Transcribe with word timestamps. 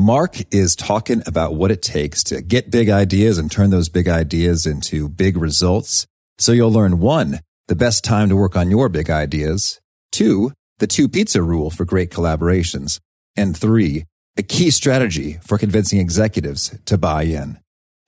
Mark 0.00 0.38
is 0.50 0.74
talking 0.74 1.22
about 1.26 1.56
what 1.56 1.70
it 1.70 1.82
takes 1.82 2.24
to 2.24 2.40
get 2.40 2.70
big 2.70 2.88
ideas 2.88 3.36
and 3.36 3.52
turn 3.52 3.68
those 3.68 3.90
big 3.90 4.08
ideas 4.08 4.64
into 4.64 5.10
big 5.10 5.36
results. 5.36 6.06
So 6.38 6.52
you'll 6.52 6.72
learn 6.72 7.00
one, 7.00 7.40
the 7.68 7.76
best 7.76 8.02
time 8.02 8.30
to 8.30 8.36
work 8.36 8.56
on 8.56 8.70
your 8.70 8.88
big 8.88 9.10
ideas. 9.10 9.78
Two, 10.10 10.52
the 10.78 10.86
two 10.86 11.06
pizza 11.06 11.42
rule 11.42 11.68
for 11.68 11.84
great 11.84 12.10
collaborations. 12.10 12.98
And 13.36 13.54
three, 13.54 14.06
a 14.38 14.42
key 14.42 14.70
strategy 14.70 15.38
for 15.42 15.58
convincing 15.58 16.00
executives 16.00 16.74
to 16.86 16.96
buy 16.96 17.24
in. 17.24 17.58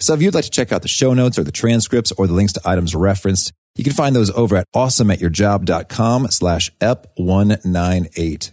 So 0.01 0.15
if 0.15 0.23
you'd 0.23 0.33
like 0.33 0.45
to 0.45 0.51
check 0.51 0.73
out 0.73 0.81
the 0.81 0.89
show 0.89 1.13
notes 1.13 1.39
or 1.39 1.45
the 1.45 1.53
transcripts 1.53 2.11
or 2.13 2.27
the 2.27 2.33
links 2.33 2.55
to 2.55 2.63
items 2.65 2.95
referenced, 2.95 3.53
you 3.77 3.85
can 3.85 3.93
find 3.93 4.17
those 4.17 4.31
over 4.31 4.57
at 4.57 4.67
awesomeatyourjob.com 4.75 6.29
slash 6.31 6.73
ep198. 6.81 8.53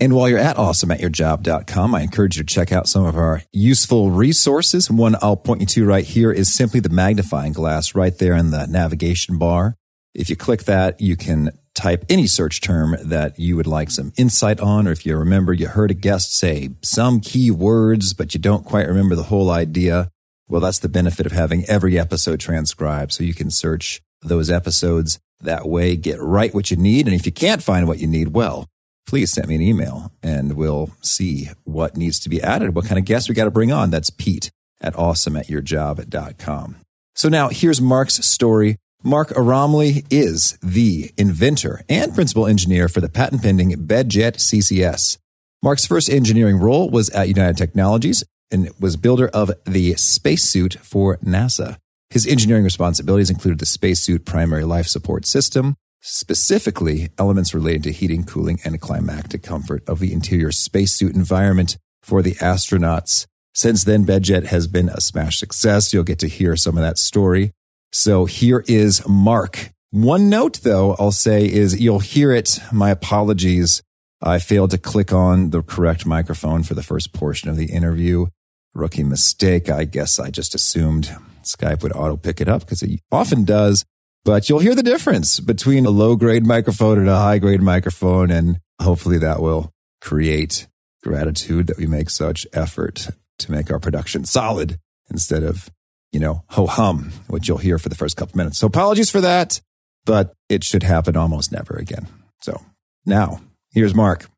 And 0.00 0.12
while 0.12 0.28
you're 0.28 0.38
at 0.38 0.56
awesomeatyourjob.com, 0.56 1.94
I 1.94 2.00
encourage 2.00 2.36
you 2.36 2.42
to 2.42 2.54
check 2.54 2.72
out 2.72 2.88
some 2.88 3.04
of 3.04 3.16
our 3.16 3.42
useful 3.52 4.10
resources. 4.10 4.90
One 4.90 5.16
I'll 5.22 5.36
point 5.36 5.60
you 5.60 5.66
to 5.66 5.86
right 5.86 6.04
here 6.04 6.32
is 6.32 6.52
simply 6.52 6.80
the 6.80 6.88
magnifying 6.88 7.52
glass 7.52 7.94
right 7.94 8.16
there 8.18 8.34
in 8.34 8.50
the 8.50 8.66
navigation 8.66 9.38
bar. 9.38 9.76
If 10.12 10.28
you 10.30 10.36
click 10.36 10.64
that, 10.64 11.00
you 11.00 11.16
can 11.16 11.50
type 11.74 12.04
any 12.08 12.26
search 12.26 12.60
term 12.60 12.96
that 13.02 13.38
you 13.38 13.56
would 13.56 13.66
like 13.66 13.90
some 13.90 14.12
insight 14.16 14.60
on, 14.60 14.88
or 14.88 14.92
if 14.92 15.06
you 15.06 15.16
remember 15.16 15.52
you 15.52 15.68
heard 15.68 15.90
a 15.90 15.94
guest 15.94 16.34
say 16.34 16.70
some 16.82 17.20
key 17.20 17.50
words, 17.50 18.14
but 18.14 18.34
you 18.34 18.40
don't 18.40 18.64
quite 18.64 18.88
remember 18.88 19.14
the 19.14 19.24
whole 19.24 19.50
idea. 19.50 20.10
Well, 20.48 20.60
that's 20.60 20.78
the 20.80 20.88
benefit 20.88 21.26
of 21.26 21.32
having 21.32 21.64
every 21.66 21.98
episode 21.98 22.40
transcribed. 22.40 23.12
So 23.12 23.24
you 23.24 23.34
can 23.34 23.50
search 23.50 24.02
those 24.22 24.50
episodes 24.50 25.18
that 25.40 25.66
way, 25.66 25.96
get 25.96 26.20
right 26.20 26.54
what 26.54 26.70
you 26.70 26.76
need. 26.76 27.06
And 27.06 27.14
if 27.14 27.26
you 27.26 27.32
can't 27.32 27.62
find 27.62 27.88
what 27.88 27.98
you 27.98 28.06
need, 28.06 28.28
well, 28.28 28.68
please 29.06 29.32
send 29.32 29.48
me 29.48 29.54
an 29.54 29.62
email 29.62 30.12
and 30.22 30.54
we'll 30.54 30.90
see 31.00 31.48
what 31.64 31.96
needs 31.96 32.18
to 32.20 32.28
be 32.28 32.42
added, 32.42 32.74
what 32.74 32.86
kind 32.86 32.98
of 32.98 33.04
guests 33.04 33.28
we 33.28 33.34
got 33.34 33.44
to 33.44 33.50
bring 33.50 33.72
on. 33.72 33.90
That's 33.90 34.10
Pete 34.10 34.50
at 34.80 34.94
awesomeatyourjob.com. 34.94 36.76
So 37.14 37.28
now 37.28 37.48
here's 37.48 37.80
Mark's 37.80 38.24
story. 38.26 38.76
Mark 39.02 39.28
Aramli 39.30 40.06
is 40.10 40.58
the 40.62 41.12
inventor 41.18 41.82
and 41.88 42.14
principal 42.14 42.46
engineer 42.46 42.88
for 42.88 43.00
the 43.00 43.08
patent 43.08 43.42
pending 43.42 43.72
BedJet 43.72 44.36
CCS. 44.36 45.18
Mark's 45.62 45.86
first 45.86 46.10
engineering 46.10 46.56
role 46.56 46.90
was 46.90 47.10
at 47.10 47.28
United 47.28 47.56
Technologies 47.56 48.24
and 48.50 48.70
was 48.80 48.96
builder 48.96 49.28
of 49.28 49.50
the 49.64 49.94
spacesuit 49.94 50.74
for 50.74 51.18
NASA. 51.18 51.76
His 52.10 52.26
engineering 52.26 52.64
responsibilities 52.64 53.30
included 53.30 53.58
the 53.58 53.66
spacesuit 53.66 54.24
primary 54.24 54.64
life 54.64 54.86
support 54.86 55.26
system, 55.26 55.76
specifically 56.06 57.08
elements 57.18 57.54
related 57.54 57.82
to 57.82 57.90
heating, 57.90 58.24
cooling, 58.24 58.60
and 58.62 58.78
climactic 58.78 59.42
comfort 59.42 59.82
of 59.88 60.00
the 60.00 60.12
interior 60.12 60.52
spacesuit 60.52 61.14
environment 61.14 61.78
for 62.02 62.20
the 62.20 62.34
astronauts. 62.34 63.26
Since 63.54 63.84
then, 63.84 64.04
BedJet 64.04 64.46
has 64.46 64.66
been 64.66 64.90
a 64.90 65.00
smash 65.00 65.38
success. 65.38 65.94
You'll 65.94 66.04
get 66.04 66.18
to 66.18 66.28
hear 66.28 66.56
some 66.56 66.76
of 66.76 66.82
that 66.82 66.98
story. 66.98 67.52
So 67.90 68.26
here 68.26 68.64
is 68.68 69.06
Mark. 69.08 69.70
One 69.92 70.28
note, 70.28 70.60
though, 70.62 70.94
I'll 70.98 71.10
say 71.12 71.46
is 71.50 71.80
you'll 71.80 72.00
hear 72.00 72.32
it. 72.32 72.58
My 72.70 72.90
apologies. 72.90 73.82
I 74.20 74.40
failed 74.40 74.72
to 74.72 74.78
click 74.78 75.12
on 75.12 75.50
the 75.50 75.62
correct 75.62 76.04
microphone 76.04 76.64
for 76.64 76.74
the 76.74 76.82
first 76.82 77.14
portion 77.14 77.48
of 77.48 77.56
the 77.56 77.72
interview. 77.72 78.26
Rookie 78.74 79.04
mistake. 79.04 79.70
I 79.70 79.84
guess 79.84 80.18
I 80.18 80.30
just 80.30 80.54
assumed 80.54 81.16
Skype 81.44 81.82
would 81.82 81.92
auto 81.92 82.16
pick 82.16 82.40
it 82.40 82.48
up 82.48 82.60
because 82.60 82.82
it 82.82 83.00
often 83.10 83.44
does. 83.44 83.84
But 84.24 84.48
you'll 84.48 84.60
hear 84.60 84.74
the 84.74 84.82
difference 84.82 85.38
between 85.38 85.84
a 85.84 85.90
low 85.90 86.16
grade 86.16 86.46
microphone 86.46 86.98
and 86.98 87.08
a 87.08 87.16
high 87.16 87.38
grade 87.38 87.60
microphone. 87.60 88.30
And 88.30 88.58
hopefully 88.80 89.18
that 89.18 89.40
will 89.40 89.70
create 90.00 90.66
gratitude 91.02 91.66
that 91.66 91.76
we 91.76 91.86
make 91.86 92.08
such 92.08 92.46
effort 92.52 93.10
to 93.38 93.52
make 93.52 93.70
our 93.70 93.78
production 93.78 94.24
solid 94.24 94.78
instead 95.10 95.42
of, 95.42 95.70
you 96.12 96.20
know, 96.20 96.42
ho 96.48 96.66
hum, 96.66 97.12
which 97.28 97.48
you'll 97.48 97.58
hear 97.58 97.78
for 97.78 97.90
the 97.90 97.94
first 97.94 98.16
couple 98.16 98.38
minutes. 98.38 98.58
So 98.58 98.66
apologies 98.66 99.10
for 99.10 99.20
that, 99.20 99.60
but 100.06 100.32
it 100.48 100.64
should 100.64 100.82
happen 100.82 101.16
almost 101.16 101.52
never 101.52 101.74
again. 101.76 102.06
So 102.40 102.62
now 103.04 103.42
here's 103.72 103.94
Mark. 103.94 104.30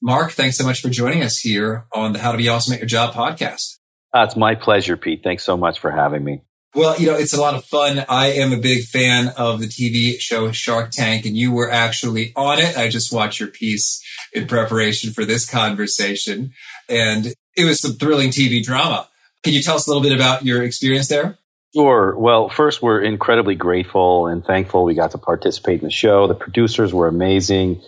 Mark, 0.00 0.32
thanks 0.32 0.56
so 0.56 0.64
much 0.64 0.80
for 0.80 0.88
joining 0.88 1.22
us 1.22 1.38
here 1.38 1.86
on 1.92 2.12
the 2.14 2.20
How 2.20 2.32
to 2.32 2.38
Be 2.38 2.48
Awesome 2.48 2.72
at 2.72 2.80
Your 2.80 2.86
Job 2.86 3.12
podcast. 3.12 3.78
Uh, 4.14 4.22
it's 4.22 4.36
my 4.36 4.54
pleasure, 4.54 4.96
Pete. 4.96 5.22
Thanks 5.22 5.44
so 5.44 5.56
much 5.56 5.80
for 5.80 5.90
having 5.90 6.24
me. 6.24 6.42
Well, 6.74 6.98
you 7.00 7.06
know, 7.06 7.16
it's 7.16 7.32
a 7.32 7.40
lot 7.40 7.54
of 7.54 7.64
fun. 7.64 8.04
I 8.08 8.32
am 8.32 8.52
a 8.52 8.58
big 8.58 8.84
fan 8.84 9.28
of 9.36 9.60
the 9.60 9.66
TV 9.66 10.20
show 10.20 10.52
Shark 10.52 10.90
Tank, 10.90 11.24
and 11.24 11.36
you 11.36 11.50
were 11.50 11.70
actually 11.70 12.32
on 12.36 12.58
it. 12.58 12.76
I 12.76 12.88
just 12.88 13.12
watched 13.12 13.40
your 13.40 13.48
piece 13.48 14.02
in 14.32 14.46
preparation 14.46 15.12
for 15.12 15.24
this 15.24 15.48
conversation, 15.48 16.52
and 16.88 17.34
it 17.56 17.64
was 17.64 17.80
some 17.80 17.92
thrilling 17.92 18.28
TV 18.28 18.62
drama. 18.62 19.08
Can 19.42 19.54
you 19.54 19.62
tell 19.62 19.76
us 19.76 19.86
a 19.86 19.90
little 19.90 20.02
bit 20.02 20.12
about 20.12 20.44
your 20.44 20.62
experience 20.62 21.08
there? 21.08 21.38
Sure. 21.74 22.16
Well, 22.18 22.48
first, 22.48 22.82
we're 22.82 23.00
incredibly 23.00 23.54
grateful 23.54 24.26
and 24.26 24.44
thankful 24.44 24.84
we 24.84 24.94
got 24.94 25.12
to 25.12 25.18
participate 25.18 25.80
in 25.80 25.84
the 25.84 25.90
show. 25.90 26.26
The 26.26 26.34
producers 26.34 26.92
were 26.92 27.08
amazing. 27.08 27.82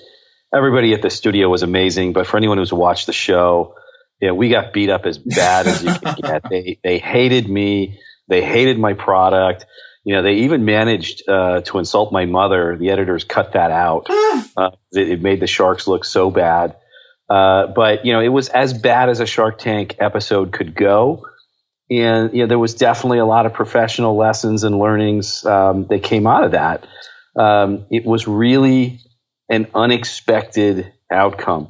Everybody 0.54 0.94
at 0.94 1.02
the 1.02 1.10
studio 1.10 1.48
was 1.48 1.62
amazing. 1.62 2.12
But 2.12 2.26
for 2.26 2.36
anyone 2.36 2.58
who's 2.58 2.72
watched 2.72 3.06
the 3.06 3.12
show, 3.12 3.74
yeah, 4.20 4.32
we 4.32 4.50
got 4.50 4.72
beat 4.72 4.90
up 4.90 5.06
as 5.06 5.18
bad 5.18 5.66
as 5.66 5.82
you 5.82 5.94
can 5.94 6.16
get. 6.20 6.42
They 6.50 6.78
they 6.82 6.98
hated 6.98 7.48
me. 7.48 7.98
They 8.30 8.42
hated 8.42 8.78
my 8.78 8.94
product. 8.94 9.66
You 10.04 10.14
know, 10.14 10.22
they 10.22 10.34
even 10.34 10.64
managed 10.64 11.28
uh, 11.28 11.60
to 11.62 11.78
insult 11.78 12.12
my 12.12 12.24
mother. 12.24 12.76
The 12.78 12.90
editors 12.90 13.24
cut 13.24 13.52
that 13.52 13.70
out. 13.70 14.06
Uh, 14.56 14.70
it, 14.92 15.10
it, 15.10 15.22
made 15.22 15.38
the 15.38 15.46
sharks 15.46 15.86
look 15.86 16.04
so 16.04 16.30
bad. 16.30 16.76
Uh, 17.28 17.68
but 17.68 18.04
you 18.04 18.12
know, 18.12 18.20
it 18.20 18.28
was 18.28 18.48
as 18.48 18.72
bad 18.72 19.08
as 19.08 19.20
a 19.20 19.26
Shark 19.26 19.58
Tank 19.58 19.96
episode 20.00 20.52
could 20.52 20.74
go. 20.74 21.26
And 21.88 22.32
you 22.32 22.40
know, 22.40 22.46
there 22.46 22.58
was 22.58 22.74
definitely 22.74 23.18
a 23.18 23.24
lot 23.24 23.46
of 23.46 23.52
professional 23.52 24.16
lessons 24.16 24.64
and 24.64 24.78
learnings 24.78 25.44
um, 25.46 25.86
that 25.86 26.02
came 26.02 26.26
out 26.26 26.44
of 26.44 26.52
that. 26.52 26.86
Um, 27.36 27.86
it 27.90 28.04
was 28.04 28.26
really 28.26 29.00
an 29.48 29.68
unexpected 29.74 30.92
outcome. 31.10 31.68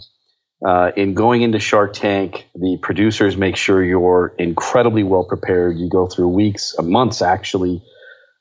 Uh, 0.64 0.90
in 0.94 1.14
going 1.14 1.40
into 1.40 1.58
Shark 1.58 1.94
Tank, 1.94 2.46
the 2.54 2.78
producers 2.82 3.36
make 3.36 3.56
sure 3.56 3.82
you're 3.82 4.34
incredibly 4.38 5.02
well 5.02 5.24
prepared. 5.24 5.78
You 5.78 5.88
go 5.88 6.06
through 6.06 6.28
weeks, 6.28 6.74
uh, 6.78 6.82
months 6.82 7.22
actually, 7.22 7.82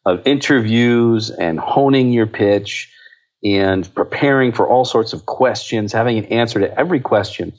of 0.05 0.27
interviews 0.27 1.29
and 1.29 1.59
honing 1.59 2.11
your 2.11 2.27
pitch 2.27 2.91
and 3.43 3.93
preparing 3.95 4.51
for 4.51 4.67
all 4.67 4.83
sorts 4.83 5.13
of 5.13 5.25
questions, 5.25 5.93
having 5.93 6.17
an 6.17 6.25
answer 6.25 6.59
to 6.59 6.77
every 6.79 6.99
question. 6.99 7.53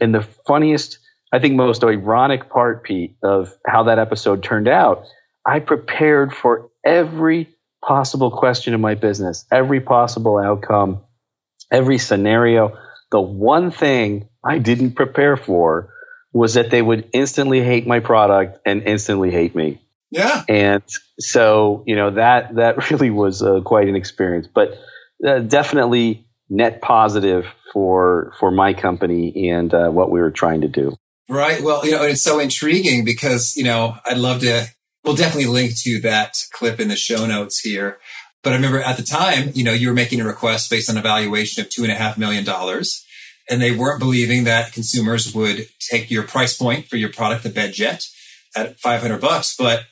And 0.00 0.14
the 0.14 0.22
funniest, 0.46 0.98
I 1.30 1.38
think 1.38 1.56
most 1.56 1.84
ironic 1.84 2.48
part, 2.48 2.84
Pete, 2.84 3.16
of 3.22 3.52
how 3.66 3.84
that 3.84 3.98
episode 3.98 4.42
turned 4.42 4.68
out, 4.68 5.04
I 5.44 5.60
prepared 5.60 6.32
for 6.32 6.70
every 6.84 7.48
possible 7.84 8.30
question 8.30 8.72
in 8.72 8.80
my 8.80 8.94
business, 8.94 9.44
every 9.50 9.80
possible 9.80 10.38
outcome, 10.38 11.02
every 11.70 11.98
scenario 11.98 12.78
the 13.10 13.20
one 13.20 13.70
thing 13.70 14.28
I 14.44 14.58
didn't 14.58 14.92
prepare 14.92 15.36
for 15.36 15.92
was 16.32 16.54
that 16.54 16.70
they 16.70 16.80
would 16.80 17.08
instantly 17.12 17.62
hate 17.62 17.86
my 17.86 18.00
product 18.00 18.58
and 18.64 18.82
instantly 18.84 19.30
hate 19.30 19.54
me. 19.54 19.80
Yeah. 20.10 20.44
And 20.48 20.82
so, 21.18 21.84
you 21.86 21.96
know, 21.96 22.12
that, 22.12 22.54
that 22.56 22.90
really 22.90 23.10
was 23.10 23.42
uh, 23.42 23.60
quite 23.60 23.88
an 23.88 23.96
experience, 23.96 24.48
but 24.52 24.78
uh, 25.26 25.40
definitely 25.40 26.26
net 26.48 26.80
positive 26.82 27.46
for, 27.72 28.32
for 28.40 28.50
my 28.50 28.74
company 28.74 29.50
and 29.50 29.72
uh, 29.72 29.88
what 29.88 30.10
we 30.10 30.20
were 30.20 30.30
trying 30.30 30.62
to 30.62 30.68
do. 30.68 30.96
Right. 31.28 31.62
Well, 31.62 31.84
you 31.84 31.92
know, 31.92 32.02
it's 32.02 32.22
so 32.22 32.40
intriguing 32.40 33.04
because, 33.04 33.56
you 33.56 33.62
know, 33.62 33.96
I'd 34.04 34.18
love 34.18 34.40
to, 34.40 34.66
we'll 35.04 35.14
definitely 35.14 35.46
link 35.46 35.78
to 35.82 36.00
that 36.00 36.36
clip 36.52 36.80
in 36.80 36.88
the 36.88 36.96
show 36.96 37.24
notes 37.24 37.60
here. 37.60 37.98
But 38.42 38.52
I 38.52 38.56
remember 38.56 38.80
at 38.80 38.96
the 38.96 39.02
time, 39.02 39.50
you 39.54 39.64
know, 39.64 39.72
you 39.72 39.88
were 39.88 39.94
making 39.94 40.20
a 40.20 40.24
request 40.24 40.70
based 40.70 40.88
on 40.88 40.96
a 40.96 41.02
valuation 41.02 41.62
of 41.62 41.70
two 41.70 41.82
and 41.82 41.92
a 41.92 41.94
half 41.94 42.16
million 42.16 42.44
dollars. 42.44 43.04
And 43.48 43.60
they 43.60 43.72
weren't 43.72 43.98
believing 43.98 44.44
that 44.44 44.72
consumers 44.72 45.34
would 45.34 45.66
take 45.80 46.10
your 46.10 46.22
price 46.22 46.56
point 46.56 46.86
for 46.86 46.96
your 46.96 47.10
product, 47.10 47.42
the 47.42 47.50
BedJet 47.50 48.08
at 48.56 48.78
500 48.78 49.20
bucks. 49.20 49.56
But 49.56 49.84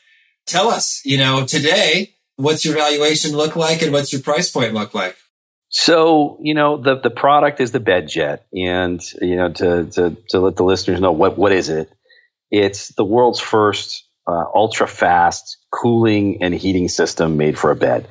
tell 0.47 0.69
us, 0.69 1.03
you 1.05 1.19
know, 1.19 1.45
today, 1.45 2.15
what's 2.37 2.65
your 2.65 2.75
valuation 2.75 3.33
look 3.33 3.57
like 3.57 3.83
and 3.83 3.93
what's 3.93 4.13
your 4.13 4.23
price 4.23 4.51
point 4.51 4.75
look 4.75 4.95
like? 4.95 5.17
So, 5.71 6.39
you 6.41 6.55
know, 6.55 6.79
the, 6.79 6.99
the 6.99 7.11
product 7.11 7.61
is 7.61 7.73
the 7.73 7.81
BedJet. 7.81 8.41
And, 8.55 9.03
you 9.21 9.37
know, 9.37 9.53
to, 9.53 9.85
to, 9.87 10.17
to 10.31 10.41
let 10.41 10.57
the 10.57 10.65
listeners 10.65 11.01
know 11.01 11.13
what, 11.13 11.37
what 11.37 11.53
is 11.53 11.69
it? 11.69 11.93
It's 12.51 12.89
the 12.95 13.05
world's 13.05 13.41
first 13.41 14.05
uh, 14.27 14.45
ultra 14.55 14.87
fast 14.87 15.59
cooling 15.71 16.43
and 16.43 16.55
heating 16.55 16.89
system 16.89 17.37
made 17.37 17.59
for 17.59 17.71
a 17.71 17.77
bed. 17.77 18.09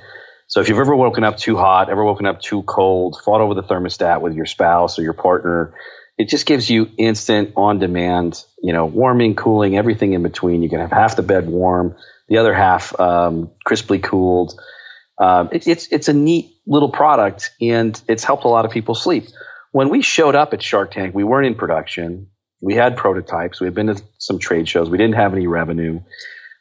So 0.47 0.61
if 0.61 0.69
you've 0.69 0.79
ever 0.79 0.95
woken 0.95 1.23
up 1.23 1.37
too 1.37 1.57
hot, 1.57 1.89
ever 1.89 2.03
woken 2.03 2.25
up 2.25 2.41
too 2.41 2.63
cold, 2.63 3.21
fought 3.23 3.41
over 3.41 3.53
the 3.53 3.63
thermostat 3.63 4.21
with 4.21 4.33
your 4.33 4.45
spouse 4.45 4.97
or 4.97 5.03
your 5.03 5.13
partner, 5.13 5.73
it 6.17 6.29
just 6.29 6.45
gives 6.45 6.69
you 6.69 6.89
instant 6.97 7.53
on 7.55 7.79
demand, 7.79 8.43
you 8.63 8.73
know, 8.73 8.85
warming, 8.85 9.35
cooling, 9.35 9.77
everything 9.77 10.13
in 10.13 10.23
between. 10.23 10.63
You 10.63 10.69
can 10.69 10.79
have 10.79 10.91
half 10.91 11.15
the 11.15 11.21
bed 11.21 11.47
warm, 11.47 11.95
the 12.27 12.37
other 12.37 12.53
half 12.53 12.97
um, 12.99 13.51
crisply 13.63 13.99
cooled. 13.99 14.59
Um, 15.19 15.49
it, 15.51 15.67
it's 15.67 15.87
it's 15.91 16.07
a 16.07 16.13
neat 16.13 16.55
little 16.65 16.89
product, 16.89 17.51
and 17.61 17.99
it's 18.07 18.23
helped 18.23 18.45
a 18.45 18.47
lot 18.47 18.65
of 18.65 18.71
people 18.71 18.95
sleep. 18.95 19.27
When 19.71 19.89
we 19.89 20.01
showed 20.01 20.35
up 20.35 20.53
at 20.53 20.63
Shark 20.63 20.91
Tank, 20.91 21.13
we 21.13 21.23
weren't 21.23 21.47
in 21.47 21.55
production. 21.55 22.27
We 22.61 22.73
had 22.73 22.97
prototypes. 22.97 23.59
We 23.59 23.67
had 23.67 23.75
been 23.75 23.87
to 23.87 24.01
some 24.17 24.39
trade 24.39 24.67
shows. 24.67 24.89
We 24.89 24.97
didn't 24.97 25.15
have 25.15 25.33
any 25.33 25.45
revenue, 25.45 25.99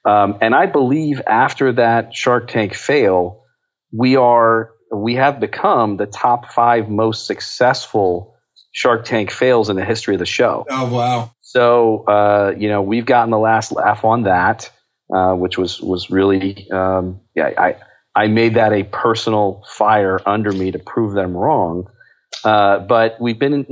um, 0.05 0.39
and 0.43 0.55
I 0.55 0.67
believe 0.67 1.23
after 1.27 1.73
that 1.75 2.15
Shark 2.15 2.49
Tank 2.49 2.75
fail, 2.75 3.45
we 3.93 4.17
are 4.17 4.71
we 4.93 5.15
have 5.15 5.41
become 5.41 5.97
the 5.97 6.07
top 6.07 6.53
five 6.53 6.89
most 6.89 7.27
successful 7.27 8.35
Shark 8.73 9.05
Tank 9.07 9.31
fails 9.31 9.71
in 9.71 9.77
the 9.77 9.85
history 9.85 10.15
of 10.15 10.19
the 10.19 10.27
show. 10.27 10.67
Oh 10.69 10.93
wow! 10.93 11.31
So 11.41 12.05
uh, 12.05 12.55
you 12.57 12.69
know 12.69 12.83
we've 12.83 13.07
gotten 13.07 13.31
the 13.31 13.39
last 13.39 13.73
laugh 13.73 14.05
on 14.05 14.25
that, 14.25 14.71
uh, 15.15 15.33
which 15.35 15.57
was 15.57 15.81
was 15.81 16.11
really 16.11 16.71
um, 16.71 17.21
yeah 17.35 17.53
I 17.57 17.77
I 18.15 18.27
made 18.29 18.55
that 18.55 18.73
a 18.73 18.83
personal 18.83 19.63
fire 19.69 20.21
under 20.27 20.53
me 20.53 20.73
to 20.73 20.79
prove 20.79 21.15
them 21.15 21.37
wrong. 21.37 21.89
Uh, 22.45 22.81
but 22.81 23.21
we've 23.21 23.39
been 23.39 23.53
in 23.55 23.67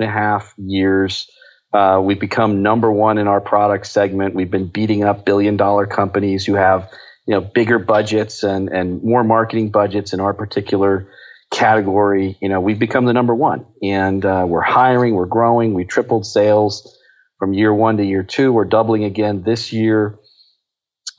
and 0.00 0.08
a 0.08 0.12
half 0.12 0.54
years. 0.56 1.28
Uh, 1.72 2.00
we've 2.02 2.20
become 2.20 2.62
number 2.62 2.90
one 2.90 3.18
in 3.18 3.28
our 3.28 3.40
product 3.40 3.86
segment. 3.86 4.34
We've 4.34 4.50
been 4.50 4.68
beating 4.68 5.04
up 5.04 5.24
billion 5.24 5.56
dollar 5.56 5.86
companies 5.86 6.44
who 6.44 6.54
have 6.54 6.90
you 7.28 7.34
know 7.34 7.40
bigger 7.40 7.78
budgets 7.78 8.42
and 8.42 8.68
and 8.70 9.04
more 9.04 9.22
marketing 9.22 9.70
budgets 9.70 10.12
in 10.12 10.20
our 10.20 10.34
particular 10.34 11.08
category, 11.50 12.36
you 12.40 12.48
know, 12.48 12.60
we've 12.60 12.78
become 12.78 13.04
the 13.04 13.12
number 13.12 13.34
one 13.34 13.66
and 13.82 14.24
uh, 14.24 14.44
we're 14.46 14.60
hiring, 14.60 15.14
we're 15.14 15.26
growing, 15.26 15.74
we 15.74 15.84
tripled 15.84 16.26
sales 16.26 16.96
from 17.38 17.54
year 17.54 17.72
one 17.72 17.96
to 17.98 18.04
year 18.04 18.22
two. 18.22 18.52
We're 18.52 18.64
doubling 18.64 19.04
again 19.04 19.42
this 19.42 19.72
year. 19.72 20.18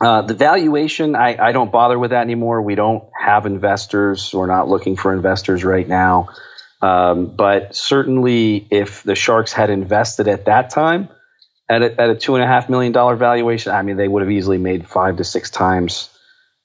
Uh, 0.02 0.22
the 0.22 0.34
valuation, 0.34 1.16
I, 1.16 1.36
I, 1.38 1.52
don't 1.52 1.74
bother 1.74 2.00
with 2.00 2.12
that 2.12 2.22
anymore. 2.22 2.62
We 2.62 2.76
don't 2.76 3.04
have 3.20 3.46
investors. 3.46 4.34
We're 4.34 4.48
not 4.48 4.70
looking 4.70 4.96
for 4.96 5.14
investors 5.14 5.66
right 5.66 5.88
now. 5.88 6.30
Um, 6.82 7.36
but 7.36 7.76
certainly, 7.76 8.66
if 8.72 9.04
the 9.04 9.16
Sharks 9.16 9.52
had 9.52 9.70
invested 9.70 10.30
at 10.30 10.46
that 10.46 10.70
time 10.70 11.10
at 11.70 11.82
a, 11.82 12.02
at 12.02 12.10
a 12.10 12.16
two 12.16 12.36
and 12.36 12.44
a 12.44 12.48
half 12.48 12.70
million 12.70 12.92
dollar 12.92 13.16
valuation, 13.16 13.72
I 13.72 13.82
mean, 13.84 13.98
they 13.98 14.08
would 14.08 14.22
have 14.22 14.32
easily 14.32 14.58
made 14.58 14.88
five 14.88 15.18
to 15.18 15.24
six 15.24 15.50
times 15.50 16.10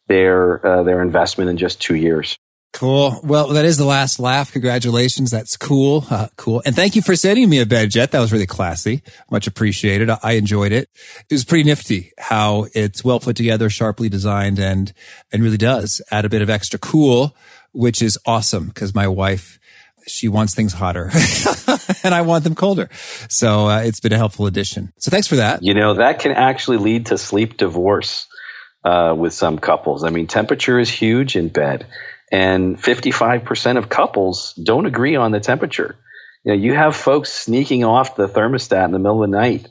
their 0.08 0.64
uh, 0.64 0.82
their 0.82 1.02
investment 1.02 1.50
in 1.50 1.56
just 1.56 1.80
two 1.80 1.94
years. 1.94 2.36
Cool. 2.74 3.20
Well, 3.22 3.50
that 3.50 3.64
is 3.64 3.76
the 3.76 3.84
last 3.84 4.18
laugh. 4.18 4.50
Congratulations. 4.50 5.30
That's 5.30 5.56
cool. 5.56 6.04
Uh, 6.10 6.26
cool. 6.36 6.60
And 6.66 6.74
thank 6.74 6.96
you 6.96 7.02
for 7.02 7.14
sending 7.14 7.48
me 7.48 7.60
a 7.60 7.66
BedJet. 7.66 8.10
That 8.10 8.18
was 8.18 8.32
really 8.32 8.46
classy. 8.46 9.00
Much 9.30 9.46
appreciated. 9.46 10.10
I 10.10 10.32
enjoyed 10.32 10.72
it. 10.72 10.88
It 11.30 11.34
was 11.34 11.44
pretty 11.44 11.62
nifty 11.62 12.10
how 12.18 12.66
it's 12.74 13.04
well 13.04 13.20
put 13.20 13.36
together, 13.36 13.70
sharply 13.70 14.08
designed 14.08 14.58
and, 14.58 14.92
and 15.32 15.40
really 15.40 15.56
does 15.56 16.02
add 16.10 16.24
a 16.24 16.28
bit 16.28 16.42
of 16.42 16.50
extra 16.50 16.80
cool, 16.80 17.36
which 17.70 18.02
is 18.02 18.18
awesome 18.26 18.66
because 18.66 18.92
my 18.92 19.06
wife, 19.06 19.60
she 20.06 20.28
wants 20.28 20.54
things 20.54 20.72
hotter 20.72 21.10
and 22.04 22.14
I 22.14 22.22
want 22.22 22.44
them 22.44 22.54
colder. 22.54 22.88
So 23.28 23.68
uh, 23.68 23.80
it's 23.80 24.00
been 24.00 24.12
a 24.12 24.16
helpful 24.16 24.46
addition. 24.46 24.92
So 24.98 25.10
thanks 25.10 25.26
for 25.26 25.36
that. 25.36 25.62
You 25.62 25.74
know, 25.74 25.94
that 25.94 26.20
can 26.20 26.32
actually 26.32 26.78
lead 26.78 27.06
to 27.06 27.18
sleep 27.18 27.56
divorce 27.56 28.26
uh, 28.84 29.14
with 29.16 29.32
some 29.32 29.58
couples. 29.58 30.04
I 30.04 30.10
mean, 30.10 30.26
temperature 30.26 30.78
is 30.78 30.90
huge 30.90 31.36
in 31.36 31.48
bed 31.48 31.86
and 32.30 32.76
55% 32.76 33.78
of 33.78 33.88
couples 33.88 34.54
don't 34.54 34.86
agree 34.86 35.16
on 35.16 35.30
the 35.30 35.40
temperature. 35.40 35.96
You 36.42 36.52
know, 36.52 36.58
you 36.58 36.74
have 36.74 36.96
folks 36.96 37.32
sneaking 37.32 37.84
off 37.84 38.16
the 38.16 38.28
thermostat 38.28 38.84
in 38.86 38.92
the 38.92 38.98
middle 38.98 39.22
of 39.22 39.30
the 39.30 39.36
night, 39.36 39.68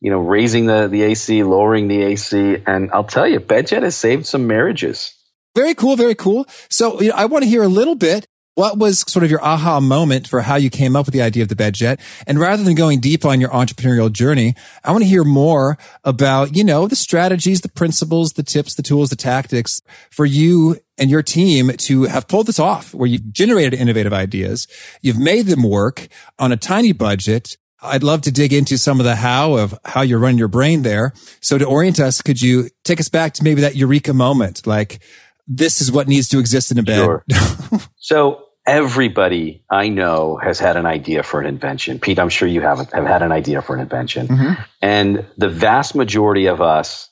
you 0.00 0.10
know, 0.10 0.18
raising 0.18 0.66
the, 0.66 0.88
the 0.88 1.02
AC, 1.02 1.42
lowering 1.42 1.88
the 1.88 2.02
AC. 2.02 2.62
And 2.66 2.90
I'll 2.92 3.04
tell 3.04 3.28
you, 3.28 3.40
BedJet 3.40 3.82
has 3.82 3.96
saved 3.96 4.26
some 4.26 4.46
marriages. 4.46 5.14
Very 5.54 5.74
cool. 5.74 5.96
Very 5.96 6.14
cool. 6.14 6.46
So 6.68 7.00
you 7.00 7.10
know, 7.10 7.16
I 7.16 7.26
want 7.26 7.44
to 7.44 7.50
hear 7.50 7.62
a 7.62 7.68
little 7.68 7.94
bit 7.94 8.26
what 8.56 8.78
was 8.78 9.00
sort 9.00 9.22
of 9.22 9.30
your 9.30 9.44
aha 9.44 9.80
moment 9.80 10.26
for 10.26 10.40
how 10.40 10.56
you 10.56 10.70
came 10.70 10.96
up 10.96 11.04
with 11.04 11.12
the 11.12 11.20
idea 11.20 11.42
of 11.42 11.50
the 11.50 11.54
BedJet? 11.54 12.00
And 12.26 12.40
rather 12.40 12.64
than 12.64 12.74
going 12.74 13.00
deep 13.00 13.24
on 13.24 13.38
your 13.38 13.50
entrepreneurial 13.50 14.10
journey, 14.10 14.54
I 14.82 14.92
want 14.92 15.04
to 15.04 15.08
hear 15.08 15.24
more 15.24 15.76
about, 16.04 16.56
you 16.56 16.64
know, 16.64 16.88
the 16.88 16.96
strategies, 16.96 17.60
the 17.60 17.68
principles, 17.68 18.32
the 18.32 18.42
tips, 18.42 18.74
the 18.74 18.82
tools, 18.82 19.10
the 19.10 19.16
tactics 19.16 19.82
for 20.10 20.24
you 20.24 20.76
and 20.96 21.10
your 21.10 21.22
team 21.22 21.68
to 21.68 22.04
have 22.04 22.28
pulled 22.28 22.46
this 22.46 22.58
off 22.58 22.94
where 22.94 23.06
you've 23.06 23.30
generated 23.30 23.74
innovative 23.74 24.14
ideas. 24.14 24.66
You've 25.02 25.18
made 25.18 25.46
them 25.46 25.62
work 25.62 26.08
on 26.38 26.50
a 26.50 26.56
tiny 26.56 26.92
budget. 26.92 27.58
I'd 27.82 28.02
love 28.02 28.22
to 28.22 28.32
dig 28.32 28.54
into 28.54 28.78
some 28.78 29.00
of 29.00 29.04
the 29.04 29.16
how 29.16 29.58
of 29.58 29.78
how 29.84 30.00
you 30.00 30.16
run 30.16 30.38
your 30.38 30.48
brain 30.48 30.80
there. 30.80 31.12
So 31.42 31.58
to 31.58 31.66
orient 31.66 32.00
us, 32.00 32.22
could 32.22 32.40
you 32.40 32.70
take 32.84 33.00
us 33.00 33.10
back 33.10 33.34
to 33.34 33.44
maybe 33.44 33.60
that 33.60 33.76
eureka 33.76 34.14
moment? 34.14 34.66
Like, 34.66 35.00
this 35.46 35.82
is 35.82 35.92
what 35.92 36.08
needs 36.08 36.28
to 36.30 36.38
exist 36.38 36.72
in 36.72 36.78
a 36.78 36.82
bed. 36.82 37.04
Sure. 37.04 37.24
so 37.96 38.45
everybody 38.66 39.62
I 39.70 39.88
know 39.88 40.36
has 40.36 40.58
had 40.58 40.76
an 40.76 40.86
idea 40.86 41.22
for 41.22 41.40
an 41.40 41.46
invention. 41.46 42.00
Pete, 42.00 42.18
I'm 42.18 42.28
sure 42.28 42.48
you 42.48 42.62
have, 42.62 42.90
have 42.90 43.06
had 43.06 43.22
an 43.22 43.30
idea 43.30 43.62
for 43.62 43.76
an 43.76 43.80
invention. 43.80 44.28
Mm-hmm. 44.28 44.62
And 44.82 45.26
the 45.36 45.48
vast 45.48 45.94
majority 45.94 46.46
of 46.46 46.60
us 46.60 47.08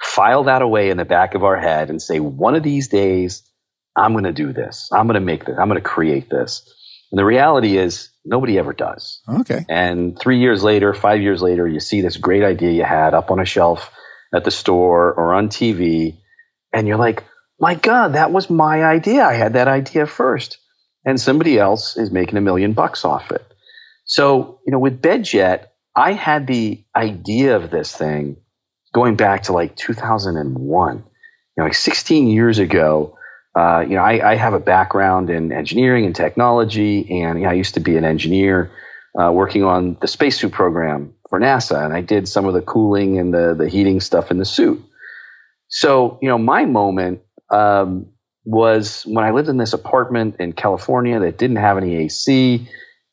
file 0.00 0.44
that 0.44 0.62
away 0.62 0.90
in 0.90 0.96
the 0.96 1.04
back 1.04 1.34
of 1.34 1.44
our 1.44 1.56
head 1.56 1.90
and 1.90 2.00
say, 2.00 2.18
one 2.18 2.54
of 2.54 2.62
these 2.62 2.88
days, 2.88 3.42
I'm 3.94 4.12
going 4.12 4.24
to 4.24 4.32
do 4.32 4.52
this. 4.52 4.88
I'm 4.92 5.06
going 5.06 5.14
to 5.14 5.20
make 5.20 5.44
this. 5.44 5.56
I'm 5.58 5.68
going 5.68 5.80
to 5.80 5.86
create 5.86 6.30
this. 6.30 6.62
And 7.12 7.18
the 7.18 7.24
reality 7.24 7.76
is, 7.76 8.10
nobody 8.24 8.58
ever 8.58 8.72
does. 8.72 9.20
Okay. 9.28 9.64
And 9.68 10.18
three 10.18 10.40
years 10.40 10.62
later, 10.62 10.92
five 10.94 11.20
years 11.20 11.40
later, 11.40 11.68
you 11.68 11.80
see 11.80 12.00
this 12.00 12.16
great 12.16 12.42
idea 12.42 12.72
you 12.72 12.84
had 12.84 13.14
up 13.14 13.30
on 13.30 13.38
a 13.38 13.44
shelf 13.44 13.92
at 14.34 14.44
the 14.44 14.50
store 14.50 15.12
or 15.12 15.34
on 15.34 15.48
TV, 15.48 16.16
and 16.72 16.88
you're 16.88 16.96
like, 16.96 17.24
my 17.60 17.74
God, 17.74 18.14
that 18.14 18.32
was 18.32 18.50
my 18.50 18.84
idea. 18.84 19.24
I 19.24 19.34
had 19.34 19.54
that 19.54 19.68
idea 19.68 20.06
first 20.06 20.58
and 21.06 21.20
somebody 21.20 21.58
else 21.58 21.96
is 21.96 22.10
making 22.10 22.36
a 22.36 22.40
million 22.40 22.72
bucks 22.72 23.04
off 23.04 23.30
it. 23.30 23.46
So, 24.04 24.60
you 24.66 24.72
know, 24.72 24.78
with 24.78 25.00
BedJet, 25.00 25.66
I 25.94 26.12
had 26.12 26.46
the 26.46 26.84
idea 26.94 27.56
of 27.56 27.70
this 27.70 27.94
thing 27.96 28.36
going 28.92 29.16
back 29.16 29.44
to 29.44 29.52
like 29.52 29.76
2001. 29.76 30.96
You 30.96 31.02
know, 31.56 31.64
like 31.64 31.74
16 31.74 32.28
years 32.28 32.58
ago, 32.58 33.16
uh, 33.54 33.80
you 33.80 33.94
know, 33.94 34.02
I, 34.02 34.32
I, 34.32 34.34
have 34.34 34.52
a 34.52 34.60
background 34.60 35.30
in 35.30 35.50
engineering 35.50 36.04
and 36.04 36.14
technology, 36.14 37.22
and 37.22 37.38
you 37.38 37.44
know, 37.44 37.50
I 37.50 37.54
used 37.54 37.74
to 37.74 37.80
be 37.80 37.96
an 37.96 38.04
engineer 38.04 38.70
uh, 39.18 39.32
working 39.32 39.64
on 39.64 39.96
the 39.98 40.06
spacesuit 40.06 40.52
program 40.52 41.14
for 41.30 41.40
NASA, 41.40 41.82
and 41.82 41.94
I 41.94 42.02
did 42.02 42.28
some 42.28 42.44
of 42.44 42.52
the 42.52 42.60
cooling 42.60 43.18
and 43.18 43.32
the 43.32 43.54
the 43.54 43.66
heating 43.70 44.00
stuff 44.00 44.30
in 44.30 44.36
the 44.36 44.44
suit. 44.44 44.84
So, 45.68 46.18
you 46.20 46.28
know, 46.28 46.36
my 46.36 46.66
moment 46.66 47.22
um, 47.50 48.08
was 48.46 49.02
when 49.02 49.24
I 49.24 49.32
lived 49.32 49.48
in 49.48 49.58
this 49.58 49.72
apartment 49.74 50.36
in 50.38 50.52
California 50.52 51.18
that 51.20 51.36
didn't 51.36 51.56
have 51.56 51.76
any 51.76 51.96
AC 51.96 52.68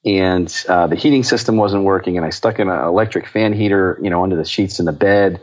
and 0.05 0.65
uh, 0.69 0.87
the 0.87 0.95
heating 0.95 1.23
system 1.23 1.57
wasn't 1.57 1.83
working 1.83 2.17
and 2.17 2.25
I 2.25 2.29
stuck 2.29 2.59
in 2.59 2.69
an 2.69 2.83
electric 2.83 3.27
fan 3.27 3.51
heater, 3.51 3.99
you 4.01 4.11
know, 4.11 4.23
under 4.23 4.35
the 4.35 4.45
sheets 4.45 4.79
in 4.79 4.85
the 4.85 4.91
bed 4.91 5.41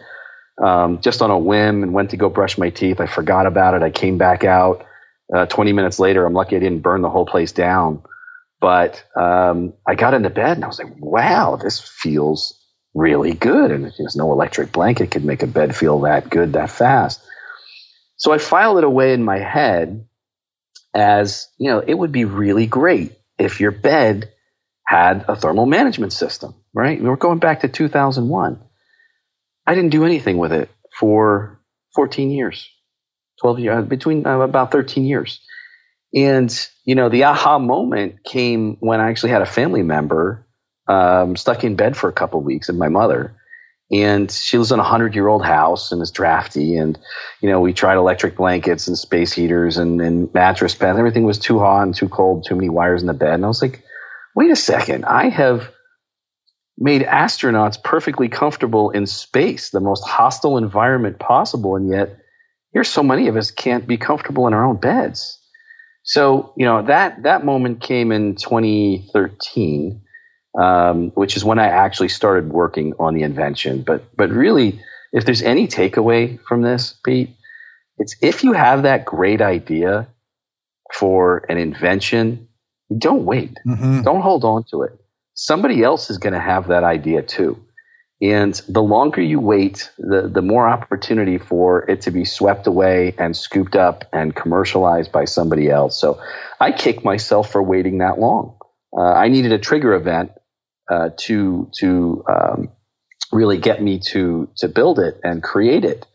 um, 0.62 1.00
just 1.00 1.22
on 1.22 1.30
a 1.30 1.38
whim 1.38 1.82
and 1.82 1.92
went 1.92 2.10
to 2.10 2.16
go 2.16 2.28
brush 2.28 2.56
my 2.56 2.70
teeth. 2.70 3.00
I 3.00 3.06
forgot 3.06 3.46
about 3.46 3.74
it. 3.74 3.82
I 3.82 3.90
came 3.90 4.18
back 4.18 4.44
out 4.44 4.86
uh, 5.34 5.46
20 5.46 5.72
minutes 5.72 5.98
later. 5.98 6.24
I'm 6.24 6.34
lucky 6.34 6.56
I 6.56 6.60
didn't 6.60 6.80
burn 6.80 7.02
the 7.02 7.10
whole 7.10 7.26
place 7.26 7.52
down. 7.52 8.02
But 8.60 9.02
um, 9.16 9.72
I 9.86 9.94
got 9.94 10.14
into 10.14 10.30
bed 10.30 10.58
and 10.58 10.64
I 10.64 10.68
was 10.68 10.78
like, 10.78 10.92
wow, 10.98 11.56
this 11.56 11.80
feels 11.80 12.56
really 12.94 13.32
good. 13.32 13.70
And 13.70 13.84
there's 13.84 14.16
no 14.16 14.32
electric 14.32 14.70
blanket 14.70 15.10
could 15.10 15.24
make 15.24 15.42
a 15.42 15.46
bed 15.46 15.74
feel 15.74 16.00
that 16.00 16.28
good 16.28 16.52
that 16.52 16.70
fast. 16.70 17.22
So 18.20 18.32
I 18.32 18.38
filed 18.38 18.76
it 18.76 18.84
away 18.84 19.14
in 19.14 19.24
my 19.24 19.38
head 19.38 20.06
as, 20.94 21.48
you 21.56 21.70
know, 21.70 21.78
it 21.78 21.94
would 21.94 22.12
be 22.12 22.26
really 22.26 22.66
great 22.66 23.12
if 23.38 23.60
your 23.60 23.70
bed 23.70 24.30
had 24.86 25.24
a 25.26 25.34
thermal 25.34 25.64
management 25.64 26.12
system, 26.12 26.54
right? 26.74 27.00
We 27.00 27.08
were 27.08 27.16
going 27.16 27.38
back 27.38 27.60
to 27.60 27.68
2001. 27.68 28.60
I 29.66 29.74
didn't 29.74 29.90
do 29.90 30.04
anything 30.04 30.36
with 30.36 30.52
it 30.52 30.68
for 30.98 31.62
14 31.94 32.30
years, 32.30 32.68
12 33.40 33.58
years, 33.60 33.78
uh, 33.78 33.82
between 33.82 34.26
uh, 34.26 34.40
about 34.40 34.70
13 34.70 35.06
years. 35.06 35.40
And, 36.14 36.54
you 36.84 36.96
know, 36.96 37.08
the 37.08 37.24
aha 37.24 37.58
moment 37.58 38.22
came 38.22 38.76
when 38.80 39.00
I 39.00 39.08
actually 39.08 39.30
had 39.30 39.40
a 39.40 39.46
family 39.46 39.82
member 39.82 40.46
um, 40.86 41.36
stuck 41.36 41.64
in 41.64 41.74
bed 41.74 41.96
for 41.96 42.10
a 42.10 42.12
couple 42.12 42.42
weeks 42.42 42.68
and 42.68 42.78
my 42.78 42.88
mother 42.88 43.39
and 43.90 44.30
she 44.30 44.56
lives 44.56 44.70
in 44.70 44.78
a 44.78 44.84
hundred 44.84 45.14
year 45.14 45.26
old 45.26 45.44
house 45.44 45.90
and 45.90 46.00
is 46.00 46.12
drafty. 46.12 46.76
And, 46.76 46.98
you 47.40 47.50
know, 47.50 47.60
we 47.60 47.72
tried 47.72 47.96
electric 47.96 48.36
blankets 48.36 48.86
and 48.86 48.96
space 48.96 49.32
heaters 49.32 49.78
and, 49.78 50.00
and 50.00 50.32
mattress 50.32 50.74
pads. 50.74 50.98
Everything 50.98 51.24
was 51.24 51.38
too 51.38 51.58
hot 51.58 51.82
and 51.82 51.94
too 51.94 52.08
cold, 52.08 52.44
too 52.46 52.54
many 52.54 52.68
wires 52.68 53.00
in 53.00 53.08
the 53.08 53.14
bed. 53.14 53.34
And 53.34 53.44
I 53.44 53.48
was 53.48 53.62
like, 53.62 53.82
wait 54.36 54.50
a 54.50 54.56
second. 54.56 55.04
I 55.04 55.28
have 55.28 55.70
made 56.78 57.02
astronauts 57.02 57.82
perfectly 57.82 58.28
comfortable 58.28 58.90
in 58.90 59.06
space, 59.06 59.70
the 59.70 59.80
most 59.80 60.06
hostile 60.06 60.56
environment 60.56 61.18
possible. 61.18 61.74
And 61.76 61.90
yet, 61.90 62.16
here 62.72 62.84
so 62.84 63.02
many 63.02 63.26
of 63.26 63.36
us 63.36 63.50
can't 63.50 63.86
be 63.86 63.96
comfortable 63.96 64.46
in 64.46 64.54
our 64.54 64.64
own 64.64 64.76
beds. 64.76 65.36
So, 66.04 66.54
you 66.56 66.64
know, 66.64 66.82
that, 66.86 67.24
that 67.24 67.44
moment 67.44 67.80
came 67.80 68.12
in 68.12 68.36
2013, 68.36 70.00
um, 70.58 71.10
which 71.10 71.36
is 71.36 71.44
when 71.44 71.58
I 71.58 71.66
actually 71.66 72.08
started 72.08 72.52
working 72.52 72.94
on 72.98 73.14
the 73.14 73.22
invention. 73.22 73.82
But, 73.82 74.16
but 74.16 74.30
really, 74.30 74.80
if 75.12 75.24
there's 75.24 75.42
any 75.42 75.66
takeaway 75.66 76.40
from 76.42 76.62
this, 76.62 76.94
Pete, 77.04 77.30
it's 77.98 78.16
if 78.22 78.44
you 78.44 78.52
have 78.52 78.84
that 78.84 79.04
great 79.04 79.42
idea 79.42 80.08
for 80.94 81.44
an 81.48 81.58
invention, 81.58 82.48
don't 82.96 83.24
wait. 83.24 83.56
Mm-hmm. 83.66 84.02
Don't 84.02 84.22
hold 84.22 84.44
on 84.44 84.64
to 84.70 84.82
it. 84.82 84.92
Somebody 85.34 85.82
else 85.82 86.10
is 86.10 86.18
going 86.18 86.32
to 86.32 86.40
have 86.40 86.68
that 86.68 86.84
idea 86.84 87.22
too. 87.22 87.62
And 88.22 88.54
the 88.68 88.82
longer 88.82 89.22
you 89.22 89.40
wait, 89.40 89.90
the, 89.96 90.30
the 90.32 90.42
more 90.42 90.68
opportunity 90.68 91.38
for 91.38 91.88
it 91.90 92.02
to 92.02 92.10
be 92.10 92.26
swept 92.26 92.66
away 92.66 93.14
and 93.16 93.34
scooped 93.34 93.76
up 93.76 94.04
and 94.12 94.36
commercialized 94.36 95.10
by 95.10 95.24
somebody 95.24 95.70
else. 95.70 95.98
So 95.98 96.20
I 96.58 96.72
kick 96.72 97.02
myself 97.02 97.50
for 97.50 97.62
waiting 97.62 97.98
that 97.98 98.18
long. 98.18 98.58
Uh, 98.94 99.02
I 99.02 99.28
needed 99.28 99.52
a 99.52 99.58
trigger 99.58 99.94
event 99.94 100.32
uh, 100.90 101.10
to 101.18 101.70
to 101.78 102.24
um, 102.28 102.68
really 103.32 103.58
get 103.58 103.82
me 103.82 104.00
to 104.10 104.48
to 104.58 104.68
build 104.68 104.98
it 104.98 105.20
and 105.22 105.42
create 105.42 105.84
it. 105.84 106.06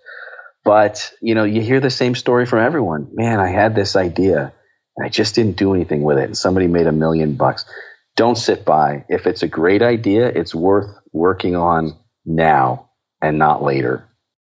But 0.63 1.11
you 1.21 1.35
know, 1.35 1.43
you 1.43 1.61
hear 1.61 1.79
the 1.79 1.89
same 1.89 2.15
story 2.15 2.45
from 2.45 2.59
everyone. 2.59 3.09
Man, 3.13 3.39
I 3.39 3.47
had 3.47 3.75
this 3.75 3.95
idea 3.95 4.53
and 4.97 5.05
I 5.05 5.09
just 5.09 5.35
didn't 5.35 5.57
do 5.57 5.73
anything 5.73 6.03
with 6.03 6.17
it. 6.17 6.25
And 6.25 6.37
somebody 6.37 6.67
made 6.67 6.87
a 6.87 6.91
million 6.91 7.35
bucks 7.35 7.65
don't 8.15 8.37
sit 8.37 8.63
by. 8.63 9.05
If 9.09 9.27
it's 9.27 9.43
a 9.43 9.47
great 9.47 9.81
idea, 9.81 10.27
it's 10.27 10.55
worth 10.55 10.89
working 11.11 11.55
on 11.55 11.97
now 12.25 12.91
and 13.21 13.37
not 13.37 13.61
later. 13.61 14.07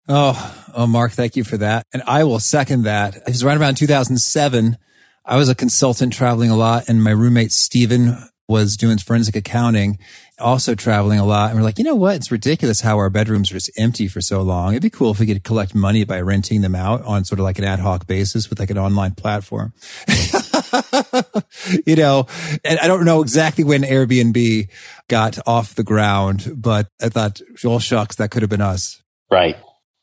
Oh, 0.08 0.66
oh, 0.74 0.86
Mark, 0.86 1.12
thank 1.12 1.36
you 1.36 1.44
for 1.44 1.56
that. 1.58 1.86
And 1.92 2.02
I 2.06 2.24
will 2.24 2.40
second 2.40 2.82
that. 2.82 3.16
It 3.16 3.28
was 3.28 3.44
right 3.44 3.56
around 3.56 3.76
2007. 3.76 4.76
I 5.24 5.36
was 5.36 5.48
a 5.48 5.54
consultant 5.54 6.12
traveling 6.12 6.50
a 6.50 6.56
lot 6.56 6.88
and 6.88 7.02
my 7.02 7.12
roommate, 7.12 7.52
Steven, 7.52 8.18
was 8.48 8.76
doing 8.76 8.98
forensic 8.98 9.36
accounting, 9.36 9.98
also 10.38 10.74
traveling 10.74 11.18
a 11.18 11.24
lot. 11.24 11.50
And 11.50 11.58
we're 11.58 11.64
like, 11.64 11.78
you 11.78 11.84
know 11.84 11.94
what? 11.94 12.16
It's 12.16 12.30
ridiculous 12.30 12.80
how 12.80 12.98
our 12.98 13.10
bedrooms 13.10 13.50
are 13.50 13.54
just 13.54 13.70
empty 13.78 14.08
for 14.08 14.20
so 14.20 14.42
long. 14.42 14.72
It'd 14.72 14.82
be 14.82 14.90
cool 14.90 15.12
if 15.12 15.20
we 15.20 15.26
could 15.26 15.44
collect 15.44 15.74
money 15.74 16.04
by 16.04 16.20
renting 16.20 16.60
them 16.60 16.74
out 16.74 17.02
on 17.02 17.24
sort 17.24 17.38
of 17.38 17.44
like 17.44 17.58
an 17.58 17.64
ad 17.64 17.78
hoc 17.78 18.06
basis 18.06 18.50
with 18.50 18.58
like 18.58 18.70
an 18.70 18.78
online 18.78 19.14
platform. 19.14 19.72
you 21.86 21.96
know, 21.96 22.26
and 22.64 22.78
I 22.80 22.86
don't 22.86 23.04
know 23.04 23.22
exactly 23.22 23.64
when 23.64 23.82
Airbnb 23.82 24.68
got 25.08 25.38
off 25.46 25.74
the 25.74 25.84
ground, 25.84 26.52
but 26.56 26.88
I 27.00 27.08
thought, 27.08 27.40
well, 27.64 27.78
shucks, 27.78 28.16
that 28.16 28.30
could 28.30 28.42
have 28.42 28.50
been 28.50 28.60
us. 28.60 29.02
Right. 29.30 29.56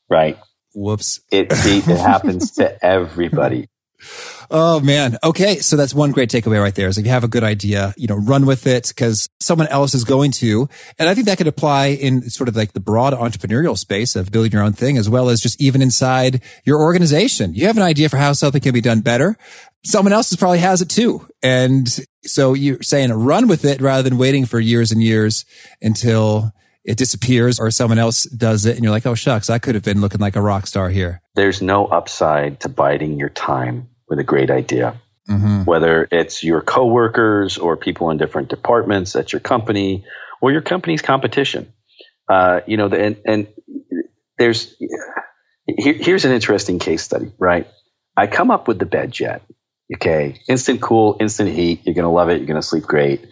Right. 0.08 0.38
Whoops. 0.74 1.20
It, 1.30 1.48
it 1.50 1.82
happens 1.84 2.52
to 2.52 2.84
everybody. 2.84 3.68
Oh 4.52 4.80
man. 4.80 5.16
Okay. 5.22 5.60
So 5.60 5.76
that's 5.76 5.94
one 5.94 6.10
great 6.10 6.28
takeaway 6.28 6.60
right 6.60 6.74
there 6.74 6.88
is 6.88 6.98
if 6.98 7.04
you 7.04 7.12
have 7.12 7.22
a 7.22 7.28
good 7.28 7.44
idea, 7.44 7.94
you 7.96 8.08
know, 8.08 8.16
run 8.16 8.46
with 8.46 8.66
it 8.66 8.88
because 8.88 9.28
someone 9.38 9.68
else 9.68 9.94
is 9.94 10.02
going 10.02 10.32
to. 10.32 10.68
And 10.98 11.08
I 11.08 11.14
think 11.14 11.26
that 11.26 11.38
could 11.38 11.46
apply 11.46 11.86
in 11.86 12.28
sort 12.30 12.48
of 12.48 12.56
like 12.56 12.72
the 12.72 12.80
broad 12.80 13.12
entrepreneurial 13.12 13.78
space 13.78 14.16
of 14.16 14.32
building 14.32 14.50
your 14.50 14.62
own 14.62 14.72
thing 14.72 14.98
as 14.98 15.08
well 15.08 15.28
as 15.28 15.40
just 15.40 15.60
even 15.60 15.82
inside 15.82 16.42
your 16.64 16.82
organization. 16.82 17.54
You 17.54 17.68
have 17.68 17.76
an 17.76 17.84
idea 17.84 18.08
for 18.08 18.16
how 18.16 18.32
something 18.32 18.60
can 18.60 18.74
be 18.74 18.80
done 18.80 19.02
better. 19.02 19.36
Someone 19.84 20.12
else 20.12 20.34
probably 20.34 20.58
has 20.58 20.82
it 20.82 20.88
too. 20.88 21.24
And 21.44 21.88
so 22.24 22.54
you're 22.54 22.82
saying 22.82 23.12
run 23.12 23.46
with 23.46 23.64
it 23.64 23.80
rather 23.80 24.02
than 24.02 24.18
waiting 24.18 24.46
for 24.46 24.58
years 24.58 24.90
and 24.90 25.00
years 25.00 25.44
until 25.80 26.52
it 26.84 26.98
disappears 26.98 27.60
or 27.60 27.70
someone 27.70 27.98
else 27.98 28.24
does 28.24 28.66
it 28.66 28.74
and 28.74 28.82
you're 28.82 28.92
like, 28.92 29.06
oh 29.06 29.14
shucks, 29.14 29.48
I 29.48 29.60
could 29.60 29.76
have 29.76 29.84
been 29.84 30.00
looking 30.00 30.20
like 30.20 30.34
a 30.34 30.40
rock 30.40 30.66
star 30.66 30.88
here. 30.88 31.22
There's 31.36 31.62
no 31.62 31.86
upside 31.86 32.58
to 32.60 32.68
biding 32.68 33.16
your 33.16 33.28
time 33.28 33.89
with 34.10 34.18
a 34.18 34.24
great 34.24 34.50
idea. 34.50 35.00
Mm-hmm. 35.28 35.62
Whether 35.64 36.08
it's 36.10 36.42
your 36.42 36.60
coworkers 36.60 37.56
or 37.56 37.76
people 37.76 38.10
in 38.10 38.18
different 38.18 38.48
departments 38.48 39.14
at 39.14 39.32
your 39.32 39.40
company 39.40 40.04
or 40.42 40.50
your 40.50 40.60
company's 40.60 41.02
competition. 41.02 41.72
Uh, 42.28 42.60
you 42.66 42.76
know, 42.76 42.88
the, 42.88 43.00
and, 43.02 43.16
and 43.24 43.46
there's 44.38 44.74
here, 45.66 45.94
here's 45.94 46.24
an 46.24 46.32
interesting 46.32 46.78
case 46.80 47.02
study, 47.02 47.32
right? 47.38 47.68
I 48.16 48.26
come 48.26 48.50
up 48.50 48.66
with 48.66 48.78
the 48.78 48.86
BedJet. 48.86 49.40
Okay, 49.94 50.40
instant 50.48 50.80
cool, 50.80 51.16
instant 51.20 51.50
heat. 51.50 51.82
You're 51.84 51.94
gonna 51.94 52.12
love 52.12 52.28
it. 52.28 52.38
You're 52.38 52.46
gonna 52.46 52.62
sleep 52.62 52.84
great. 52.84 53.26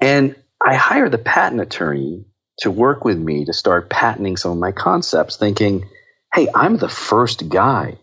And 0.00 0.36
I 0.64 0.74
hire 0.74 1.08
the 1.08 1.18
patent 1.18 1.60
attorney 1.60 2.24
to 2.58 2.70
work 2.70 3.04
with 3.04 3.18
me 3.18 3.44
to 3.44 3.52
start 3.52 3.90
patenting 3.90 4.36
some 4.36 4.52
of 4.52 4.58
my 4.58 4.72
concepts, 4.72 5.36
thinking, 5.36 5.88
hey, 6.34 6.48
I'm 6.54 6.76
the 6.76 6.88
first 6.88 7.48
guy 7.48 7.98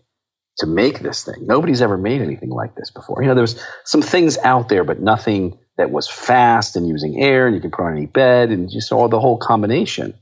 to 0.58 0.66
make 0.66 1.00
this 1.00 1.24
thing. 1.24 1.46
Nobody's 1.46 1.82
ever 1.82 1.98
made 1.98 2.22
anything 2.22 2.50
like 2.50 2.74
this 2.74 2.90
before. 2.90 3.22
You 3.22 3.28
know, 3.28 3.34
there 3.34 3.42
was 3.42 3.60
some 3.84 4.02
things 4.02 4.38
out 4.38 4.68
there, 4.68 4.84
but 4.84 5.00
nothing 5.00 5.58
that 5.76 5.90
was 5.90 6.08
fast 6.08 6.76
and 6.76 6.86
using 6.86 7.20
air 7.20 7.46
and 7.46 7.56
you 7.56 7.60
could 7.60 7.72
put 7.72 7.84
on 7.84 7.96
any 7.96 8.06
bed 8.06 8.50
and 8.50 8.70
you 8.70 8.80
saw 8.80 9.08
the 9.08 9.18
whole 9.18 9.38
combination. 9.38 10.14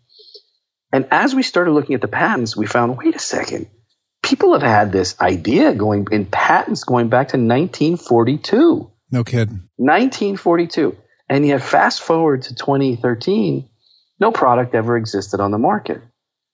And 0.92 1.06
as 1.10 1.34
we 1.34 1.42
started 1.42 1.72
looking 1.72 1.94
at 1.94 2.00
the 2.00 2.08
patents, 2.08 2.56
we 2.56 2.66
found, 2.66 2.96
wait 2.96 3.14
a 3.14 3.18
second, 3.18 3.68
people 4.22 4.52
have 4.52 4.62
had 4.62 4.92
this 4.92 5.20
idea 5.20 5.74
going 5.74 6.06
in 6.10 6.26
patents 6.26 6.84
going 6.84 7.08
back 7.08 7.28
to 7.28 7.36
1942. 7.36 8.90
No 9.10 9.24
kidding. 9.24 9.68
1942. 9.76 10.96
And 11.28 11.46
yet 11.46 11.62
fast 11.62 12.02
forward 12.02 12.42
to 12.42 12.54
2013, 12.54 13.68
no 14.20 14.32
product 14.32 14.74
ever 14.74 14.96
existed 14.96 15.40
on 15.40 15.50
the 15.50 15.58
market. 15.58 16.02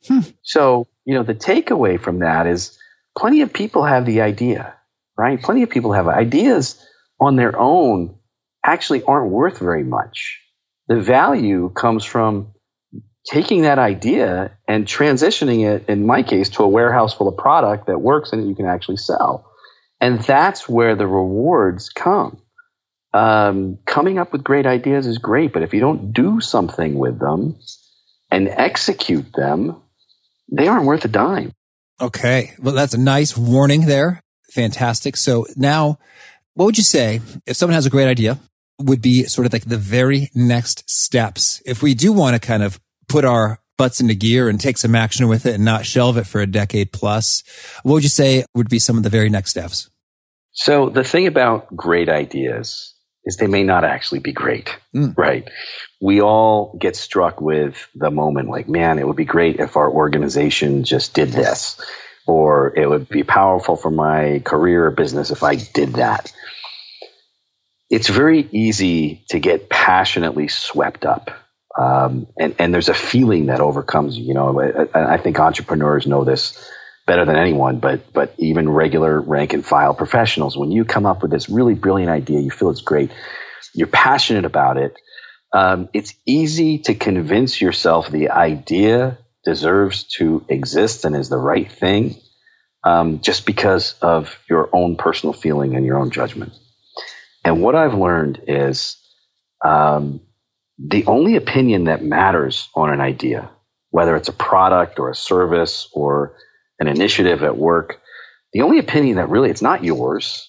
Hmm. 0.07 0.21
So, 0.43 0.87
you 1.05 1.15
know, 1.15 1.25
the 1.25 1.35
takeaway 1.35 2.01
from 2.01 2.21
that 2.21 2.47
is 2.47 2.78
plenty 3.19 3.43
of 3.43 3.53
people 3.53 3.85
have 3.85 4.07
the 4.07 4.21
idea, 4.21 4.75
right? 5.17 5.43
Plenty 5.43 5.65
of 5.65 5.71
people 5.71 5.93
have 5.93 6.07
ideas 6.07 6.81
on 7.21 7.35
their 7.37 7.59
own 7.59 8.17
actually 8.65 9.03
aren't 9.03 9.31
worth 9.31 9.59
very 9.59 9.83
much. 9.83 10.41
The 10.87 11.01
value 11.01 11.71
comes 11.71 12.05
from 12.05 12.55
taking 13.29 13.63
that 13.63 13.79
idea 13.79 14.53
and 14.69 14.87
transitioning 14.87 15.69
it, 15.69 15.89
in 15.89 16.07
my 16.07 16.23
case, 16.23 16.51
to 16.51 16.63
a 16.63 16.69
warehouse 16.69 17.13
full 17.13 17.29
of 17.29 17.37
product 17.37 17.89
that 17.89 18.01
works 18.01 18.33
and 18.33 18.49
you 18.49 18.55
can 18.55 18.67
actually 18.67 18.97
sell. 18.97 19.51
And 20.01 20.21
that's 20.21 20.69
where 20.69 20.95
the 20.95 21.07
rewards 21.07 21.89
come. 21.91 22.41
Um, 23.13 23.79
coming 23.85 24.19
up 24.19 24.33
with 24.33 24.45
great 24.45 24.67
ideas 24.67 25.07
is 25.07 25.19
great, 25.19 25.53
but 25.53 25.63
if 25.63 25.75
you 25.75 25.81
don't 25.81 26.13
do 26.13 26.41
something 26.41 26.95
with 26.95 27.19
them 27.19 27.59
and 28.31 28.49
execute 28.49 29.33
them, 29.33 29.83
they 30.53 30.69
aren't 30.69 30.87
worth 30.87 31.05
a 31.05 31.09
dime. 31.09 31.53
Okay. 32.01 32.53
Well, 32.59 32.75
that's 32.75 32.95
a 32.95 32.99
nice 32.99 33.37
warning 33.37 33.87
there. 33.87 34.23
Fantastic. 34.53 35.17
So 35.17 35.47
now, 35.57 35.99
what 36.55 36.67
would 36.67 36.79
you 36.79 36.85
say 36.85 37.21
if 37.47 37.57
someone 37.57 37.75
has 37.75 37.87
a 37.87 37.91
great 37.91 38.09
idea 38.09 38.39
would 38.81 39.03
be 39.03 39.25
sort 39.25 39.47
of 39.47 39.53
like 39.53 39.65
the 39.65 39.77
very 39.77 40.31
next 40.35 40.89
steps? 40.89 41.61
If 41.67 41.83
we 41.83 41.95
do 41.95 42.13
want 42.13 42.35
to 42.35 42.41
kind 42.41 42.63
of 42.63 42.81
put 43.09 43.25
our 43.25 43.61
butts 43.77 44.01
into 44.01 44.15
gear 44.15 44.49
and 44.49 44.61
take 44.61 44.79
some 44.79 44.95
action 44.95 45.29
with 45.29 45.47
it 45.47 45.55
and 45.55 45.65
not 45.65 45.87
shelve 45.87 46.17
it 46.17 46.27
for 46.27 46.41
a 46.41 46.47
decade 46.47 46.93
plus, 46.93 47.43
what 47.83 47.95
would 47.95 48.03
you 48.03 48.09
say 48.09 48.45
would 48.55 48.69
be 48.69 48.79
some 48.79 48.97
of 48.97 49.03
the 49.03 49.11
very 49.11 49.29
next 49.31 49.51
steps? 49.51 49.89
So 50.53 50.89
the 50.89 51.05
thing 51.05 51.27
about 51.27 51.75
great 51.77 52.09
ideas 52.09 52.95
is 53.29 53.37
they 53.37 53.47
may 53.47 53.63
not 53.63 53.85
actually 53.85 54.21
be 54.21 54.33
great, 54.33 54.75
mm. 54.95 55.17
right? 55.17 55.47
We 56.01 56.23
all 56.23 56.75
get 56.81 56.97
struck 56.97 57.43
with 57.43 57.87
the 57.95 58.11
moment 58.11 58.49
like, 58.49 58.71
man, 58.71 58.99
it 58.99 59.07
would 59.07 59.17
be 59.17 59.27
great 59.27 59.61
if 59.61 59.77
our 59.77 59.91
organization 59.91 60.83
just 60.83 61.13
did 61.13 61.29
this, 61.29 61.79
or 62.27 62.75
it 62.75 62.89
would 62.89 63.07
be 63.07 63.25
powerful 63.25 63.77
for 63.77 63.91
my 63.91 64.41
career 64.43 64.87
or 64.87 64.91
business 64.91 65.31
if 65.31 65.43
I 65.43 65.57
did 65.57 65.95
that. 65.95 66.33
It's 67.91 68.09
very 68.09 68.49
easy 68.51 69.25
to 69.29 69.39
get 69.39 69.69
passionately 69.69 70.49
swept 70.49 71.05
up. 71.05 71.31
Um, 71.79 72.29
and, 72.39 72.55
and 72.59 72.73
there's 72.73 72.89
a 72.89 72.95
feeling 72.95 73.47
that 73.47 73.61
overcomes 73.61 74.17
you. 74.17 74.25
You 74.25 74.35
know, 74.35 74.59
I, 74.95 75.15
I 75.15 75.19
think 75.19 75.39
entrepreneurs 75.39 76.07
know 76.07 76.25
this 76.25 76.67
better 77.09 77.25
than 77.25 77.37
anyone, 77.37 77.81
but 77.81 78.13
but 78.13 78.35
even 78.39 78.69
regular 78.69 79.21
rank 79.21 79.55
and 79.55 79.67
file 79.67 79.95
professionals, 79.95 80.57
when 80.57 80.71
you 80.71 80.85
come 80.85 81.07
up 81.07 81.23
with 81.23 81.33
this 81.33 81.49
really 81.49 81.75
brilliant 81.75 82.11
idea, 82.11 82.39
you 82.39 82.51
feel 82.51 82.71
it's 82.71 82.83
great, 82.83 83.11
you're 83.75 83.89
passionate 83.89 84.45
about 84.45 84.77
it. 84.77 84.95
Um, 85.53 85.89
it's 85.95 86.15
easy 86.27 86.79
to 86.81 86.95
convince 86.95 87.61
yourself 87.61 88.11
the 88.11 88.31
idea 88.31 89.19
deserves 89.45 90.05
to 90.19 90.45
exist 90.49 91.07
and 91.07 91.17
is 91.17 91.31
the 91.31 91.39
right 91.39 91.73
thing, 91.73 92.17
um, 92.85 93.21
just 93.21 93.47
because 93.47 93.95
of 94.03 94.39
your 94.49 94.69
own 94.75 94.97
personal 94.97 95.33
feeling 95.33 95.75
and 95.75 95.87
your 95.87 95.99
own 95.99 96.11
judgment. 96.11 96.53
And 97.45 97.63
what 97.63 97.75
I've 97.75 97.95
learned 97.95 98.43
is 98.47 98.99
um, 99.65 100.21
the 100.79 101.07
only 101.07 101.37
opinion 101.37 101.85
that 101.85 102.05
matters 102.05 102.69
on 102.75 102.93
an 102.93 103.01
idea, 103.01 103.51
whether 103.91 104.15
it's 104.17 104.29
a 104.29 104.35
product 104.35 104.99
or 104.99 105.09
a 105.09 105.15
service 105.15 105.89
or 105.95 106.37
an 106.81 106.89
initiative 106.89 107.43
at 107.45 107.57
work, 107.59 108.01
the 108.53 108.63
only 108.63 108.79
opinion 108.79 109.17
that 109.17 109.31
really 109.31 109.51
it's 109.51 109.63
not 109.63 109.85
yours, 109.85 110.47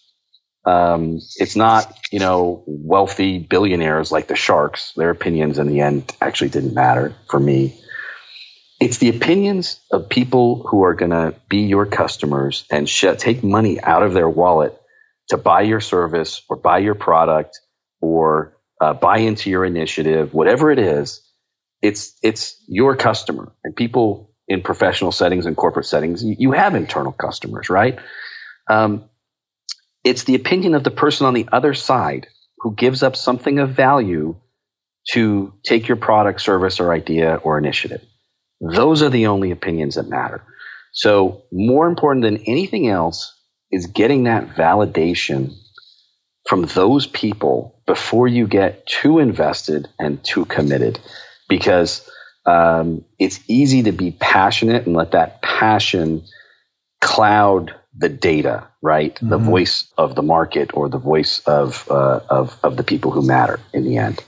Um, 0.65 1.19
it's 1.38 1.55
not, 1.55 1.91
you 2.12 2.19
know, 2.19 2.63
wealthy 2.67 3.39
billionaires 3.39 4.12
like 4.12 4.27
the 4.27 4.36
sharks. 4.36 4.93
Their 4.95 5.09
opinions 5.09 5.57
in 5.57 5.67
the 5.67 5.81
end 5.81 6.15
actually 6.21 6.50
didn't 6.50 6.75
matter 6.75 7.15
for 7.29 7.39
me. 7.39 7.79
It's 8.79 8.98
the 8.98 9.09
opinions 9.09 9.79
of 9.91 10.09
people 10.09 10.67
who 10.67 10.83
are 10.83 10.95
going 10.95 11.12
to 11.12 11.36
be 11.50 11.59
your 11.63 11.86
customers 11.86 12.65
and 12.71 12.89
sh- 12.89 13.05
take 13.17 13.43
money 13.43 13.81
out 13.81 14.03
of 14.03 14.13
their 14.13 14.29
wallet 14.29 14.79
to 15.29 15.38
buy 15.38 15.63
your 15.63 15.81
service 15.81 16.43
or 16.50 16.57
buy 16.57 16.79
your 16.79 16.95
product 16.95 17.59
or 18.01 18.57
uh, 18.81 18.93
buy 18.93 19.19
into 19.19 19.50
your 19.50 19.65
initiative, 19.65 20.33
whatever 20.33 20.71
it 20.71 20.79
is. 20.79 21.21
It's 21.81 22.17
it's 22.24 22.63
your 22.67 22.95
customer 22.98 23.53
and 23.63 23.75
people 23.75 24.28
in 24.49 24.61
professional 24.61 25.11
settings 25.11 25.45
and 25.45 25.55
corporate 25.55 25.85
settings. 25.85 26.23
You, 26.23 26.51
have 26.51 26.73
internal 26.73 27.11
customers, 27.11 27.69
right? 27.69 27.99
Um, 28.67 29.05
it's 30.03 30.23
the 30.23 30.35
opinion 30.35 30.73
of 30.73 30.83
the 30.83 30.91
person 30.91 31.27
on 31.27 31.35
the 31.35 31.47
other 31.51 31.75
side 31.75 32.27
who 32.57 32.73
gives 32.73 33.03
up 33.03 33.15
something 33.15 33.59
of 33.59 33.69
value 33.69 34.35
to 35.11 35.53
take 35.63 35.87
your 35.87 35.97
product, 35.97 36.41
service, 36.41 36.79
or 36.79 36.91
idea 36.91 37.35
or 37.35 37.57
initiative. 37.57 38.01
Those 38.59 39.03
are 39.03 39.09
the 39.09 39.27
only 39.27 39.51
opinions 39.51 39.95
that 39.95 40.09
matter. 40.09 40.43
So, 40.91 41.43
more 41.51 41.87
important 41.87 42.23
than 42.23 42.43
anything 42.47 42.87
else 42.87 43.35
is 43.71 43.85
getting 43.85 44.23
that 44.23 44.55
validation 44.55 45.53
from 46.47 46.65
those 46.65 47.05
people 47.05 47.81
before 47.85 48.27
you 48.27 48.47
get 48.47 48.87
too 48.87 49.19
invested 49.19 49.87
and 49.99 50.23
too 50.23 50.45
committed 50.45 50.99
because 51.47 52.09
um, 52.46 53.05
it's 53.17 53.39
easy 53.48 53.84
to 53.84 53.91
be 53.91 54.12
passionate 54.12 54.86
and 54.86 54.96
let 54.96 55.12
that 55.12 55.41
passion 55.41 56.24
cloud 57.01 57.75
the 57.96 58.10
data, 58.10 58.67
right? 58.81 59.15
Mm-hmm. 59.15 59.29
The 59.29 59.38
voice 59.38 59.91
of 59.98 60.15
the 60.15 60.22
market 60.22 60.72
or 60.74 60.89
the 60.89 60.98
voice 60.98 61.39
of, 61.39 61.89
uh, 61.89 62.19
of, 62.29 62.58
of 62.63 62.77
the 62.77 62.84
people 62.84 63.12
who 63.12 63.25
matter 63.25 63.60
in 63.74 63.84
the 63.84 63.98
end. 63.98 64.24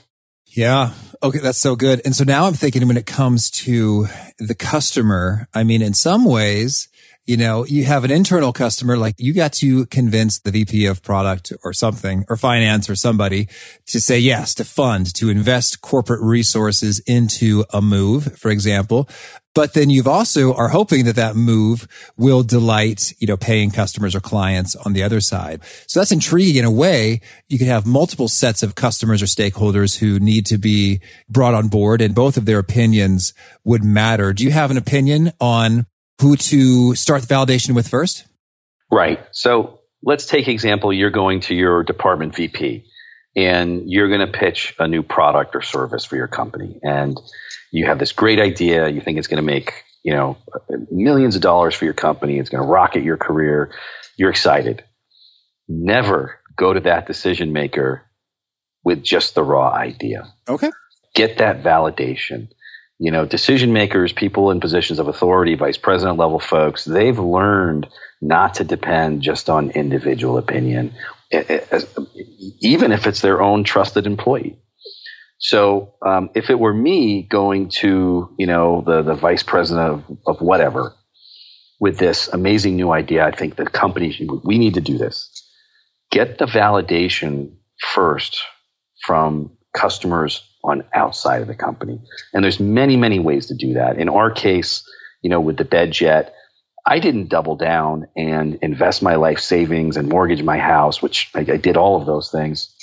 Yeah. 0.54 0.92
Okay. 1.22 1.38
That's 1.38 1.58
so 1.58 1.76
good. 1.76 2.02
And 2.04 2.14
so 2.14 2.24
now 2.24 2.46
I'm 2.46 2.54
thinking 2.54 2.86
when 2.86 2.96
it 2.96 3.06
comes 3.06 3.50
to 3.50 4.06
the 4.38 4.54
customer, 4.54 5.48
I 5.54 5.64
mean, 5.64 5.80
in 5.80 5.94
some 5.94 6.24
ways, 6.24 6.88
you 7.24 7.36
know, 7.36 7.64
you 7.64 7.84
have 7.84 8.02
an 8.02 8.10
internal 8.10 8.52
customer, 8.52 8.96
like 8.96 9.14
you 9.18 9.32
got 9.32 9.52
to 9.54 9.86
convince 9.86 10.40
the 10.40 10.50
VP 10.50 10.86
of 10.86 11.02
product 11.02 11.52
or 11.62 11.72
something 11.72 12.24
or 12.28 12.36
finance 12.36 12.90
or 12.90 12.96
somebody 12.96 13.48
to 13.86 14.00
say 14.00 14.18
yes, 14.18 14.54
to 14.56 14.64
fund, 14.64 15.14
to 15.14 15.28
invest 15.28 15.82
corporate 15.82 16.20
resources 16.20 16.98
into 17.00 17.64
a 17.72 17.80
move, 17.80 18.36
for 18.36 18.50
example. 18.50 19.08
But 19.54 19.74
then 19.74 19.90
you've 19.90 20.08
also 20.08 20.54
are 20.54 20.68
hoping 20.68 21.04
that 21.04 21.16
that 21.16 21.36
move 21.36 21.86
will 22.16 22.42
delight, 22.42 23.12
you 23.18 23.26
know, 23.26 23.36
paying 23.36 23.70
customers 23.70 24.14
or 24.14 24.20
clients 24.20 24.74
on 24.74 24.94
the 24.94 25.02
other 25.02 25.20
side. 25.20 25.60
So 25.86 26.00
that's 26.00 26.10
intriguing 26.10 26.56
in 26.56 26.64
a 26.64 26.70
way. 26.70 27.20
You 27.48 27.58
could 27.58 27.68
have 27.68 27.86
multiple 27.86 28.28
sets 28.28 28.62
of 28.62 28.74
customers 28.74 29.22
or 29.22 29.26
stakeholders 29.26 29.98
who 29.98 30.18
need 30.18 30.46
to 30.46 30.58
be 30.58 31.00
brought 31.28 31.54
on 31.54 31.68
board 31.68 32.00
and 32.00 32.14
both 32.14 32.36
of 32.36 32.46
their 32.46 32.58
opinions 32.58 33.34
would 33.62 33.84
matter. 33.84 34.32
Do 34.32 34.42
you 34.42 34.50
have 34.50 34.70
an 34.70 34.78
opinion 34.78 35.32
on 35.38 35.86
who 36.20 36.36
to 36.36 36.94
start 36.94 37.22
the 37.22 37.34
validation 37.34 37.74
with 37.74 37.88
first? 37.88 38.24
Right. 38.90 39.20
So 39.32 39.80
let's 40.02 40.26
take 40.26 40.48
example. 40.48 40.92
You're 40.92 41.10
going 41.10 41.40
to 41.42 41.54
your 41.54 41.82
department 41.82 42.34
VP 42.34 42.84
and 43.34 43.90
you're 43.90 44.08
going 44.08 44.20
to 44.20 44.38
pitch 44.38 44.74
a 44.78 44.86
new 44.86 45.02
product 45.02 45.56
or 45.56 45.62
service 45.62 46.04
for 46.04 46.16
your 46.16 46.28
company. 46.28 46.78
And 46.82 47.18
you 47.70 47.86
have 47.86 47.98
this 47.98 48.12
great 48.12 48.38
idea. 48.38 48.88
You 48.88 49.00
think 49.00 49.18
it's 49.18 49.28
going 49.28 49.42
to 49.42 49.46
make, 49.46 49.84
you 50.02 50.12
know, 50.12 50.36
millions 50.90 51.36
of 51.36 51.42
dollars 51.42 51.74
for 51.74 51.86
your 51.86 51.94
company. 51.94 52.38
It's 52.38 52.50
going 52.50 52.62
to 52.62 52.68
rocket 52.68 53.02
your 53.02 53.16
career. 53.16 53.72
You're 54.16 54.30
excited. 54.30 54.84
Never 55.68 56.38
go 56.56 56.72
to 56.72 56.80
that 56.80 57.06
decision 57.06 57.52
maker 57.52 58.02
with 58.84 59.02
just 59.02 59.34
the 59.34 59.42
raw 59.42 59.72
idea. 59.72 60.32
Okay. 60.48 60.70
Get 61.14 61.38
that 61.38 61.62
validation 61.62 62.48
you 63.02 63.10
know, 63.10 63.26
decision 63.26 63.72
makers, 63.72 64.12
people 64.12 64.52
in 64.52 64.60
positions 64.60 65.00
of 65.00 65.08
authority, 65.08 65.56
vice 65.56 65.76
president 65.76 66.18
level 66.18 66.38
folks, 66.38 66.84
they've 66.84 67.18
learned 67.18 67.88
not 68.20 68.54
to 68.54 68.64
depend 68.64 69.22
just 69.22 69.50
on 69.50 69.70
individual 69.70 70.38
opinion, 70.38 70.94
even 72.60 72.92
if 72.92 73.08
it's 73.08 73.20
their 73.20 73.42
own 73.42 73.64
trusted 73.64 74.06
employee. 74.06 74.56
So, 75.38 75.94
um, 76.06 76.30
if 76.36 76.48
it 76.48 76.60
were 76.60 76.72
me 76.72 77.24
going 77.24 77.70
to, 77.80 78.32
you 78.38 78.46
know, 78.46 78.84
the, 78.86 79.02
the 79.02 79.14
vice 79.14 79.42
president 79.42 79.88
of, 80.08 80.18
of 80.24 80.40
whatever 80.40 80.94
with 81.80 81.98
this 81.98 82.28
amazing 82.28 82.76
new 82.76 82.92
idea, 82.92 83.26
I 83.26 83.32
think 83.32 83.56
the 83.56 83.66
company, 83.66 84.16
we 84.44 84.58
need 84.58 84.74
to 84.74 84.80
do 84.80 84.96
this. 84.96 85.28
Get 86.12 86.38
the 86.38 86.46
validation 86.46 87.56
first 87.80 88.40
from 89.04 89.56
customers 89.74 90.48
on 90.64 90.84
outside 90.92 91.42
of 91.42 91.48
the 91.48 91.54
company. 91.54 92.00
And 92.32 92.42
there's 92.42 92.60
many, 92.60 92.96
many 92.96 93.18
ways 93.18 93.46
to 93.46 93.54
do 93.54 93.74
that. 93.74 93.98
In 93.98 94.08
our 94.08 94.30
case, 94.30 94.88
you 95.22 95.30
know, 95.30 95.40
with 95.40 95.56
the 95.56 95.64
BedJet, 95.64 96.30
I 96.84 96.98
didn't 96.98 97.28
double 97.28 97.56
down 97.56 98.08
and 98.16 98.58
invest 98.62 99.02
my 99.02 99.16
life 99.16 99.38
savings 99.38 99.96
and 99.96 100.08
mortgage 100.08 100.42
my 100.42 100.58
house, 100.58 101.00
which 101.00 101.30
I, 101.34 101.40
I 101.40 101.56
did 101.56 101.76
all 101.76 102.00
of 102.00 102.06
those 102.06 102.30
things 102.30 102.74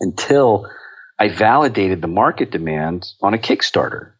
until 0.00 0.70
I 1.18 1.28
validated 1.28 2.00
the 2.00 2.08
market 2.08 2.50
demand 2.50 3.06
on 3.20 3.34
a 3.34 3.38
Kickstarter, 3.38 4.12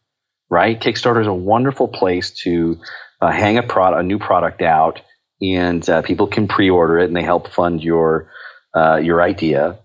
right? 0.49 0.79
Kickstarter 0.79 1.21
is 1.21 1.27
a 1.27 1.33
wonderful 1.33 1.87
place 1.87 2.31
to 2.43 2.77
uh, 3.21 3.31
hang 3.31 3.57
a 3.57 3.63
product, 3.63 4.01
a 4.01 4.03
new 4.03 4.19
product 4.19 4.61
out 4.61 5.01
and 5.41 5.87
uh, 5.89 6.01
people 6.01 6.27
can 6.27 6.47
pre-order 6.47 6.99
it 6.99 7.05
and 7.05 7.15
they 7.15 7.23
help 7.23 7.49
fund 7.49 7.81
your, 7.83 8.31
uh, 8.75 8.97
your 8.97 9.21
idea. 9.21 9.79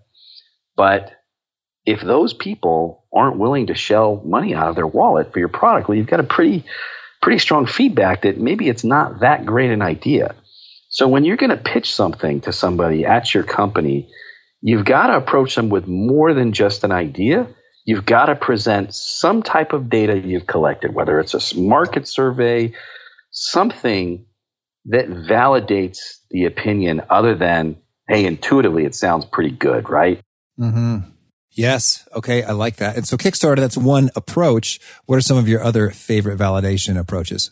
But 0.75 1.11
if 1.85 2.01
those 2.01 2.33
people 2.33 3.05
aren't 3.13 3.37
willing 3.37 3.67
to 3.67 3.75
shell 3.75 4.21
money 4.25 4.53
out 4.53 4.69
of 4.69 4.75
their 4.75 4.87
wallet 4.87 5.31
for 5.31 5.39
your 5.39 5.49
product, 5.49 5.87
well, 5.87 5.97
you've 5.97 6.07
got 6.07 6.19
a 6.19 6.23
pretty, 6.23 6.65
pretty 7.21 7.39
strong 7.39 7.65
feedback 7.65 8.23
that 8.23 8.39
maybe 8.39 8.67
it's 8.67 8.83
not 8.83 9.19
that 9.19 9.45
great 9.45 9.71
an 9.71 9.81
idea. 9.81 10.35
So 10.89 11.07
when 11.07 11.25
you're 11.25 11.37
going 11.37 11.51
to 11.51 11.57
pitch 11.57 11.93
something 11.93 12.41
to 12.41 12.53
somebody 12.53 13.05
at 13.05 13.33
your 13.33 13.43
company, 13.43 14.09
you've 14.61 14.85
got 14.85 15.07
to 15.07 15.17
approach 15.17 15.55
them 15.55 15.69
with 15.69 15.87
more 15.87 16.33
than 16.33 16.53
just 16.53 16.83
an 16.83 16.91
idea. 16.91 17.47
You've 17.85 18.05
got 18.05 18.27
to 18.27 18.35
present 18.35 18.95
some 18.95 19.43
type 19.43 19.73
of 19.73 19.89
data 19.89 20.17
you've 20.17 20.47
collected, 20.47 20.93
whether 20.93 21.19
it's 21.19 21.33
a 21.33 21.59
market 21.59 22.07
survey, 22.07 22.73
something 23.29 24.25
that 24.85 25.07
validates 25.07 25.97
the 26.31 26.45
opinion 26.45 27.01
other 27.09 27.35
than, 27.35 27.77
hey, 28.07 28.25
intuitively, 28.25 28.85
it 28.85 28.95
sounds 28.95 29.25
pretty 29.25 29.51
good, 29.51 29.89
right? 29.89 30.21
Mm-hmm. 30.59 31.09
Yes. 31.55 32.07
Okay. 32.13 32.43
I 32.43 32.51
like 32.51 32.77
that. 32.77 32.97
And 32.97 33.07
so 33.07 33.17
Kickstarter, 33.17 33.57
that's 33.57 33.77
one 33.77 34.11
approach. 34.15 34.79
What 35.05 35.15
are 35.15 35.21
some 35.21 35.37
of 35.37 35.47
your 35.47 35.63
other 35.63 35.89
favorite 35.89 36.37
validation 36.37 36.97
approaches? 36.99 37.51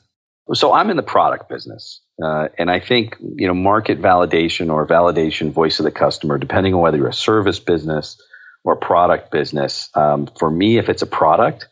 So 0.53 0.73
I'm 0.73 0.89
in 0.89 0.97
the 0.97 1.03
product 1.03 1.47
business. 1.47 2.01
Uh, 2.21 2.49
and 2.59 2.69
I 2.69 2.79
think, 2.79 3.15
you 3.19 3.47
know, 3.47 3.53
market 3.53 4.01
validation 4.01 4.71
or 4.71 4.85
validation 4.85 5.51
voice 5.51 5.79
of 5.79 5.85
the 5.85 5.91
customer, 5.91 6.37
depending 6.37 6.73
on 6.73 6.81
whether 6.81 6.97
you're 6.97 7.07
a 7.07 7.13
service 7.13 7.59
business 7.59 8.21
or 8.63 8.75
product 8.75 9.31
business. 9.31 9.89
Um, 9.95 10.27
for 10.37 10.51
me, 10.51 10.77
if 10.77 10.89
it's 10.89 11.01
a 11.01 11.07
product, 11.07 11.67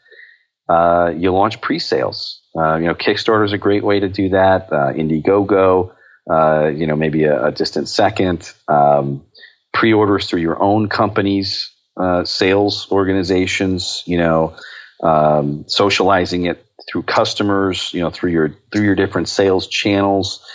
uh, 0.70 1.13
you 1.15 1.32
launch 1.32 1.62
pre-sales. 1.62 2.41
Uh, 2.58 2.78
you 2.78 2.88
know, 2.88 2.96
Kickstarter 2.96 3.46
is 3.46 3.54
a 3.54 3.58
great 3.58 3.84
way 3.84 4.00
to 4.00 4.10
do 4.10 4.30
that. 4.30 4.72
Uh, 4.72 4.94
Indiegogo, 4.94 5.94
uh, 6.30 6.67
you 6.67 6.88
know, 6.88 6.96
maybe 6.96 7.26
a, 7.26 7.48
a 7.48 7.52
distant 7.52 7.89
second. 7.89 8.52
Um, 8.67 9.26
pre-orders 9.74 10.28
through 10.28 10.41
your 10.41 10.62
own 10.62 10.89
companies 10.89 11.70
uh, 11.97 12.23
sales 12.23 12.88
organizations, 12.91 14.04
you 14.06 14.17
know, 14.17 14.56
um, 15.04 15.65
socializing 15.67 16.45
it 16.45 16.65
through 16.89 17.04
customers, 17.04 17.93
you 17.93 18.01
know, 18.01 18.10
through 18.10 18.32
your 18.32 18.56
through 18.71 18.84
your 18.84 18.95
different 18.95 19.30
sales 19.30 19.67
channels. 19.67 20.45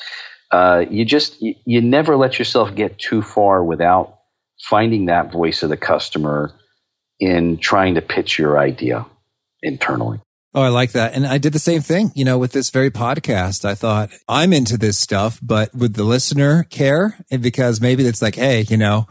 Uh, 0.51 0.85
you 0.89 1.05
just 1.05 1.41
you, 1.43 1.55
you 1.65 1.81
never 1.81 2.17
let 2.17 2.39
yourself 2.39 2.75
get 2.75 2.99
too 2.99 3.23
far 3.23 3.63
without 3.63 4.19
finding 4.61 5.07
that 5.07 5.33
voice 5.33 5.63
of 5.63 5.71
the 5.71 5.77
customer 5.77 6.53
in 7.19 7.57
trying 7.59 7.95
to 7.95 8.03
pitch 8.03 8.39
your 8.39 8.59
idea 8.59 9.07
internally. 9.63 10.21
Oh, 10.55 10.63
I 10.63 10.69
like 10.69 10.93
that. 10.93 11.13
And 11.15 11.27
I 11.27 11.37
did 11.37 11.53
the 11.53 11.59
same 11.59 11.83
thing, 11.83 12.13
you 12.15 12.25
know, 12.25 12.39
with 12.39 12.53
this 12.53 12.71
very 12.71 12.91
podcast. 12.91 13.67
I 13.67 13.75
thought 13.75 14.11
I'm 14.27 14.55
into 14.55 14.79
this 14.79 14.97
stuff, 14.97 15.39
but 15.43 15.75
would 15.75 15.93
the 15.95 16.03
listener 16.03 16.65
care? 16.65 17.19
And 17.31 17.43
because 17.43 17.79
maybe 17.81 18.07
it's 18.07 18.23
like, 18.23 18.37
hey, 18.37 18.63
you 18.63 18.79
know, 18.79 19.07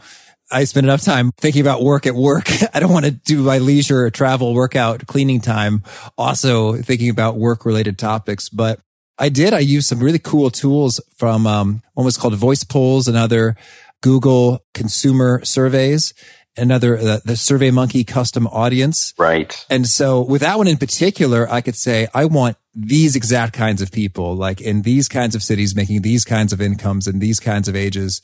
I 0.50 0.64
spend 0.64 0.86
enough 0.86 1.02
time 1.02 1.32
thinking 1.36 1.60
about 1.60 1.82
work 1.82 2.06
at 2.06 2.14
work. 2.14 2.48
I 2.74 2.80
don't 2.80 2.92
want 2.92 3.04
to 3.04 3.10
do 3.10 3.42
my 3.42 3.58
leisure, 3.58 4.08
travel, 4.10 4.54
workout, 4.54 5.06
cleaning 5.06 5.40
time, 5.40 5.82
also 6.16 6.74
thinking 6.76 7.10
about 7.10 7.36
work 7.36 7.66
related 7.66 7.98
topics. 7.98 8.48
But 8.48 8.80
I 9.18 9.28
did. 9.28 9.52
I 9.52 9.60
used 9.60 9.88
some 9.88 10.00
really 10.00 10.18
cool 10.18 10.50
tools 10.50 11.00
from, 11.16 11.46
um, 11.46 11.82
one 11.94 12.04
was 12.04 12.16
called 12.16 12.34
Voice 12.34 12.64
Polls 12.64 13.08
and 13.08 13.16
other 13.16 13.56
Google 14.02 14.64
consumer 14.74 15.44
surveys. 15.44 16.14
Another 16.56 16.98
uh, 16.98 17.20
the 17.24 17.36
Survey 17.36 17.70
Monkey 17.70 18.04
custom 18.04 18.46
audience. 18.46 19.14
Right. 19.18 19.64
And 19.70 19.86
so 19.86 20.22
with 20.22 20.42
that 20.42 20.58
one 20.58 20.66
in 20.66 20.76
particular, 20.76 21.48
I 21.50 21.60
could 21.60 21.76
say 21.76 22.08
I 22.14 22.24
want 22.26 22.56
these 22.74 23.16
exact 23.16 23.54
kinds 23.54 23.80
of 23.80 23.90
people, 23.90 24.34
like 24.34 24.60
in 24.60 24.82
these 24.82 25.08
kinds 25.08 25.34
of 25.34 25.42
cities, 25.42 25.74
making 25.74 26.02
these 26.02 26.24
kinds 26.24 26.52
of 26.52 26.60
incomes 26.60 27.06
and 27.06 27.20
these 27.20 27.40
kinds 27.40 27.68
of 27.68 27.76
ages. 27.76 28.20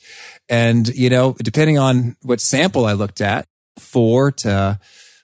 And, 0.47 0.87
you 0.89 1.09
know, 1.09 1.35
depending 1.41 1.79
on 1.79 2.15
what 2.21 2.39
sample 2.39 2.85
I 2.85 2.93
looked 2.93 3.19
at, 3.19 3.47
four 3.79 4.31
to 4.31 4.79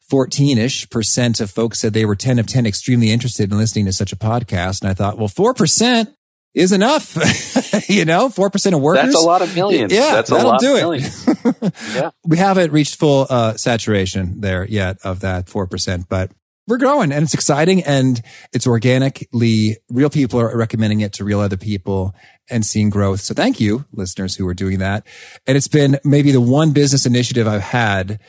14 0.09 0.57
ish 0.57 0.89
percent 0.89 1.39
of 1.39 1.51
folks 1.51 1.79
said 1.79 1.93
they 1.93 2.05
were 2.05 2.15
10 2.15 2.39
of 2.39 2.47
10 2.47 2.65
extremely 2.65 3.11
interested 3.11 3.51
in 3.51 3.57
listening 3.57 3.85
to 3.85 3.93
such 3.93 4.11
a 4.11 4.17
podcast. 4.17 4.81
And 4.81 4.89
I 4.89 4.95
thought, 4.95 5.19
well, 5.19 5.29
4% 5.29 6.13
is 6.53 6.71
enough. 6.71 7.15
you 7.89 8.05
know, 8.05 8.29
4% 8.29 8.73
of 8.73 8.81
workers. 8.81 9.05
That's 9.05 9.15
a 9.15 9.25
lot 9.25 9.41
of 9.41 9.55
millions. 9.55 9.93
Yeah, 9.93 10.15
That's 10.15 10.29
that'll 10.29 10.57
do 10.57 10.93
it. 10.93 11.73
yeah. 11.93 12.11
We 12.25 12.37
haven't 12.37 12.71
reached 12.71 12.95
full 12.95 13.27
uh, 13.29 13.53
saturation 13.57 14.41
there 14.41 14.65
yet 14.65 14.97
of 15.03 15.21
that 15.21 15.45
4%, 15.45 16.05
but 16.09 16.31
we're 16.69 16.77
growing 16.77 17.11
and 17.11 17.23
it's 17.23 17.33
exciting 17.33 17.83
and 17.83 18.21
it's 18.53 18.67
organically 18.67 19.77
real 19.89 20.09
people 20.09 20.39
are 20.39 20.55
recommending 20.55 21.01
it 21.01 21.13
to 21.13 21.23
real 21.23 21.39
other 21.39 21.57
people 21.57 22.13
and 22.49 22.63
seeing 22.63 22.91
growth. 22.91 23.21
So 23.21 23.33
thank 23.33 23.59
you 23.59 23.85
listeners 23.91 24.35
who 24.35 24.47
are 24.47 24.53
doing 24.53 24.77
that. 24.77 25.05
And 25.47 25.57
it's 25.57 25.67
been 25.67 25.99
maybe 26.03 26.31
the 26.31 26.41
one 26.41 26.71
business 26.71 27.07
initiative 27.07 27.47
I've 27.47 27.61
had 27.61 28.19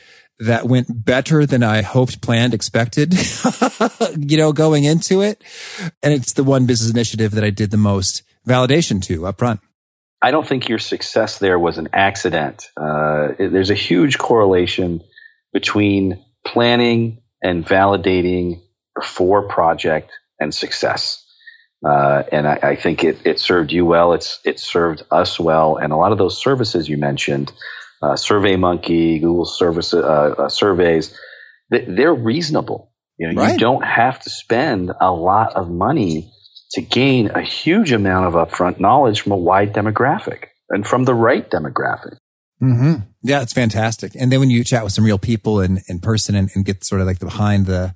that 0.41 0.67
went 0.67 0.87
better 1.05 1.45
than 1.45 1.63
I 1.63 1.81
hoped, 1.81 2.21
planned, 2.21 2.53
expected, 2.53 3.13
you 4.17 4.37
know, 4.37 4.51
going 4.53 4.83
into 4.83 5.21
it. 5.21 5.43
And 6.01 6.13
it's 6.13 6.33
the 6.33 6.43
one 6.43 6.65
business 6.65 6.91
initiative 6.91 7.31
that 7.31 7.43
I 7.43 7.51
did 7.51 7.71
the 7.71 7.77
most 7.77 8.23
validation 8.47 9.01
to 9.03 9.27
up 9.27 9.37
front. 9.37 9.59
I 10.21 10.31
don't 10.31 10.47
think 10.47 10.69
your 10.69 10.79
success 10.79 11.39
there 11.39 11.57
was 11.57 11.77
an 11.77 11.89
accident. 11.93 12.69
Uh, 12.77 13.29
there's 13.37 13.69
a 13.69 13.75
huge 13.75 14.17
correlation 14.17 15.01
between 15.53 16.23
planning 16.45 17.21
and 17.41 17.65
validating 17.65 18.61
for 19.03 19.47
project 19.47 20.11
and 20.39 20.53
success. 20.53 21.25
Uh, 21.83 22.23
and 22.31 22.47
I, 22.47 22.59
I, 22.61 22.75
think 22.75 23.03
it, 23.03 23.25
it 23.25 23.39
served 23.39 23.71
you 23.71 23.85
well. 23.85 24.13
It's 24.13 24.39
it 24.45 24.59
served 24.59 25.03
us 25.09 25.39
well, 25.39 25.77
and 25.77 25.91
a 25.91 25.95
lot 25.95 26.11
of 26.11 26.19
those 26.19 26.39
services 26.39 26.87
you 26.87 26.97
mentioned, 26.97 27.51
uh, 28.01 28.15
Survey 28.15 28.55
Monkey, 28.55 29.19
Google 29.19 29.45
service 29.45 29.93
uh, 29.93 29.99
uh 30.37 30.49
surveys, 30.49 31.17
they're 31.69 32.13
reasonable. 32.13 32.91
You 33.17 33.31
know, 33.31 33.41
right. 33.41 33.53
you 33.53 33.59
don't 33.59 33.83
have 33.83 34.19
to 34.21 34.29
spend 34.29 34.91
a 34.99 35.11
lot 35.11 35.53
of 35.53 35.69
money 35.69 36.31
to 36.71 36.81
gain 36.81 37.29
a 37.31 37.41
huge 37.41 37.91
amount 37.91 38.27
of 38.27 38.33
upfront 38.33 38.79
knowledge 38.79 39.21
from 39.21 39.33
a 39.33 39.37
wide 39.37 39.73
demographic 39.73 40.45
and 40.69 40.87
from 40.87 41.03
the 41.03 41.13
right 41.13 41.49
demographic. 41.49 42.17
Mm-hmm. 42.61 42.93
Yeah, 43.23 43.41
it's 43.41 43.53
fantastic. 43.53 44.13
And 44.15 44.31
then 44.31 44.39
when 44.39 44.49
you 44.49 44.63
chat 44.63 44.83
with 44.83 44.93
some 44.93 45.03
real 45.03 45.17
people 45.17 45.61
in, 45.61 45.81
in 45.87 45.99
person 45.99 46.35
and, 46.35 46.49
and 46.53 46.63
get 46.63 46.83
sort 46.83 47.01
of 47.01 47.07
like 47.07 47.19
the 47.19 47.25
behind 47.25 47.65
the, 47.65 47.95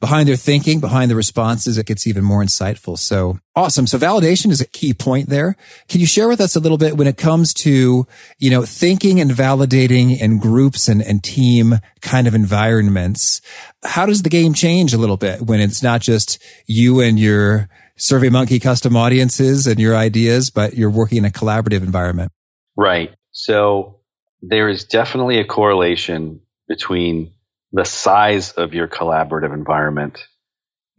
behind 0.00 0.28
their 0.28 0.36
thinking, 0.36 0.80
behind 0.80 1.10
the 1.10 1.16
responses, 1.16 1.76
it 1.76 1.86
gets 1.86 2.06
even 2.06 2.24
more 2.24 2.42
insightful. 2.42 2.98
So 2.98 3.38
awesome. 3.54 3.86
So 3.86 3.98
validation 3.98 4.50
is 4.50 4.60
a 4.60 4.66
key 4.66 4.94
point 4.94 5.28
there. 5.28 5.56
Can 5.88 6.00
you 6.00 6.06
share 6.06 6.28
with 6.28 6.40
us 6.40 6.56
a 6.56 6.60
little 6.60 6.78
bit 6.78 6.96
when 6.96 7.06
it 7.06 7.18
comes 7.18 7.52
to, 7.54 8.06
you 8.38 8.50
know, 8.50 8.64
thinking 8.64 9.20
and 9.20 9.30
validating 9.30 10.18
in 10.18 10.38
groups 10.38 10.88
and, 10.88 11.02
and 11.02 11.22
team 11.22 11.74
kind 12.00 12.26
of 12.26 12.34
environments? 12.34 13.42
How 13.84 14.06
does 14.06 14.22
the 14.22 14.30
game 14.30 14.54
change 14.54 14.94
a 14.94 14.98
little 14.98 15.18
bit 15.18 15.42
when 15.42 15.60
it's 15.60 15.82
not 15.82 16.00
just 16.00 16.42
you 16.66 17.00
and 17.00 17.18
your 17.18 17.68
Survey 17.96 18.28
Monkey 18.28 18.60
custom 18.60 18.96
audiences 18.96 19.66
and 19.66 19.78
your 19.78 19.96
ideas, 19.96 20.50
but 20.50 20.74
you're 20.74 20.90
working 20.90 21.18
in 21.18 21.24
a 21.24 21.30
collaborative 21.30 21.82
environment? 21.82 22.30
Right. 22.76 23.14
So 23.32 23.95
there 24.42 24.68
is 24.68 24.84
definitely 24.84 25.38
a 25.38 25.44
correlation 25.44 26.40
between 26.68 27.32
the 27.72 27.84
size 27.84 28.52
of 28.52 28.74
your 28.74 28.88
collaborative 28.88 29.52
environment 29.52 30.26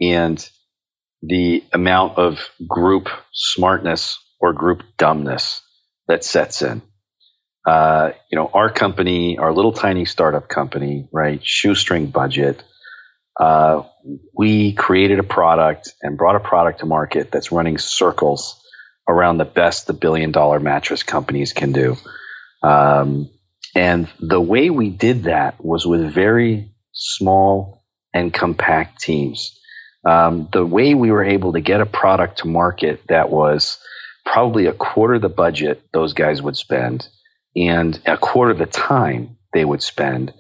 and 0.02 0.50
the 1.22 1.64
amount 1.74 2.18
of 2.18 2.50
group 2.68 3.10
smartness 3.32 4.20
or 4.40 4.54
group 4.54 4.84
dumbness 4.98 5.62
that 6.08 6.24
sets 6.24 6.62
in. 6.62 6.82
Uh, 7.66 8.12
you 8.32 8.38
know, 8.38 8.50
our 8.54 8.72
company, 8.72 9.38
our 9.38 9.52
little 9.52 9.74
tiny 9.74 10.06
startup 10.06 10.48
company, 10.48 11.08
right? 11.12 11.42
Shoestring 11.44 12.08
budget. 12.08 12.64
Uh, 13.40 13.84
we 14.34 14.74
created 14.74 15.20
a 15.20 15.24
product 15.24 15.94
and 16.02 16.18
brought 16.18 16.36
a 16.36 16.40
product 16.40 16.80
to 16.80 16.86
market 16.86 17.30
that's 17.32 17.52
running 17.52 17.78
circles 17.78 18.64
around 19.08 19.38
the 19.38 19.46
best 19.46 19.88
the 19.88 19.94
billion 19.94 20.32
dollar 20.32 20.60
mattress 20.60 21.04
companies 21.04 21.54
can 21.54 21.72
do. 21.72 21.98
Um, 22.64 23.30
and 23.76 24.08
the 24.20 24.42
way 24.42 24.70
we 24.70 24.90
did 24.90 25.24
that 25.24 25.64
was 25.64 25.86
with 25.86 26.12
very 26.12 26.72
small 26.94 27.84
and 28.14 28.34
compact 28.34 29.00
teams. 29.02 29.60
Um, 30.06 30.50
the 30.52 30.66
way 30.66 30.94
we 30.94 31.12
were 31.12 31.24
able 31.24 31.54
to 31.54 31.62
get 31.62 31.82
a 31.82 31.86
product 31.86 32.40
to 32.40 32.48
market 32.48 33.02
that 33.10 33.30
was 33.30 33.78
probably 34.26 34.66
a 34.66 34.74
quarter 34.74 35.20
the 35.20 35.30
budget 35.30 35.82
those 35.94 36.14
guys 36.14 36.42
would 36.42 36.58
spend 36.58 37.08
and 37.56 38.00
a 38.06 38.18
quarter 38.18 38.52
of 38.52 38.58
the 38.58 38.66
time 38.66 39.38
they 39.54 39.66
would 39.66 39.82
spend 39.82 40.34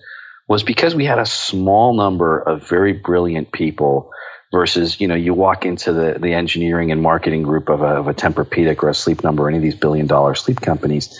was 0.47 0.63
because 0.63 0.93
we 0.93 1.05
had 1.05 1.19
a 1.19 1.25
small 1.25 1.93
number 1.93 2.39
of 2.39 2.67
very 2.67 2.93
brilliant 2.93 3.51
people 3.51 4.11
versus 4.51 4.99
you 5.01 5.07
know 5.07 5.15
you 5.15 5.33
walk 5.33 5.65
into 5.65 5.91
the, 5.91 6.17
the 6.19 6.33
engineering 6.33 6.91
and 6.91 7.01
marketing 7.01 7.43
group 7.43 7.69
of 7.69 7.81
a, 7.81 7.87
of 7.87 8.07
a 8.07 8.13
Tempur-Pedic 8.13 8.81
or 8.83 8.89
a 8.89 8.93
Sleep 8.93 9.23
Number 9.23 9.43
or 9.43 9.49
any 9.49 9.57
of 9.57 9.63
these 9.63 9.75
billion 9.75 10.07
dollar 10.07 10.35
sleep 10.35 10.61
companies 10.61 11.19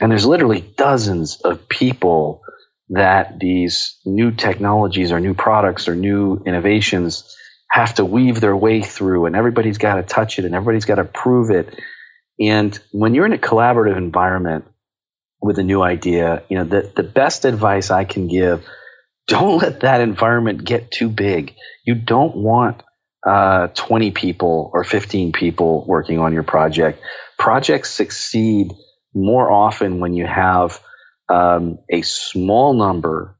and 0.00 0.10
there's 0.10 0.26
literally 0.26 0.60
dozens 0.60 1.40
of 1.40 1.68
people 1.68 2.42
that 2.90 3.38
these 3.38 3.98
new 4.04 4.30
technologies 4.30 5.10
or 5.10 5.20
new 5.20 5.34
products 5.34 5.88
or 5.88 5.94
new 5.94 6.42
innovations 6.46 7.36
have 7.70 7.94
to 7.94 8.04
weave 8.04 8.40
their 8.40 8.56
way 8.56 8.82
through 8.82 9.26
and 9.26 9.34
everybody's 9.34 9.78
got 9.78 9.96
to 9.96 10.02
touch 10.02 10.38
it 10.38 10.44
and 10.44 10.54
everybody's 10.54 10.84
got 10.84 10.96
to 10.96 11.04
prove 11.04 11.50
it. 11.50 11.78
And 12.38 12.78
when 12.92 13.14
you're 13.14 13.26
in 13.26 13.32
a 13.32 13.38
collaborative 13.38 13.96
environment 13.96 14.66
with 15.40 15.58
a 15.58 15.64
new 15.64 15.82
idea, 15.82 16.42
you 16.48 16.58
know, 16.58 16.64
the, 16.64 16.92
the 16.94 17.02
best 17.02 17.44
advice 17.44 17.90
I 17.90 18.04
can 18.04 18.28
give, 18.28 18.64
don't 19.26 19.60
let 19.60 19.80
that 19.80 20.00
environment 20.00 20.64
get 20.64 20.90
too 20.90 21.08
big. 21.08 21.54
You 21.84 21.96
don't 21.96 22.36
want 22.36 22.82
uh, 23.26 23.68
20 23.68 24.12
people 24.12 24.70
or 24.72 24.84
15 24.84 25.32
people 25.32 25.84
working 25.86 26.20
on 26.20 26.32
your 26.32 26.44
project. 26.44 27.00
Projects 27.38 27.90
succeed 27.90 28.70
more 29.16 29.50
often 29.50 29.98
when 29.98 30.12
you 30.12 30.26
have 30.26 30.78
um, 31.28 31.78
a 31.90 32.02
small 32.02 32.74
number 32.74 33.36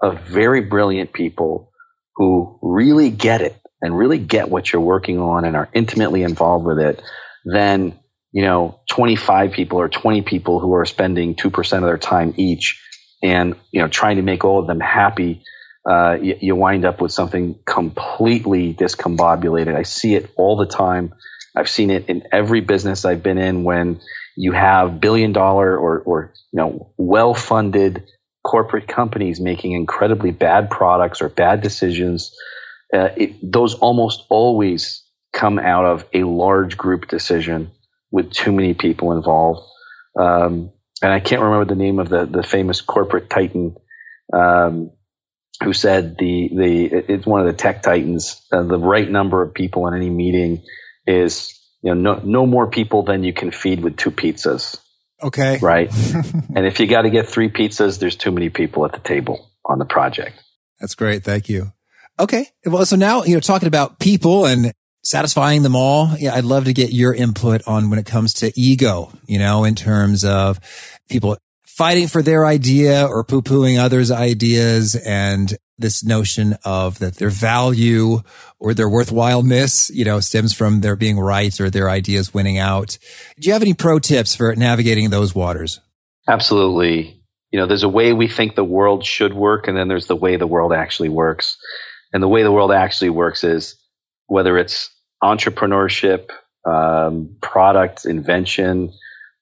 of 0.00 0.20
very 0.20 0.62
brilliant 0.62 1.12
people 1.12 1.72
who 2.14 2.58
really 2.62 3.10
get 3.10 3.42
it 3.42 3.56
and 3.82 3.96
really 3.96 4.18
get 4.18 4.48
what 4.48 4.72
you're 4.72 4.80
working 4.80 5.18
on 5.18 5.44
and 5.44 5.56
are 5.56 5.68
intimately 5.74 6.22
involved 6.22 6.64
with 6.64 6.78
it 6.78 7.02
than 7.44 7.98
you 8.32 8.42
know 8.42 8.80
25 8.88 9.52
people 9.52 9.78
or 9.78 9.88
20 9.88 10.22
people 10.22 10.60
who 10.60 10.72
are 10.74 10.84
spending 10.84 11.34
2% 11.34 11.76
of 11.76 11.82
their 11.82 11.98
time 11.98 12.32
each 12.36 12.80
and 13.22 13.56
you 13.72 13.82
know 13.82 13.88
trying 13.88 14.16
to 14.16 14.22
make 14.22 14.44
all 14.44 14.60
of 14.60 14.66
them 14.66 14.80
happy 14.80 15.42
uh, 15.88 16.18
you, 16.20 16.36
you, 16.40 16.54
wind 16.54 16.84
up 16.84 17.00
with 17.00 17.10
something 17.10 17.58
completely 17.64 18.74
discombobulated. 18.74 19.74
I 19.74 19.82
see 19.82 20.14
it 20.14 20.30
all 20.36 20.58
the 20.58 20.66
time. 20.66 21.14
I've 21.56 21.70
seen 21.70 21.88
it 21.88 22.10
in 22.10 22.22
every 22.30 22.60
business 22.60 23.04
i've 23.04 23.22
been 23.22 23.38
in 23.38 23.64
when 23.64 24.00
you 24.40 24.52
have 24.52 25.02
billion 25.02 25.32
dollar 25.32 25.76
or, 25.76 25.98
or 25.98 26.32
you 26.50 26.56
know 26.56 26.92
well 26.96 27.34
funded 27.34 28.04
corporate 28.42 28.88
companies 28.88 29.38
making 29.38 29.72
incredibly 29.72 30.30
bad 30.30 30.70
products 30.70 31.20
or 31.20 31.28
bad 31.28 31.60
decisions. 31.60 32.34
Uh, 32.92 33.10
it, 33.18 33.34
those 33.42 33.74
almost 33.74 34.24
always 34.30 35.04
come 35.34 35.58
out 35.58 35.84
of 35.84 36.06
a 36.14 36.24
large 36.24 36.78
group 36.78 37.06
decision 37.06 37.70
with 38.10 38.32
too 38.32 38.50
many 38.50 38.72
people 38.72 39.12
involved. 39.12 39.60
Um, 40.18 40.72
and 41.02 41.12
I 41.12 41.20
can't 41.20 41.42
remember 41.42 41.66
the 41.66 41.78
name 41.78 41.98
of 41.98 42.08
the, 42.08 42.24
the 42.24 42.42
famous 42.42 42.80
corporate 42.80 43.28
titan 43.28 43.76
um, 44.32 44.90
who 45.62 45.74
said 45.74 46.16
the 46.18 46.48
the 46.56 46.84
it's 47.12 47.26
one 47.26 47.42
of 47.42 47.46
the 47.46 47.52
tech 47.52 47.82
titans. 47.82 48.40
Uh, 48.50 48.62
the 48.62 48.78
right 48.78 49.08
number 49.08 49.42
of 49.42 49.52
people 49.52 49.86
in 49.86 49.94
any 49.94 50.08
meeting 50.08 50.62
is 51.06 51.59
you 51.82 51.94
know, 51.94 52.14
no, 52.14 52.20
no 52.22 52.46
more 52.46 52.66
people 52.68 53.02
than 53.02 53.24
you 53.24 53.32
can 53.32 53.50
feed 53.50 53.82
with 53.82 53.96
two 53.96 54.10
pizzas. 54.10 54.78
Okay. 55.22 55.58
Right. 55.58 55.90
and 56.54 56.66
if 56.66 56.80
you 56.80 56.86
got 56.86 57.02
to 57.02 57.10
get 57.10 57.28
three 57.28 57.50
pizzas, 57.50 57.98
there's 57.98 58.16
too 58.16 58.30
many 58.30 58.48
people 58.48 58.84
at 58.84 58.92
the 58.92 59.00
table 59.00 59.50
on 59.64 59.78
the 59.78 59.84
project. 59.84 60.42
That's 60.78 60.94
great. 60.94 61.24
Thank 61.24 61.48
you. 61.48 61.72
Okay. 62.18 62.46
Well, 62.64 62.84
so 62.86 62.96
now, 62.96 63.24
you 63.24 63.34
know, 63.34 63.40
talking 63.40 63.68
about 63.68 63.98
people 63.98 64.46
and 64.46 64.72
satisfying 65.02 65.62
them 65.62 65.76
all. 65.76 66.14
Yeah. 66.18 66.34
I'd 66.34 66.44
love 66.44 66.64
to 66.66 66.72
get 66.72 66.92
your 66.92 67.14
input 67.14 67.62
on 67.66 67.90
when 67.90 67.98
it 67.98 68.06
comes 68.06 68.34
to 68.34 68.52
ego, 68.56 69.12
you 69.26 69.38
know, 69.38 69.64
in 69.64 69.74
terms 69.74 70.24
of 70.24 70.60
people 71.08 71.36
fighting 71.80 72.08
for 72.08 72.20
their 72.20 72.44
idea 72.44 73.06
or 73.06 73.24
poo 73.24 73.40
pooing 73.40 73.80
others' 73.80 74.10
ideas 74.10 74.94
and 74.96 75.56
this 75.78 76.04
notion 76.04 76.54
of 76.62 76.98
that 76.98 77.14
their 77.14 77.30
value 77.30 78.20
or 78.58 78.74
their 78.74 78.86
worthwhileness, 78.86 79.90
you 79.94 80.04
know, 80.04 80.20
stems 80.20 80.52
from 80.52 80.82
their 80.82 80.94
being 80.94 81.18
right 81.18 81.58
or 81.58 81.70
their 81.70 81.88
ideas 81.88 82.34
winning 82.34 82.58
out. 82.58 82.98
Do 83.38 83.46
you 83.46 83.54
have 83.54 83.62
any 83.62 83.72
pro 83.72 83.98
tips 83.98 84.36
for 84.36 84.54
navigating 84.56 85.08
those 85.08 85.34
waters? 85.34 85.80
Absolutely. 86.28 87.18
you 87.50 87.58
know, 87.58 87.66
there's 87.66 87.82
a 87.82 87.88
way 87.88 88.12
we 88.12 88.28
think 88.28 88.56
the 88.56 88.62
world 88.62 89.02
should 89.06 89.32
work, 89.32 89.66
and 89.66 89.74
then 89.74 89.88
there's 89.88 90.06
the 90.06 90.14
way 90.14 90.36
the 90.36 90.46
world 90.46 90.74
actually 90.74 91.08
works. 91.08 91.56
And 92.12 92.22
the 92.22 92.28
way 92.28 92.42
the 92.42 92.52
world 92.52 92.72
actually 92.72 93.08
works 93.08 93.42
is 93.42 93.74
whether 94.26 94.58
it's 94.58 94.90
entrepreneurship, 95.22 96.28
um, 96.66 97.36
product 97.40 98.04
invention, 98.04 98.92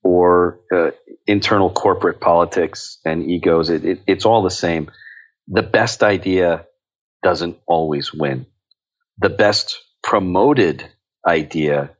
or 0.04 0.60
uh, 0.72 0.90
internal 1.28 1.70
corporate 1.70 2.20
politics 2.20 2.98
and 3.04 3.30
egos. 3.30 3.70
It, 3.70 3.84
it, 3.84 4.00
it's 4.06 4.24
all 4.24 4.42
the 4.42 4.50
same. 4.50 4.90
The 5.46 5.62
best 5.62 6.02
idea 6.02 6.66
doesn't 7.22 7.58
always 7.66 8.12
win. 8.12 8.46
The 9.18 9.28
best 9.28 9.78
promoted 10.02 10.88
idea 11.26 11.90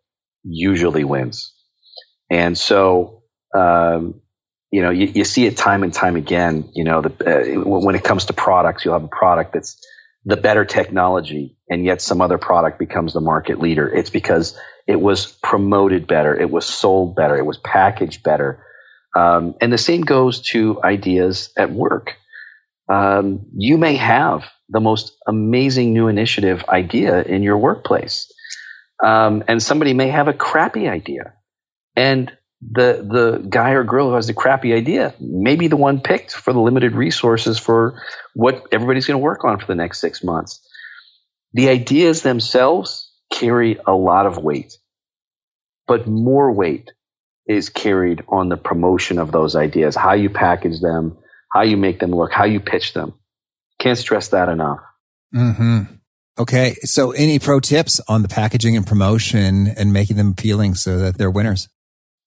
usually 0.42 1.04
wins. 1.04 1.52
And 2.30 2.56
so, 2.56 3.22
um, 3.54 4.20
you 4.70 4.82
know, 4.82 4.90
you, 4.90 5.06
you, 5.14 5.24
see 5.24 5.46
it 5.46 5.56
time 5.56 5.82
and 5.82 5.92
time 5.92 6.16
again. 6.16 6.70
You 6.74 6.84
know, 6.84 7.02
the, 7.02 7.10
uh, 7.10 7.60
when 7.64 7.94
it 7.94 8.04
comes 8.04 8.26
to 8.26 8.32
products, 8.32 8.84
you'll 8.84 8.94
have 8.94 9.04
a 9.04 9.08
product 9.08 9.54
that's 9.54 9.78
the 10.24 10.36
better 10.36 10.64
technology, 10.64 11.56
and 11.70 11.84
yet 11.84 12.02
some 12.02 12.20
other 12.20 12.38
product 12.38 12.78
becomes 12.78 13.14
the 13.14 13.20
market 13.20 13.60
leader. 13.60 13.88
It's 13.88 14.10
because 14.10 14.58
it 14.86 15.00
was 15.00 15.26
promoted 15.26 16.06
better, 16.06 16.34
it 16.38 16.50
was 16.50 16.66
sold 16.66 17.16
better, 17.16 17.36
it 17.36 17.46
was 17.46 17.58
packaged 17.58 18.22
better. 18.22 18.64
Um, 19.16 19.54
and 19.60 19.72
the 19.72 19.78
same 19.78 20.02
goes 20.02 20.40
to 20.52 20.82
ideas 20.82 21.50
at 21.56 21.72
work. 21.72 22.14
Um, 22.88 23.46
you 23.56 23.78
may 23.78 23.96
have 23.96 24.44
the 24.68 24.80
most 24.80 25.16
amazing 25.26 25.92
new 25.92 26.08
initiative 26.08 26.64
idea 26.68 27.22
in 27.22 27.42
your 27.42 27.58
workplace, 27.58 28.32
um, 29.04 29.44
and 29.48 29.62
somebody 29.62 29.94
may 29.94 30.08
have 30.08 30.28
a 30.28 30.32
crappy 30.32 30.88
idea. 30.88 31.34
And 31.96 32.32
the 32.60 33.06
the 33.08 33.48
guy 33.48 33.70
or 33.70 33.84
girl 33.84 34.08
who 34.08 34.14
has 34.14 34.26
the 34.26 34.34
crappy 34.34 34.72
idea 34.72 35.14
may 35.20 35.56
be 35.56 35.68
the 35.68 35.76
one 35.76 36.00
picked 36.00 36.32
for 36.32 36.52
the 36.52 36.60
limited 36.60 36.92
resources 36.92 37.58
for 37.58 38.02
what 38.34 38.66
everybody's 38.72 39.06
going 39.06 39.18
to 39.18 39.24
work 39.24 39.44
on 39.44 39.58
for 39.58 39.66
the 39.66 39.74
next 39.74 40.00
six 40.00 40.24
months. 40.24 40.60
The 41.52 41.68
ideas 41.68 42.22
themselves 42.22 43.12
carry 43.32 43.78
a 43.86 43.92
lot 43.92 44.26
of 44.26 44.38
weight, 44.38 44.76
but 45.86 46.06
more 46.06 46.52
weight 46.52 46.92
is 47.48 47.70
carried 47.70 48.22
on 48.28 48.50
the 48.50 48.56
promotion 48.56 49.18
of 49.18 49.32
those 49.32 49.56
ideas, 49.56 49.96
how 49.96 50.12
you 50.12 50.28
package 50.28 50.80
them, 50.80 51.16
how 51.52 51.62
you 51.62 51.76
make 51.76 51.98
them 51.98 52.10
look, 52.10 52.30
how 52.30 52.44
you 52.44 52.60
pitch 52.60 52.92
them. 52.92 53.14
Can't 53.78 53.98
stress 53.98 54.28
that 54.28 54.48
enough. 54.48 54.80
Hmm. 55.32 55.82
Okay. 56.38 56.74
So, 56.82 57.12
any 57.12 57.38
pro 57.38 57.60
tips 57.60 58.00
on 58.06 58.22
the 58.22 58.28
packaging 58.28 58.76
and 58.76 58.86
promotion 58.86 59.68
and 59.68 59.92
making 59.92 60.16
them 60.16 60.30
appealing 60.30 60.74
so 60.74 60.98
that 60.98 61.18
they're 61.18 61.30
winners? 61.30 61.68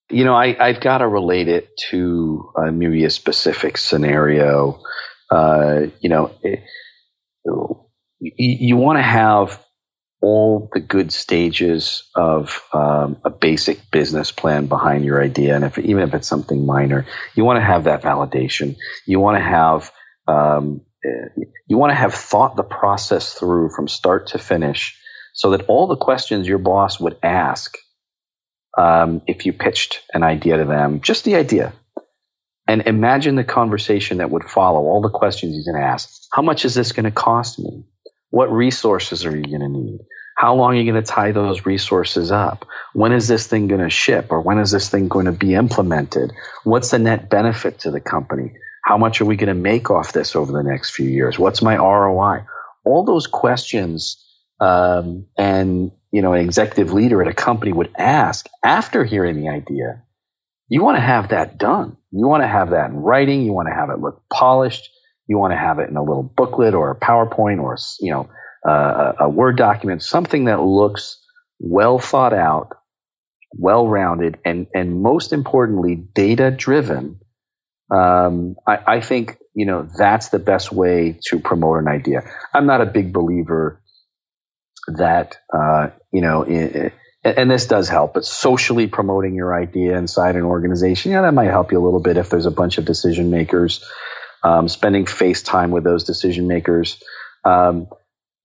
You 0.10 0.25
know, 0.25 0.34
I, 0.34 0.57
I've 0.60 0.81
got 0.81 0.97
to 0.97 1.07
relate 1.07 1.47
it 1.47 1.69
to 1.89 2.51
uh, 2.57 2.71
maybe 2.71 3.05
a 3.05 3.10
specific 3.10 3.77
scenario. 3.77 4.81
Uh, 5.29 5.84
you 6.01 6.10
know, 6.10 6.31
it, 6.41 6.63
you, 8.19 8.31
you 8.38 8.75
want 8.75 8.97
to 8.97 9.03
have 9.03 9.63
all 10.21 10.69
the 10.73 10.79
good 10.79 11.12
stages 11.12 12.03
of 12.15 12.62
um, 12.73 13.17
a 13.25 13.29
basic 13.29 13.89
business 13.89 14.31
plan 14.31 14.67
behind 14.67 15.03
your 15.03 15.21
idea, 15.21 15.55
and 15.55 15.65
if 15.65 15.77
even 15.77 16.03
if 16.03 16.13
it's 16.13 16.27
something 16.27 16.65
minor, 16.65 17.05
you 17.36 17.43
want 17.43 17.57
to 17.57 17.65
have 17.65 17.86
that 17.86 18.03
validation. 18.03 18.75
You 19.05 19.19
want 19.19 19.38
to 19.38 19.43
have 19.43 19.91
um, 20.27 20.81
you 21.67 21.77
want 21.77 21.91
to 21.91 21.95
have 21.95 22.13
thought 22.13 22.55
the 22.55 22.63
process 22.63 23.34
through 23.34 23.69
from 23.75 23.88
start 23.88 24.27
to 24.27 24.38
finish, 24.38 24.97
so 25.34 25.51
that 25.51 25.63
all 25.67 25.88
the 25.88 25.95
questions 25.95 26.47
your 26.47 26.60
boss 26.60 26.99
would 26.99 27.17
ask 27.23 27.75
um, 28.77 29.21
if 29.27 29.45
you 29.45 29.53
pitched 29.53 30.01
an 30.13 30.23
idea 30.23 30.57
to 30.57 30.65
them, 30.65 31.01
just 31.01 31.23
the 31.23 31.36
idea. 31.36 31.73
And 32.67 32.84
imagine 32.84 33.36
the 33.36 33.43
conversation 33.43 34.19
that 34.19 34.29
would 34.29 34.43
follow, 34.43 34.81
all 34.81 35.01
the 35.01 35.10
questions 35.10 35.55
he's 35.55 35.65
going 35.65 35.81
to 35.81 35.88
ask. 35.88 36.10
How 36.31 36.41
much 36.41 36.63
is 36.63 36.75
this 36.75 36.91
going 36.91 37.05
to 37.05 37.12
cost 37.12 37.60
me? 37.60 37.84
What 38.29 38.51
resources 38.51 39.25
are 39.25 39.36
you 39.36 39.43
going 39.43 39.60
to 39.60 39.67
need? 39.67 39.99
How 40.41 40.56
long 40.56 40.73
are 40.73 40.75
you 40.82 40.91
going 40.91 41.04
to 41.04 41.08
tie 41.08 41.34
those 41.34 41.67
resources 41.67 42.32
up? 42.32 42.65
When 42.93 43.12
is 43.12 43.27
this 43.27 43.45
thing 43.45 43.67
going 43.67 43.82
to 43.82 43.91
ship 43.91 44.32
or 44.32 44.41
when 44.41 44.58
is 44.58 44.71
this 44.71 44.89
thing 44.89 45.08
going 45.08 45.27
to 45.27 45.32
be 45.32 45.54
implemented? 45.54 46.34
What's 46.63 46.89
the 46.89 46.97
net 46.97 47.30
benefit 47.30 47.82
to 47.82 47.91
the 47.91 47.99
company? 47.99 48.54
How 48.84 48.97
much 48.97 49.21
are 49.21 49.25
we 49.25 49.36
going 49.36 49.49
to 49.49 49.54
make 49.54 49.91
off 49.91 50.13
this 50.13 50.36
over 50.36 50.51
the 50.51 50.63
next 50.63 50.95
few 50.95 51.08
years? 51.08 51.38
What's 51.38 51.62
my 51.62 51.77
ROI? 51.77 52.45
All 52.84 53.06
those 53.06 53.27
questions 53.27 54.17
um, 54.60 55.27
and 55.38 55.91
you 56.12 56.23
know, 56.23 56.34
an 56.34 56.43
executive 56.43 56.91
leader 56.91 57.21
at 57.21 57.27
a 57.27 57.36
company 57.36 57.71
would 57.71 57.91
ask 57.95 58.47
after 58.63 59.06
hearing 59.06 59.39
the 59.39 59.49
idea, 59.49 60.01
you 60.67 60.84
want 60.84 60.97
to 60.97 61.01
have 61.01 61.30
that 61.30 61.60
done. 61.60 61.97
You 62.10 62.25
want 62.25 62.41
to 62.41 62.47
have 62.47 62.71
that 62.71 62.89
in 62.89 62.95
writing. 62.95 63.43
You 63.43 63.54
want 63.54 63.67
to 63.67 63.75
have 63.75 63.91
it 63.91 63.99
look 63.99 64.23
polished. 64.34 64.89
You 65.27 65.38
want 65.38 65.54
to 65.54 65.58
have 65.58 65.77
it 65.77 65.88
in 65.88 65.97
a 65.97 66.04
little 66.04 66.23
booklet 66.23 66.73
or 66.73 66.89
a 66.89 66.99
PowerPoint 66.99 67.62
or, 67.62 67.77
you 67.99 68.12
know, 68.12 68.27
a 68.69 69.30
Word 69.30 69.58
document, 69.58 70.04
something 70.04 70.45
that 70.45 70.62
looks 70.62 71.19
well 71.60 72.00
thought 72.00 72.34
out, 72.34 72.78
well 73.54 73.88
rounded, 73.88 74.39
and, 74.45 74.67
and 74.74 75.02
most 75.02 75.34
importantly, 75.34 75.95
data 75.95 76.52
driven. 76.52 77.19
Um, 77.89 78.56
I, 78.65 78.80
I 78.88 79.02
think, 79.02 79.38
you 79.54 79.65
know, 79.65 79.88
that's 79.97 80.30
the 80.30 80.39
best 80.39 80.71
way 80.71 81.19
to 81.28 81.39
promote 81.39 81.80
an 81.80 81.88
idea. 81.88 82.21
I'm 82.54 82.65
not 82.65 82.82
a 82.82 82.86
big 82.86 83.12
believer 83.12 83.82
that 84.88 85.38
uh, 85.54 85.89
you 86.12 86.21
know, 86.21 86.43
it, 86.43 86.93
and 87.24 87.52
this 87.52 87.67
does 87.67 87.88
help, 87.88 88.13
but 88.13 88.26
socially 88.26 88.88
promoting 88.88 89.36
your 89.36 89.54
idea 89.54 89.97
inside 89.97 90.36
an 90.36 90.43
organization, 90.43 91.12
yeah, 91.12 91.21
that 91.21 91.34
might 91.34 91.50
help 91.50 91.71
you 91.71 91.80
a 91.80 91.84
little 91.84 92.00
bit 92.00 92.17
if 92.17 92.30
there's 92.30 92.47
a 92.47 92.52
bunch 92.52 92.78
of 92.78 92.86
decision 92.86 93.30
makers. 93.30 93.86
Um, 94.43 94.67
spending 94.67 95.06
face 95.06 95.43
time 95.43 95.69
with 95.69 95.84
those 95.84 96.04
decision 96.04 96.47
makers. 96.47 97.02
Um, 97.45 97.88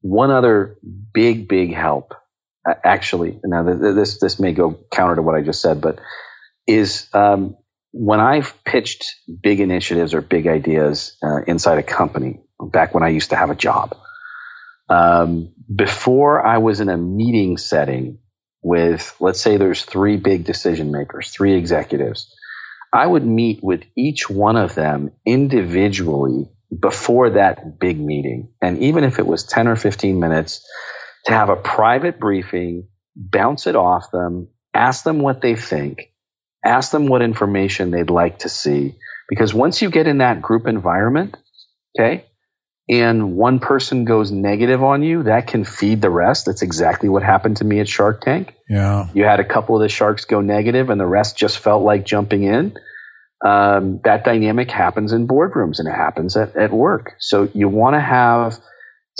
one 0.00 0.30
other 0.30 0.76
big, 1.12 1.48
big 1.48 1.74
help, 1.74 2.14
actually, 2.84 3.38
now 3.44 3.62
this 3.62 4.18
this 4.18 4.40
may 4.40 4.52
go 4.52 4.78
counter 4.92 5.16
to 5.16 5.22
what 5.22 5.34
I 5.34 5.42
just 5.42 5.60
said, 5.62 5.80
but 5.80 5.98
is 6.66 7.08
um, 7.12 7.56
when 7.92 8.20
I've 8.20 8.52
pitched 8.64 9.04
big 9.42 9.60
initiatives 9.60 10.14
or 10.14 10.20
big 10.20 10.46
ideas 10.46 11.16
uh, 11.22 11.42
inside 11.46 11.78
a 11.78 11.82
company. 11.82 12.40
Back 12.58 12.94
when 12.94 13.02
I 13.02 13.08
used 13.08 13.30
to 13.30 13.36
have 13.36 13.50
a 13.50 13.54
job, 13.54 13.94
um, 14.88 15.52
before 15.74 16.44
I 16.44 16.58
was 16.58 16.80
in 16.80 16.88
a 16.88 16.96
meeting 16.96 17.58
setting 17.58 18.18
with, 18.62 19.14
let's 19.20 19.40
say 19.40 19.56
there's 19.56 19.84
three 19.84 20.16
big 20.16 20.44
decision 20.44 20.90
makers, 20.90 21.30
three 21.30 21.54
executives, 21.54 22.34
I 22.92 23.06
would 23.06 23.26
meet 23.26 23.62
with 23.62 23.82
each 23.96 24.30
one 24.30 24.56
of 24.56 24.74
them 24.74 25.12
individually 25.26 26.48
before 26.78 27.30
that 27.30 27.78
big 27.78 27.98
meeting. 27.98 28.52
And 28.60 28.78
even 28.78 29.04
if 29.04 29.18
it 29.18 29.26
was 29.26 29.44
10 29.44 29.68
or 29.68 29.76
15 29.76 30.18
minutes, 30.18 30.66
to 31.26 31.32
have 31.32 31.48
a 31.48 31.56
private 31.56 32.18
briefing, 32.18 32.88
bounce 33.14 33.66
it 33.66 33.76
off 33.76 34.10
them, 34.10 34.48
ask 34.74 35.04
them 35.04 35.20
what 35.20 35.40
they 35.40 35.56
think, 35.56 36.12
ask 36.64 36.90
them 36.92 37.06
what 37.06 37.22
information 37.22 37.90
they'd 37.90 38.10
like 38.10 38.40
to 38.40 38.48
see. 38.48 38.94
Because 39.28 39.52
once 39.52 39.82
you 39.82 39.90
get 39.90 40.06
in 40.06 40.18
that 40.18 40.40
group 40.40 40.66
environment, 40.66 41.36
okay, 41.98 42.26
and 42.88 43.36
one 43.36 43.58
person 43.58 44.04
goes 44.04 44.30
negative 44.30 44.82
on 44.82 45.02
you, 45.02 45.24
that 45.24 45.48
can 45.48 45.64
feed 45.64 46.00
the 46.00 46.10
rest. 46.10 46.46
That's 46.46 46.62
exactly 46.62 47.08
what 47.08 47.24
happened 47.24 47.56
to 47.56 47.64
me 47.64 47.80
at 47.80 47.88
Shark 47.88 48.20
Tank. 48.20 48.54
Yeah. 48.68 49.08
You 49.12 49.24
had 49.24 49.40
a 49.40 49.44
couple 49.44 49.74
of 49.74 49.82
the 49.82 49.88
sharks 49.88 50.24
go 50.24 50.40
negative 50.40 50.88
and 50.88 51.00
the 51.00 51.06
rest 51.06 51.36
just 51.36 51.58
felt 51.58 51.82
like 51.82 52.04
jumping 52.04 52.44
in. 52.44 52.76
Um, 53.46 54.00
that 54.04 54.24
dynamic 54.24 54.70
happens 54.70 55.12
in 55.12 55.28
boardrooms 55.28 55.78
and 55.78 55.88
it 55.88 55.94
happens 55.94 56.36
at, 56.36 56.56
at 56.56 56.72
work. 56.72 57.14
So 57.20 57.48
you 57.54 57.68
want 57.68 57.94
to 57.94 58.00
have 58.00 58.58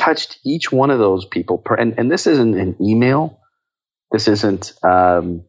touched 0.01 0.41
each 0.45 0.73
one 0.73 0.91
of 0.91 0.99
those 0.99 1.25
people. 1.27 1.59
Per, 1.59 1.77
and, 1.77 1.95
and 1.99 2.11
this 2.11 2.27
isn't 2.27 2.59
an 2.59 2.77
email. 2.81 3.41
This 4.11 4.27
isn't 4.29 4.73
um, 4.83 5.45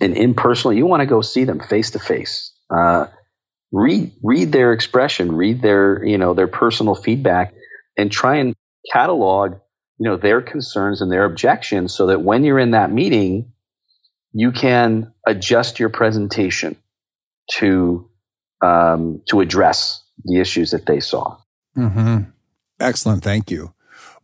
an 0.00 0.14
impersonal. 0.14 0.72
You 0.72 0.86
want 0.86 1.02
to 1.02 1.06
go 1.06 1.20
see 1.20 1.44
them 1.44 1.60
face 1.60 1.92
to 1.92 2.00
face. 2.00 2.52
Read 3.72 4.12
read 4.24 4.50
their 4.50 4.72
expression, 4.72 5.36
read 5.36 5.62
their 5.62 6.04
you 6.04 6.18
know 6.18 6.34
their 6.34 6.48
personal 6.48 6.96
feedback, 6.96 7.54
and 7.96 8.10
try 8.10 8.38
and 8.38 8.56
catalog 8.92 9.58
you 9.98 10.10
know 10.10 10.16
their 10.16 10.42
concerns 10.42 11.02
and 11.02 11.12
their 11.12 11.24
objections, 11.24 11.94
so 11.94 12.06
that 12.06 12.20
when 12.20 12.42
you're 12.42 12.58
in 12.58 12.72
that 12.72 12.90
meeting, 12.90 13.52
you 14.32 14.50
can 14.50 15.12
adjust 15.24 15.78
your 15.78 15.90
presentation 15.90 16.76
to 17.52 18.08
um, 18.62 19.22
to 19.28 19.40
address 19.40 20.02
the 20.24 20.38
issues 20.40 20.70
that 20.72 20.86
they 20.86 21.00
saw. 21.00 21.36
Mm-hmm. 21.76 22.30
Excellent, 22.78 23.22
thank 23.22 23.50
you. 23.50 23.72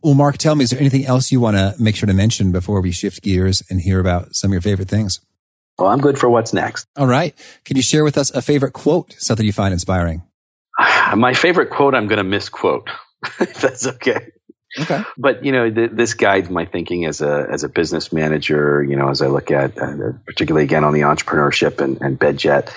Well, 0.03 0.13
Mark, 0.13 0.37
tell 0.37 0.55
me, 0.55 0.63
is 0.63 0.69
there 0.69 0.79
anything 0.79 1.05
else 1.05 1.31
you 1.31 1.39
want 1.39 1.57
to 1.57 1.75
make 1.79 1.95
sure 1.95 2.07
to 2.07 2.13
mention 2.13 2.51
before 2.51 2.81
we 2.81 2.91
shift 2.91 3.23
gears 3.23 3.63
and 3.69 3.81
hear 3.81 3.99
about 3.99 4.35
some 4.35 4.51
of 4.51 4.53
your 4.53 4.61
favorite 4.61 4.89
things? 4.89 5.21
Well, 5.77 5.89
I'm 5.89 6.01
good 6.01 6.17
for 6.17 6.29
what's 6.29 6.53
next. 6.53 6.87
All 6.95 7.07
right. 7.07 7.35
Can 7.65 7.77
you 7.77 7.83
share 7.83 8.03
with 8.03 8.17
us 8.17 8.31
a 8.31 8.41
favorite 8.41 8.73
quote, 8.73 9.15
something 9.19 9.45
you 9.45 9.53
find 9.53 9.73
inspiring? 9.73 10.23
My 11.15 11.33
favorite 11.33 11.69
quote, 11.69 11.95
I'm 11.95 12.07
going 12.07 12.17
to 12.17 12.23
misquote. 12.23 12.89
if 13.39 13.59
that's 13.59 13.87
okay. 13.87 14.31
Okay. 14.79 15.03
But 15.17 15.43
you 15.43 15.51
know, 15.51 15.69
th- 15.71 15.91
this 15.93 16.13
guides 16.13 16.49
my 16.49 16.65
thinking 16.65 17.05
as 17.05 17.21
a 17.21 17.47
as 17.51 17.63
a 17.63 17.69
business 17.69 18.11
manager. 18.11 18.83
You 18.83 18.95
know, 18.95 19.09
as 19.09 19.21
I 19.21 19.27
look 19.27 19.49
at, 19.49 19.77
uh, 19.77 20.11
particularly 20.25 20.65
again 20.65 20.83
on 20.83 20.93
the 20.93 21.01
entrepreneurship 21.01 21.79
and, 21.81 21.99
and 22.01 22.19
BedJet, 22.19 22.69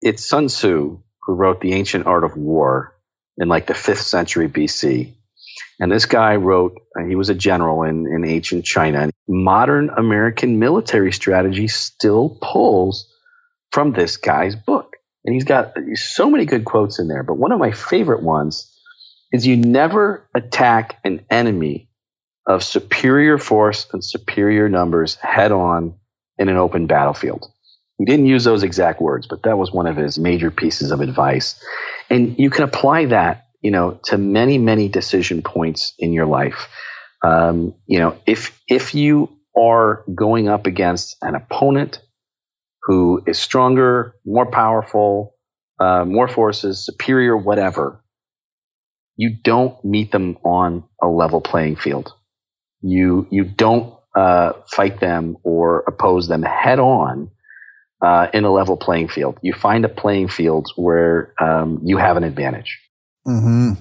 it's 0.00 0.28
Sun 0.28 0.46
Tzu 0.48 1.00
who 1.22 1.34
wrote 1.34 1.60
The 1.60 1.74
Ancient 1.74 2.06
Art 2.06 2.24
of 2.24 2.36
War 2.36 2.94
in 3.36 3.48
like 3.48 3.66
the 3.66 3.74
fifth 3.74 4.02
century 4.02 4.48
BC. 4.48 5.14
And 5.80 5.92
this 5.92 6.06
guy 6.06 6.36
wrote, 6.36 6.76
uh, 6.98 7.04
he 7.04 7.14
was 7.14 7.28
a 7.28 7.34
general 7.34 7.82
in, 7.82 8.06
in 8.06 8.24
ancient 8.24 8.64
China. 8.64 9.10
Modern 9.28 9.90
American 9.90 10.58
military 10.58 11.12
strategy 11.12 11.68
still 11.68 12.38
pulls 12.40 13.12
from 13.70 13.92
this 13.92 14.16
guy's 14.16 14.56
book. 14.56 14.96
And 15.24 15.34
he's 15.34 15.44
got 15.44 15.74
so 15.94 16.30
many 16.30 16.46
good 16.46 16.64
quotes 16.64 16.98
in 16.98 17.08
there. 17.08 17.22
But 17.22 17.34
one 17.34 17.52
of 17.52 17.58
my 17.58 17.72
favorite 17.72 18.22
ones 18.22 18.74
is 19.32 19.46
you 19.46 19.56
never 19.56 20.28
attack 20.34 20.98
an 21.04 21.24
enemy 21.30 21.88
of 22.46 22.64
superior 22.64 23.36
force 23.36 23.86
and 23.92 24.02
superior 24.02 24.68
numbers 24.68 25.16
head 25.16 25.52
on 25.52 25.94
in 26.38 26.48
an 26.48 26.56
open 26.56 26.86
battlefield. 26.86 27.46
He 27.98 28.04
didn't 28.04 28.26
use 28.26 28.44
those 28.44 28.62
exact 28.62 29.00
words, 29.00 29.26
but 29.26 29.42
that 29.42 29.58
was 29.58 29.72
one 29.72 29.86
of 29.86 29.96
his 29.96 30.18
major 30.18 30.50
pieces 30.50 30.92
of 30.92 31.00
advice. 31.00 31.60
And 32.08 32.38
you 32.38 32.48
can 32.48 32.64
apply 32.64 33.06
that, 33.06 33.46
you 33.60 33.72
know, 33.72 33.98
to 34.04 34.16
many, 34.16 34.56
many 34.56 34.88
decision 34.88 35.42
points 35.42 35.94
in 35.98 36.12
your 36.12 36.26
life. 36.26 36.68
Um, 37.24 37.74
you 37.86 37.98
know, 37.98 38.16
if 38.24 38.60
if 38.68 38.94
you 38.94 39.36
are 39.56 40.04
going 40.14 40.48
up 40.48 40.66
against 40.66 41.16
an 41.22 41.34
opponent 41.34 42.00
who 42.84 43.20
is 43.26 43.38
stronger, 43.38 44.14
more 44.24 44.46
powerful, 44.46 45.34
uh, 45.80 46.04
more 46.04 46.28
forces, 46.28 46.84
superior, 46.86 47.36
whatever, 47.36 48.02
you 49.16 49.36
don't 49.42 49.84
meet 49.84 50.12
them 50.12 50.38
on 50.44 50.84
a 51.02 51.08
level 51.08 51.40
playing 51.40 51.74
field. 51.74 52.12
You 52.80 53.26
you 53.32 53.42
don't 53.44 53.92
uh, 54.14 54.52
fight 54.70 55.00
them 55.00 55.36
or 55.42 55.80
oppose 55.88 56.28
them 56.28 56.42
head 56.44 56.78
on 56.78 57.32
uh, 58.00 58.28
in 58.32 58.44
a 58.44 58.52
level 58.52 58.76
playing 58.76 59.08
field. 59.08 59.38
You 59.42 59.52
find 59.52 59.84
a 59.84 59.88
playing 59.88 60.28
field 60.28 60.68
where 60.76 61.34
um, 61.40 61.80
you 61.84 61.96
have 61.98 62.16
an 62.16 62.24
advantage. 62.24 62.78
Hmm. 63.24 63.72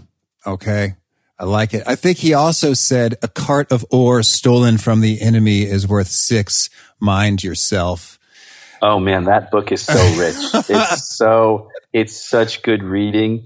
Okay. 0.46 0.96
I 1.40 1.46
like 1.46 1.74
it. 1.74 1.84
I 1.86 1.96
think 1.96 2.18
he 2.18 2.34
also 2.34 2.74
said 2.74 3.16
a 3.22 3.28
cart 3.28 3.72
of 3.72 3.86
ore 3.92 4.24
stolen 4.24 4.78
from 4.78 5.02
the 5.02 5.22
enemy 5.22 5.62
is 5.62 5.88
worth 5.88 6.08
six. 6.08 6.70
Mind 7.00 7.44
yourself. 7.44 8.18
Oh 8.82 9.00
man, 9.00 9.26
that 9.26 9.52
book 9.52 9.72
is 9.72 9.84
so 9.84 9.94
rich. 10.18 10.36
it's 10.70 11.16
so 11.16 11.70
it's 11.94 12.28
such 12.28 12.64
good 12.64 12.84
reading. 12.84 13.46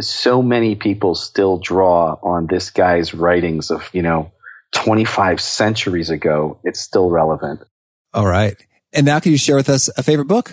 So 0.00 0.42
many 0.42 0.74
people 0.74 1.14
still 1.14 1.58
draw 1.58 2.16
on 2.22 2.46
this 2.46 2.70
guy's 2.70 3.14
writings 3.14 3.70
of 3.70 3.88
you 3.94 4.02
know 4.02 4.32
25 4.72 5.40
centuries 5.40 6.10
ago. 6.10 6.60
It's 6.64 6.80
still 6.80 7.08
relevant. 7.08 7.60
All 8.12 8.26
right. 8.26 8.56
And 8.92 9.06
now 9.06 9.20
can 9.20 9.32
you 9.32 9.38
share 9.38 9.56
with 9.56 9.68
us 9.68 9.88
a 9.96 10.02
favorite 10.02 10.26
book? 10.26 10.52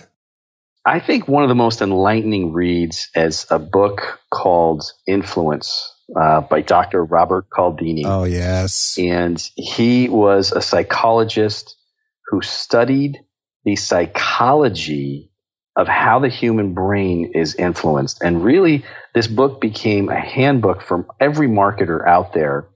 I 0.85 0.99
think 0.99 1.27
one 1.27 1.43
of 1.43 1.49
the 1.49 1.55
most 1.55 1.81
enlightening 1.81 2.53
reads 2.53 3.09
is 3.13 3.45
a 3.49 3.59
book 3.59 4.19
called 4.31 4.83
Influence 5.05 5.93
uh, 6.15 6.41
by 6.41 6.61
Dr. 6.61 7.03
Robert 7.03 7.47
Cialdini. 7.53 8.05
Oh, 8.05 8.23
yes. 8.23 8.97
And 8.97 9.37
he 9.55 10.07
was 10.07 10.53
a 10.53 10.61
psychologist 10.61 11.75
who 12.27 12.41
studied 12.41 13.17
the 13.65 13.75
psychology 13.75 15.31
of 15.75 15.87
how 15.87 16.19
the 16.19 16.29
human 16.29 16.73
brain 16.73 17.33
is 17.35 17.55
influenced. 17.55 18.21
And 18.23 18.43
really, 18.43 18.85
this 19.13 19.27
book 19.27 19.59
became 19.59 20.09
a 20.09 20.19
handbook 20.19 20.81
for 20.81 21.05
every 21.19 21.47
marketer 21.47 22.05
out 22.07 22.33
there. 22.33 22.67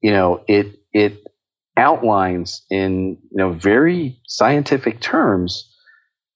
You 0.00 0.10
know, 0.10 0.44
it, 0.48 0.78
it 0.92 1.23
outlines 1.76 2.62
in 2.70 3.18
you 3.30 3.36
know 3.36 3.52
very 3.52 4.20
scientific 4.26 5.00
terms 5.00 5.70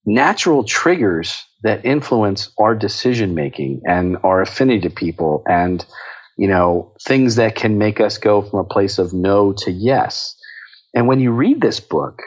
natural 0.04 0.64
triggers 0.64 1.44
that 1.62 1.84
influence 1.84 2.50
our 2.58 2.74
decision 2.74 3.34
making 3.34 3.82
and 3.84 4.16
our 4.24 4.40
affinity 4.40 4.80
to 4.80 4.90
people 4.90 5.42
and 5.46 5.84
you 6.36 6.48
know 6.48 6.94
things 7.04 7.36
that 7.36 7.54
can 7.54 7.78
make 7.78 8.00
us 8.00 8.18
go 8.18 8.42
from 8.42 8.60
a 8.60 8.64
place 8.64 8.98
of 8.98 9.12
no 9.12 9.52
to 9.52 9.70
yes. 9.70 10.34
And 10.94 11.06
when 11.06 11.20
you 11.20 11.32
read 11.32 11.60
this 11.60 11.80
book 11.80 12.22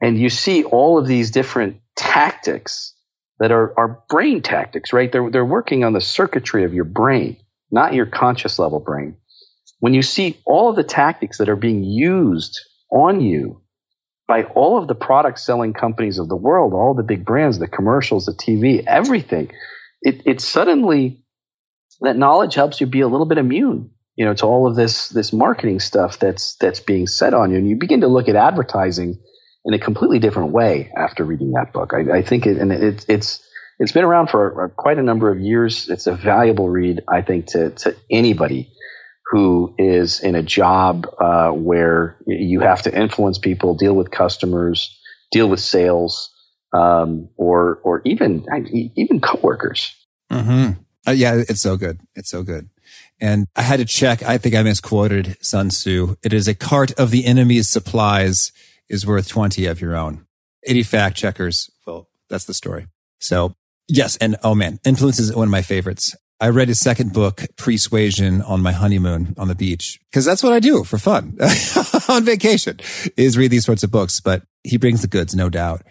and 0.00 0.18
you 0.18 0.30
see 0.30 0.64
all 0.64 0.98
of 0.98 1.06
these 1.06 1.30
different 1.30 1.80
tactics 1.96 2.94
that 3.38 3.52
are, 3.52 3.78
are 3.78 4.02
brain 4.08 4.40
tactics 4.40 4.92
right? 4.92 5.12
They're, 5.12 5.30
they're 5.30 5.44
working 5.44 5.84
on 5.84 5.92
the 5.92 6.00
circuitry 6.00 6.64
of 6.64 6.74
your 6.74 6.84
brain 6.84 7.36
not 7.70 7.94
your 7.94 8.06
conscious 8.06 8.58
level 8.58 8.80
brain 8.80 9.16
when 9.82 9.94
you 9.94 10.02
see 10.02 10.38
all 10.46 10.70
of 10.70 10.76
the 10.76 10.84
tactics 10.84 11.38
that 11.38 11.48
are 11.48 11.56
being 11.56 11.82
used 11.82 12.60
on 12.92 13.20
you 13.20 13.62
by 14.28 14.44
all 14.44 14.78
of 14.78 14.86
the 14.86 14.94
product 14.94 15.40
selling 15.40 15.72
companies 15.72 16.20
of 16.20 16.28
the 16.28 16.36
world, 16.36 16.72
all 16.72 16.94
the 16.94 17.02
big 17.02 17.24
brands, 17.24 17.58
the 17.58 17.66
commercials, 17.66 18.26
the 18.26 18.32
TV, 18.32 18.84
everything, 18.86 19.50
it, 20.00 20.22
it 20.24 20.40
suddenly 20.40 21.24
that 22.00 22.16
knowledge 22.16 22.54
helps 22.54 22.80
you 22.80 22.86
be 22.86 23.00
a 23.00 23.08
little 23.08 23.26
bit 23.26 23.38
immune, 23.38 23.90
you 24.14 24.24
know, 24.24 24.34
to 24.34 24.46
all 24.46 24.68
of 24.68 24.76
this 24.76 25.08
this 25.08 25.32
marketing 25.32 25.80
stuff 25.80 26.16
that's 26.16 26.54
that's 26.60 26.78
being 26.78 27.08
said 27.08 27.34
on 27.34 27.50
you, 27.50 27.56
and 27.58 27.68
you 27.68 27.74
begin 27.74 28.02
to 28.02 28.08
look 28.08 28.28
at 28.28 28.36
advertising 28.36 29.18
in 29.64 29.74
a 29.74 29.80
completely 29.80 30.20
different 30.20 30.52
way 30.52 30.92
after 30.96 31.24
reading 31.24 31.54
that 31.54 31.72
book. 31.72 31.92
I, 31.92 32.18
I 32.18 32.22
think 32.22 32.46
it, 32.46 32.56
and 32.56 32.70
it, 32.70 33.04
it's 33.08 33.44
it's 33.80 33.90
been 33.90 34.04
around 34.04 34.30
for 34.30 34.72
quite 34.76 35.00
a 35.00 35.02
number 35.02 35.32
of 35.32 35.40
years. 35.40 35.88
It's 35.88 36.06
a 36.06 36.14
valuable 36.14 36.68
read, 36.68 37.00
I 37.08 37.22
think, 37.22 37.46
to 37.46 37.70
to 37.70 37.96
anybody 38.08 38.72
who 39.30 39.74
is 39.78 40.20
in 40.20 40.34
a 40.34 40.42
job 40.42 41.06
uh, 41.18 41.50
where 41.50 42.18
you 42.26 42.60
have 42.60 42.82
to 42.82 42.94
influence 42.94 43.38
people, 43.38 43.74
deal 43.74 43.94
with 43.94 44.10
customers, 44.10 44.98
deal 45.30 45.48
with 45.48 45.60
sales, 45.60 46.30
um, 46.72 47.28
or 47.36 47.80
or 47.82 48.02
even 48.04 48.46
even 48.96 49.20
coworkers. 49.20 49.94
Mm-hmm. 50.30 50.80
Uh, 51.06 51.12
yeah, 51.12 51.42
it's 51.48 51.60
so 51.60 51.76
good. 51.76 52.00
It's 52.14 52.30
so 52.30 52.42
good. 52.42 52.68
And 53.20 53.46
I 53.56 53.62
had 53.62 53.78
to 53.78 53.84
check. 53.84 54.22
I 54.22 54.38
think 54.38 54.54
I 54.54 54.62
misquoted 54.62 55.36
Sun 55.40 55.68
Tzu. 55.68 56.16
It 56.22 56.32
is 56.32 56.48
a 56.48 56.54
cart 56.54 56.92
of 56.92 57.10
the 57.10 57.24
enemy's 57.24 57.68
supplies 57.68 58.52
is 58.88 59.06
worth 59.06 59.28
20 59.28 59.66
of 59.66 59.80
your 59.80 59.96
own. 59.96 60.26
80 60.64 60.82
fact 60.82 61.16
checkers. 61.16 61.70
Well, 61.86 62.08
that's 62.28 62.44
the 62.44 62.54
story. 62.54 62.86
So 63.18 63.54
yes. 63.88 64.16
And 64.16 64.36
oh 64.42 64.54
man, 64.54 64.80
influence 64.84 65.18
is 65.18 65.34
one 65.34 65.48
of 65.48 65.52
my 65.52 65.62
favorites. 65.62 66.14
I 66.42 66.48
read 66.48 66.66
his 66.66 66.80
second 66.80 67.12
book, 67.12 67.44
Persuasion, 67.56 68.42
on 68.42 68.62
my 68.62 68.72
honeymoon 68.72 69.36
on 69.38 69.46
the 69.46 69.54
beach 69.54 70.00
because 70.10 70.24
that's 70.24 70.42
what 70.42 70.52
I 70.52 70.58
do 70.58 70.82
for 70.82 70.98
fun 70.98 71.38
on 72.08 72.24
vacation 72.24 72.80
is 73.16 73.38
read 73.38 73.52
these 73.52 73.64
sorts 73.64 73.84
of 73.84 73.92
books. 73.92 74.18
But 74.18 74.42
he 74.64 74.76
brings 74.76 75.02
the 75.02 75.06
goods, 75.06 75.36
no 75.36 75.48
doubt. 75.48 75.82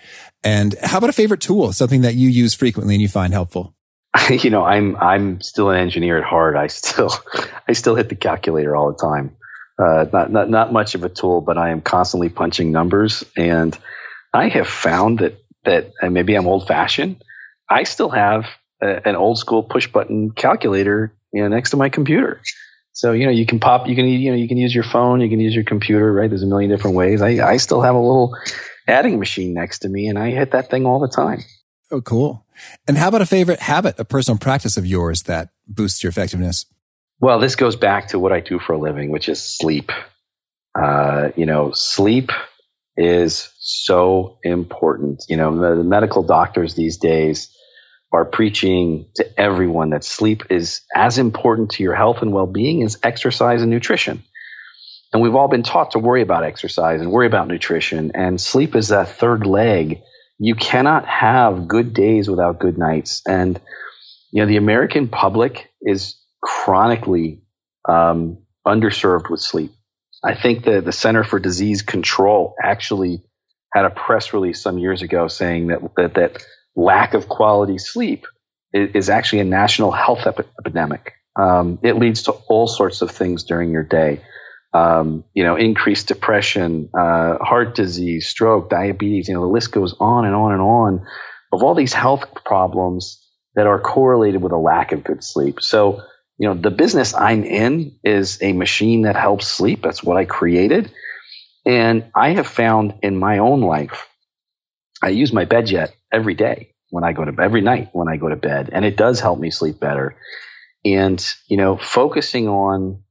And 0.43 0.75
how 0.83 0.97
about 0.97 1.09
a 1.09 1.13
favorite 1.13 1.39
tool, 1.39 1.71
something 1.71 2.01
that 2.01 2.15
you 2.15 2.27
use 2.27 2.53
frequently 2.53 2.95
and 2.95 3.01
you 3.01 3.07
find 3.07 3.31
helpful? 3.31 3.73
You 4.29 4.49
know, 4.49 4.65
I'm 4.65 4.97
I'm 4.97 5.39
still 5.39 5.69
an 5.69 5.79
engineer 5.79 6.17
at 6.17 6.25
heart. 6.25 6.57
I 6.57 6.67
still 6.67 7.13
I 7.67 7.71
still 7.71 7.95
hit 7.95 8.09
the 8.09 8.15
calculator 8.15 8.75
all 8.75 8.91
the 8.91 8.97
time. 8.97 9.37
Uh, 9.79 10.05
not 10.11 10.31
not 10.31 10.49
not 10.49 10.73
much 10.73 10.95
of 10.95 11.05
a 11.05 11.09
tool, 11.09 11.39
but 11.39 11.57
I 11.57 11.69
am 11.69 11.79
constantly 11.79 12.27
punching 12.27 12.73
numbers, 12.73 13.23
and 13.37 13.77
I 14.33 14.49
have 14.49 14.67
found 14.67 15.19
that 15.19 15.41
that 15.63 15.93
maybe 16.03 16.35
I'm 16.35 16.45
old 16.45 16.67
fashioned. 16.67 17.23
I 17.69 17.83
still 17.83 18.09
have 18.09 18.47
a, 18.81 19.07
an 19.07 19.15
old 19.15 19.37
school 19.37 19.63
push 19.63 19.87
button 19.87 20.31
calculator 20.31 21.13
you 21.31 21.41
know, 21.41 21.47
next 21.47 21.71
to 21.71 21.77
my 21.77 21.89
computer. 21.89 22.41
So 22.93 23.13
you 23.13 23.25
know 23.25 23.31
you 23.31 23.45
can 23.45 23.59
pop, 23.59 23.87
you 23.87 23.95
can 23.95 24.05
you 24.05 24.31
know 24.31 24.37
you 24.37 24.47
can 24.47 24.57
use 24.57 24.75
your 24.75 24.83
phone, 24.83 25.21
you 25.21 25.29
can 25.29 25.39
use 25.39 25.55
your 25.55 25.63
computer, 25.63 26.11
right? 26.11 26.29
There's 26.29 26.43
a 26.43 26.47
million 26.47 26.69
different 26.69 26.97
ways. 26.97 27.21
I 27.21 27.47
I 27.47 27.57
still 27.57 27.81
have 27.81 27.95
a 27.95 27.99
little 27.99 28.35
adding 28.87 29.17
machine 29.17 29.53
next 29.53 29.79
to 29.79 29.89
me, 29.89 30.07
and 30.07 30.19
I 30.19 30.31
hit 30.31 30.51
that 30.51 30.69
thing 30.69 30.85
all 30.85 30.99
the 30.99 31.07
time. 31.07 31.41
Oh, 31.89 32.01
cool. 32.01 32.45
And 32.87 32.97
how 32.97 33.07
about 33.07 33.21
a 33.21 33.25
favorite 33.25 33.59
habit, 33.59 33.99
a 33.99 34.05
personal 34.05 34.37
practice 34.37 34.77
of 34.77 34.85
yours 34.85 35.23
that 35.23 35.49
boosts 35.67 36.03
your 36.03 36.09
effectiveness? 36.09 36.65
Well, 37.19 37.39
this 37.39 37.55
goes 37.55 37.75
back 37.75 38.09
to 38.09 38.19
what 38.19 38.31
I 38.31 38.39
do 38.39 38.59
for 38.59 38.73
a 38.73 38.77
living, 38.77 39.09
which 39.09 39.29
is 39.29 39.41
sleep. 39.41 39.91
Uh, 40.79 41.29
you 41.35 41.45
know, 41.45 41.71
sleep 41.73 42.31
is 42.97 43.51
so 43.59 44.37
important. 44.43 45.23
You 45.27 45.37
know, 45.37 45.57
the, 45.57 45.77
the 45.77 45.83
medical 45.83 46.23
doctors 46.23 46.75
these 46.75 46.97
days 46.97 47.55
are 48.11 48.25
preaching 48.25 49.07
to 49.15 49.39
everyone 49.39 49.91
that 49.91 50.03
sleep 50.03 50.43
is 50.49 50.81
as 50.93 51.17
important 51.17 51.71
to 51.71 51.83
your 51.83 51.95
health 51.95 52.21
and 52.21 52.33
well 52.33 52.45
being 52.45 52.83
as 52.83 52.97
exercise 53.03 53.61
and 53.61 53.71
nutrition. 53.71 54.23
And 55.13 55.21
we've 55.21 55.35
all 55.35 55.47
been 55.47 55.63
taught 55.63 55.91
to 55.91 55.99
worry 55.99 56.21
about 56.21 56.43
exercise 56.43 57.01
and 57.01 57.11
worry 57.11 57.27
about 57.27 57.47
nutrition, 57.47 58.11
and 58.15 58.39
sleep 58.39 58.75
is 58.75 58.89
that 58.89 59.09
third 59.09 59.45
leg. 59.45 60.01
You 60.39 60.55
cannot 60.55 61.05
have 61.05 61.67
good 61.67 61.93
days 61.93 62.29
without 62.29 62.59
good 62.59 62.77
nights. 62.77 63.21
And, 63.27 63.59
you 64.31 64.41
know, 64.41 64.47
the 64.47 64.57
American 64.57 65.07
public 65.07 65.69
is 65.81 66.15
chronically 66.41 67.43
um, 67.87 68.39
underserved 68.65 69.29
with 69.29 69.41
sleep. 69.41 69.71
I 70.23 70.35
think 70.35 70.65
that 70.65 70.85
the 70.85 70.91
Center 70.91 71.23
for 71.23 71.39
Disease 71.39 71.81
Control 71.81 72.55
actually 72.61 73.23
had 73.73 73.85
a 73.85 73.89
press 73.89 74.33
release 74.33 74.61
some 74.61 74.77
years 74.77 75.01
ago 75.01 75.27
saying 75.27 75.67
that, 75.67 75.79
that, 75.95 76.13
that 76.15 76.45
lack 76.75 77.13
of 77.13 77.27
quality 77.27 77.77
sleep 77.77 78.25
is, 78.73 79.09
actually 79.09 79.39
a 79.39 79.45
national 79.45 79.91
health 79.91 80.25
epidemic. 80.25 81.13
Um, 81.35 81.79
it 81.83 81.97
leads 81.97 82.23
to 82.23 82.31
all 82.31 82.67
sorts 82.67 83.01
of 83.01 83.11
things 83.11 83.43
during 83.43 83.71
your 83.71 83.83
day. 83.83 84.21
Um, 84.73 85.25
you 85.33 85.43
know, 85.43 85.57
increased 85.57 86.07
depression, 86.07 86.89
uh, 86.97 87.37
heart 87.39 87.75
disease, 87.75 88.29
stroke, 88.29 88.69
diabetes. 88.69 89.27
You 89.27 89.33
know, 89.33 89.41
the 89.41 89.47
list 89.47 89.71
goes 89.71 89.93
on 89.99 90.25
and 90.25 90.33
on 90.33 90.53
and 90.53 90.61
on 90.61 91.05
of 91.51 91.63
all 91.63 91.75
these 91.75 91.93
health 91.93 92.23
problems 92.45 93.21
that 93.55 93.67
are 93.67 93.79
correlated 93.79 94.41
with 94.41 94.53
a 94.53 94.57
lack 94.57 94.93
of 94.93 95.03
good 95.03 95.23
sleep. 95.23 95.61
So, 95.61 96.01
you 96.37 96.47
know, 96.47 96.53
the 96.53 96.71
business 96.71 97.13
I'm 97.13 97.43
in 97.43 97.97
is 98.03 98.37
a 98.41 98.53
machine 98.53 99.01
that 99.01 99.17
helps 99.17 99.47
sleep. 99.47 99.81
That's 99.83 100.01
what 100.01 100.15
I 100.15 100.23
created. 100.23 100.89
And 101.65 102.05
I 102.15 102.29
have 102.29 102.47
found 102.47 102.95
in 103.03 103.17
my 103.17 103.39
own 103.39 103.61
life, 103.61 104.07
I 105.03 105.09
use 105.09 105.33
my 105.33 105.45
BedJet 105.45 105.91
every 106.11 106.35
day 106.35 106.73
when 106.89 107.03
I 107.03 107.13
go 107.13 107.25
to 107.25 107.41
every 107.41 107.61
night 107.61 107.89
when 107.93 108.07
I 108.09 108.17
go 108.17 108.29
to 108.29 108.35
bed, 108.35 108.69
and 108.73 108.85
it 108.85 108.97
does 108.97 109.19
help 109.19 109.39
me 109.39 109.51
sleep 109.51 109.79
better. 109.79 110.17
And, 110.85 111.23
you 111.47 111.57
know, 111.57 111.77
focusing 111.77 112.47
on 112.47 113.03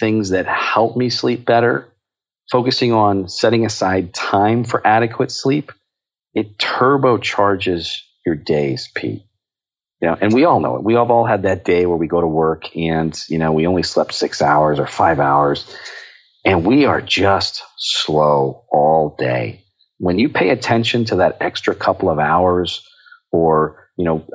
things 0.00 0.30
that 0.30 0.46
help 0.46 0.96
me 0.96 1.10
sleep 1.10 1.44
better, 1.44 1.92
focusing 2.50 2.92
on 2.92 3.28
setting 3.28 3.64
aside 3.66 4.12
time 4.14 4.64
for 4.64 4.86
adequate 4.86 5.30
sleep, 5.30 5.72
it 6.34 6.58
turbocharges 6.58 7.98
your 8.26 8.36
days, 8.36 8.90
Pete. 8.94 9.22
You 10.00 10.08
know, 10.08 10.18
and 10.20 10.32
we 10.32 10.44
all 10.44 10.60
know 10.60 10.76
it. 10.76 10.84
We 10.84 10.94
have 10.94 11.10
all 11.10 11.24
had 11.26 11.42
that 11.44 11.64
day 11.64 11.86
where 11.86 11.96
we 11.96 12.08
go 12.08 12.20
to 12.20 12.26
work 12.26 12.76
and, 12.76 13.18
you 13.28 13.38
know, 13.38 13.52
we 13.52 13.66
only 13.68 13.84
slept 13.84 14.14
six 14.14 14.42
hours 14.42 14.80
or 14.80 14.86
five 14.86 15.20
hours 15.20 15.64
and 16.44 16.66
we 16.66 16.86
are 16.86 17.00
just 17.00 17.62
slow 17.78 18.64
all 18.72 19.16
day. 19.18 19.61
When 20.02 20.18
you 20.18 20.28
pay 20.30 20.50
attention 20.50 21.04
to 21.06 21.16
that 21.16 21.36
extra 21.40 21.76
couple 21.76 22.10
of 22.10 22.18
hours 22.18 22.84
or 23.30 23.82
you 23.96 24.04
know, 24.04 24.26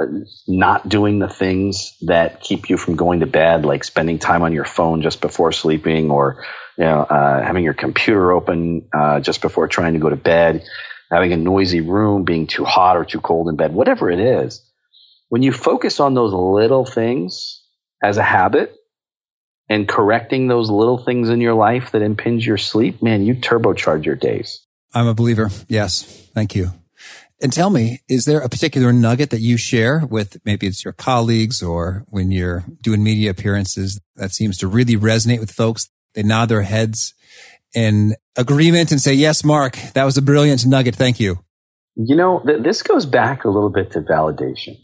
not 0.47 0.87
doing 0.87 1.19
the 1.19 1.27
things 1.27 1.97
that 2.03 2.39
keep 2.39 2.69
you 2.69 2.77
from 2.77 2.95
going 2.95 3.19
to 3.19 3.25
bed, 3.25 3.65
like 3.65 3.83
spending 3.83 4.17
time 4.17 4.43
on 4.43 4.53
your 4.53 4.63
phone 4.63 5.01
just 5.01 5.19
before 5.19 5.51
sleeping, 5.51 6.09
or 6.09 6.41
you 6.77 6.85
know, 6.85 7.01
uh, 7.01 7.43
having 7.43 7.65
your 7.65 7.73
computer 7.73 8.31
open 8.31 8.87
uh, 8.93 9.19
just 9.19 9.41
before 9.41 9.67
trying 9.67 9.91
to 9.91 9.99
go 9.99 10.09
to 10.09 10.15
bed, 10.15 10.63
having 11.11 11.33
a 11.33 11.37
noisy 11.37 11.81
room, 11.81 12.23
being 12.23 12.47
too 12.47 12.63
hot 12.63 12.95
or 12.95 13.03
too 13.03 13.19
cold 13.19 13.49
in 13.49 13.57
bed, 13.57 13.73
whatever 13.73 14.09
it 14.09 14.21
is. 14.21 14.63
When 15.27 15.43
you 15.43 15.51
focus 15.51 15.99
on 15.99 16.13
those 16.13 16.31
little 16.31 16.85
things 16.85 17.61
as 18.01 18.15
a 18.17 18.23
habit 18.23 18.73
and 19.67 19.85
correcting 19.85 20.47
those 20.47 20.69
little 20.69 21.03
things 21.03 21.29
in 21.29 21.41
your 21.41 21.55
life 21.55 21.91
that 21.91 22.03
impinge 22.03 22.47
your 22.47 22.57
sleep, 22.57 23.03
man, 23.03 23.25
you 23.25 23.35
turbocharge 23.35 24.05
your 24.05 24.15
days. 24.15 24.65
I'm 24.93 25.07
a 25.07 25.13
believer. 25.13 25.49
Yes. 25.67 26.03
Thank 26.33 26.55
you. 26.55 26.71
And 27.41 27.53
tell 27.53 27.69
me, 27.69 28.01
is 28.09 28.25
there 28.25 28.39
a 28.39 28.49
particular 28.49 28.91
nugget 28.91 29.29
that 29.29 29.41
you 29.41 29.57
share 29.57 30.03
with 30.09 30.37
maybe 30.43 30.65
it's 30.65 30.83
your 30.83 30.93
colleagues 30.93 31.61
or 31.61 32.03
when 32.09 32.31
you're 32.31 32.63
doing 32.81 33.03
media 33.03 33.29
appearances 33.29 34.01
that 34.15 34.31
seems 34.31 34.57
to 34.57 34.67
really 34.67 34.95
resonate 34.95 35.39
with 35.39 35.51
folks? 35.51 35.89
They 36.15 36.23
nod 36.23 36.49
their 36.49 36.63
heads 36.63 37.13
in 37.75 38.15
agreement 38.35 38.91
and 38.91 38.99
say, 38.99 39.13
yes, 39.13 39.43
Mark, 39.43 39.77
that 39.93 40.03
was 40.03 40.17
a 40.17 40.21
brilliant 40.21 40.65
nugget. 40.65 40.95
Thank 40.95 41.19
you. 41.19 41.39
You 41.95 42.15
know, 42.15 42.41
th- 42.43 42.63
this 42.63 42.81
goes 42.81 43.05
back 43.05 43.43
a 43.43 43.49
little 43.49 43.69
bit 43.69 43.91
to 43.91 44.01
validation. 44.01 44.77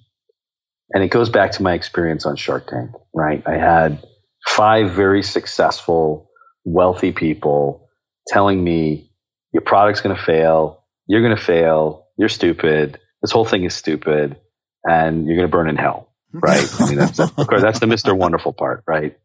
And 0.93 1.03
it 1.03 1.09
goes 1.09 1.29
back 1.29 1.53
to 1.53 1.63
my 1.63 1.73
experience 1.73 2.25
on 2.27 2.35
Shark 2.35 2.67
Tank, 2.67 2.91
right? 3.15 3.41
I 3.47 3.53
had 3.53 4.05
five 4.45 4.91
very 4.91 5.23
successful, 5.23 6.29
wealthy 6.65 7.11
people 7.13 7.89
telling 8.27 8.63
me, 8.63 9.09
your 9.53 9.61
product's 9.61 10.01
going 10.01 10.15
to 10.15 10.21
fail. 10.21 10.83
You're 11.07 11.21
going 11.21 11.35
to 11.35 11.41
fail 11.41 12.03
you're 12.17 12.29
stupid. 12.29 12.99
This 13.21 13.31
whole 13.31 13.45
thing 13.45 13.63
is 13.63 13.73
stupid, 13.73 14.37
and 14.83 15.25
you're 15.25 15.37
going 15.37 15.47
to 15.47 15.51
burn 15.51 15.69
in 15.69 15.77
hell, 15.77 16.09
right? 16.33 16.67
I 16.79 16.87
mean, 16.87 16.97
that's, 16.97 17.19
of 17.19 17.35
course 17.35 17.61
that's 17.61 17.79
the 17.79 17.87
Mister 17.87 18.13
Wonderful 18.13 18.53
part, 18.53 18.83
right? 18.87 19.17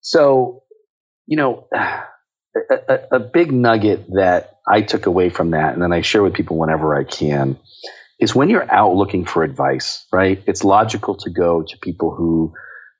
So, 0.00 0.62
you 1.26 1.36
know, 1.36 1.66
a, 1.74 2.04
a, 2.88 3.00
a 3.12 3.20
big 3.20 3.52
nugget 3.52 4.06
that 4.14 4.58
I 4.68 4.82
took 4.82 5.06
away 5.06 5.30
from 5.30 5.52
that, 5.52 5.72
and 5.72 5.82
then 5.82 5.92
I 5.92 6.02
share 6.02 6.22
with 6.22 6.34
people 6.34 6.58
whenever 6.58 6.94
I 6.94 7.04
can, 7.04 7.58
is 8.20 8.34
when 8.34 8.50
you're 8.50 8.70
out 8.70 8.94
looking 8.94 9.24
for 9.24 9.42
advice, 9.42 10.06
right? 10.12 10.42
It's 10.46 10.62
logical 10.62 11.16
to 11.16 11.30
go 11.30 11.62
to 11.62 11.78
people 11.78 12.14
who 12.14 12.54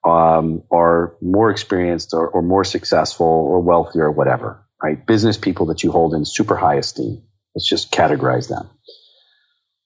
um, 0.08 0.62
are 0.70 1.14
more 1.20 1.50
experienced 1.50 2.14
or, 2.14 2.28
or 2.28 2.42
more 2.42 2.64
successful 2.64 3.26
or 3.26 3.60
wealthier 3.60 4.04
or 4.04 4.12
whatever, 4.12 4.63
right? 4.82 5.04
Business 5.06 5.36
people 5.36 5.66
that 5.66 5.82
you 5.82 5.90
hold 5.90 6.14
in 6.14 6.24
super 6.24 6.56
high 6.56 6.76
esteem. 6.76 7.22
Let's 7.54 7.68
just 7.68 7.92
categorize 7.92 8.48
them. 8.48 8.68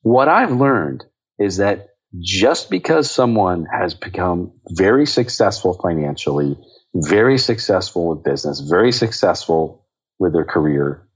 What 0.02 0.28
I've 0.28 0.52
learned 0.52 1.04
is 1.38 1.58
that 1.58 1.88
just 2.18 2.70
because 2.70 3.10
someone 3.10 3.66
has 3.66 3.94
become 3.94 4.52
very 4.70 5.06
successful 5.06 5.74
financially, 5.74 6.56
very 6.94 7.38
successful 7.38 8.08
with 8.08 8.24
business, 8.24 8.60
very 8.60 8.92
successful 8.92 9.86
with 10.18 10.32
their 10.32 10.44
career, 10.44 11.06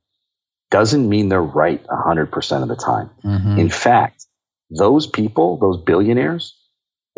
doesn't 0.70 1.08
mean 1.08 1.28
they're 1.28 1.42
right 1.42 1.84
100% 1.86 2.62
of 2.62 2.68
the 2.68 2.76
time. 2.76 3.10
Mm-hmm. 3.24 3.58
In 3.58 3.68
fact, 3.68 4.26
those 4.70 5.06
people, 5.06 5.58
those 5.58 5.82
billionaires, 5.84 6.58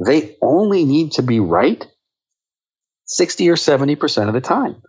they 0.05 0.37
only 0.43 0.85
need 0.85 1.13
to 1.13 1.23
be 1.23 1.41
right 1.41 1.87
60 3.07 3.49
or 3.51 3.57
70% 3.57 4.29
of 4.29 4.35
the 4.35 4.41
time. 4.41 4.83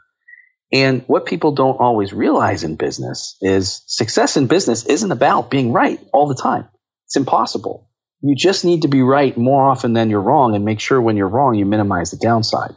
And 0.74 1.03
what 1.07 1.26
people 1.26 1.53
don't 1.53 1.80
always 1.80 2.11
realize 2.13 2.63
in 2.63 2.76
business 2.76 3.38
is 3.41 3.84
success 3.88 4.36
in 4.36 4.47
business 4.47 4.86
isn't 4.86 5.11
about 5.11 5.49
being 5.49 5.72
right 5.72 5.99
all 6.11 6.28
the 6.28 6.36
time. 6.36 6.68
It's 7.05 7.16
impossible. 7.16 7.89
You 8.22 8.36
just 8.36 8.66
need 8.66 8.82
to 8.82 8.88
be 8.88 9.03
right 9.03 9.38
more 9.38 9.68
often 9.68 9.93
than 9.93 10.09
you're 10.09 10.22
wrong 10.22 10.55
and 10.55 10.66
make 10.66 10.80
sure 10.80 10.99
when 10.99 11.18
you're 11.18 11.30
wrong, 11.30 11.55
you 11.55 11.66
minimize 11.66 12.11
the 12.11 12.18
downside. 12.18 12.76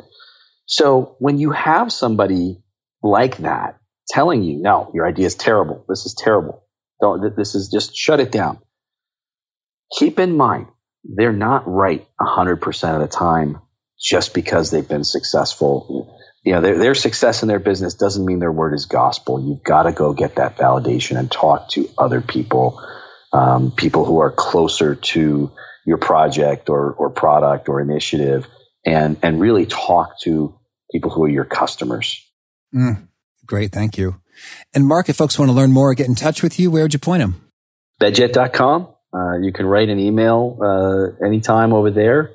So 0.67 1.17
when 1.19 1.39
you 1.39 1.51
have 1.53 1.91
somebody 1.93 2.63
like 3.03 3.39
that 3.39 3.79
telling 4.09 4.43
you, 4.43 4.61
no, 4.61 4.91
your 4.93 5.07
idea 5.07 5.27
is 5.27 5.35
terrible. 5.35 5.85
This 5.89 6.05
is 6.05 6.15
terrible. 6.15 6.65
Don't, 7.01 7.35
this 7.37 7.55
is 7.55 7.69
just 7.69 7.97
shut 7.97 8.21
it 8.21 8.31
down. 8.31 8.59
Keep 9.99 10.19
in 10.19 10.37
mind, 10.37 10.67
they're 11.05 11.33
not 11.33 11.67
right 11.67 12.07
100% 12.21 12.95
of 12.95 13.01
the 13.01 13.09
time 13.09 13.63
just 13.99 14.35
because 14.35 14.71
they've 14.71 14.89
been 14.89 15.05
successful 15.05 16.15
you 16.49 16.55
know, 16.55 16.63
their, 16.63 16.79
their 16.79 16.95
success 16.95 17.43
in 17.43 17.49
their 17.49 17.59
business 17.59 17.93
doesn't 17.93 18.25
mean 18.25 18.39
their 18.39 18.51
word 18.51 18.73
is 18.73 18.87
gospel. 18.87 19.39
You've 19.47 19.63
got 19.63 19.83
to 19.83 19.93
go 19.93 20.15
get 20.15 20.37
that 20.37 20.57
validation 20.57 21.19
and 21.19 21.31
talk 21.31 21.69
to 21.73 21.91
other 21.99 22.23
people, 22.23 22.83
um, 23.35 23.71
people 23.71 24.07
who 24.07 24.21
are 24.21 24.31
closer 24.31 24.95
to 24.95 25.53
your 25.85 25.99
project 25.99 26.71
or, 26.71 26.95
or 26.95 27.11
product 27.11 27.69
or 27.69 27.83
initiative 27.83 28.47
and, 28.83 29.19
and 29.23 29.39
really 29.39 29.67
talk 29.67 30.19
to 30.23 30.59
people 30.91 31.11
who 31.11 31.25
are 31.25 31.29
your 31.29 31.45
customers. 31.45 32.27
Mm, 32.75 33.09
great. 33.45 33.71
Thank 33.71 33.99
you. 33.99 34.19
And 34.73 34.87
Mark, 34.87 35.11
if 35.11 35.17
folks 35.17 35.39
want 35.39 35.51
to 35.51 35.55
learn 35.55 35.71
more, 35.71 35.91
or 35.91 35.95
get 35.95 36.09
in 36.09 36.15
touch 36.15 36.43
with 36.43 36.59
you, 36.59 36.71
where 36.71 36.83
would 36.83 36.95
you 36.95 36.99
point 36.99 37.21
them? 37.21 37.51
Bedjet.com. 38.01 38.89
Uh, 39.13 39.39
you 39.43 39.53
can 39.53 39.67
write 39.67 39.91
an 39.91 39.99
email 39.99 40.59
uh, 40.63 41.27
anytime 41.27 41.75
over 41.75 41.91
there. 41.91 42.31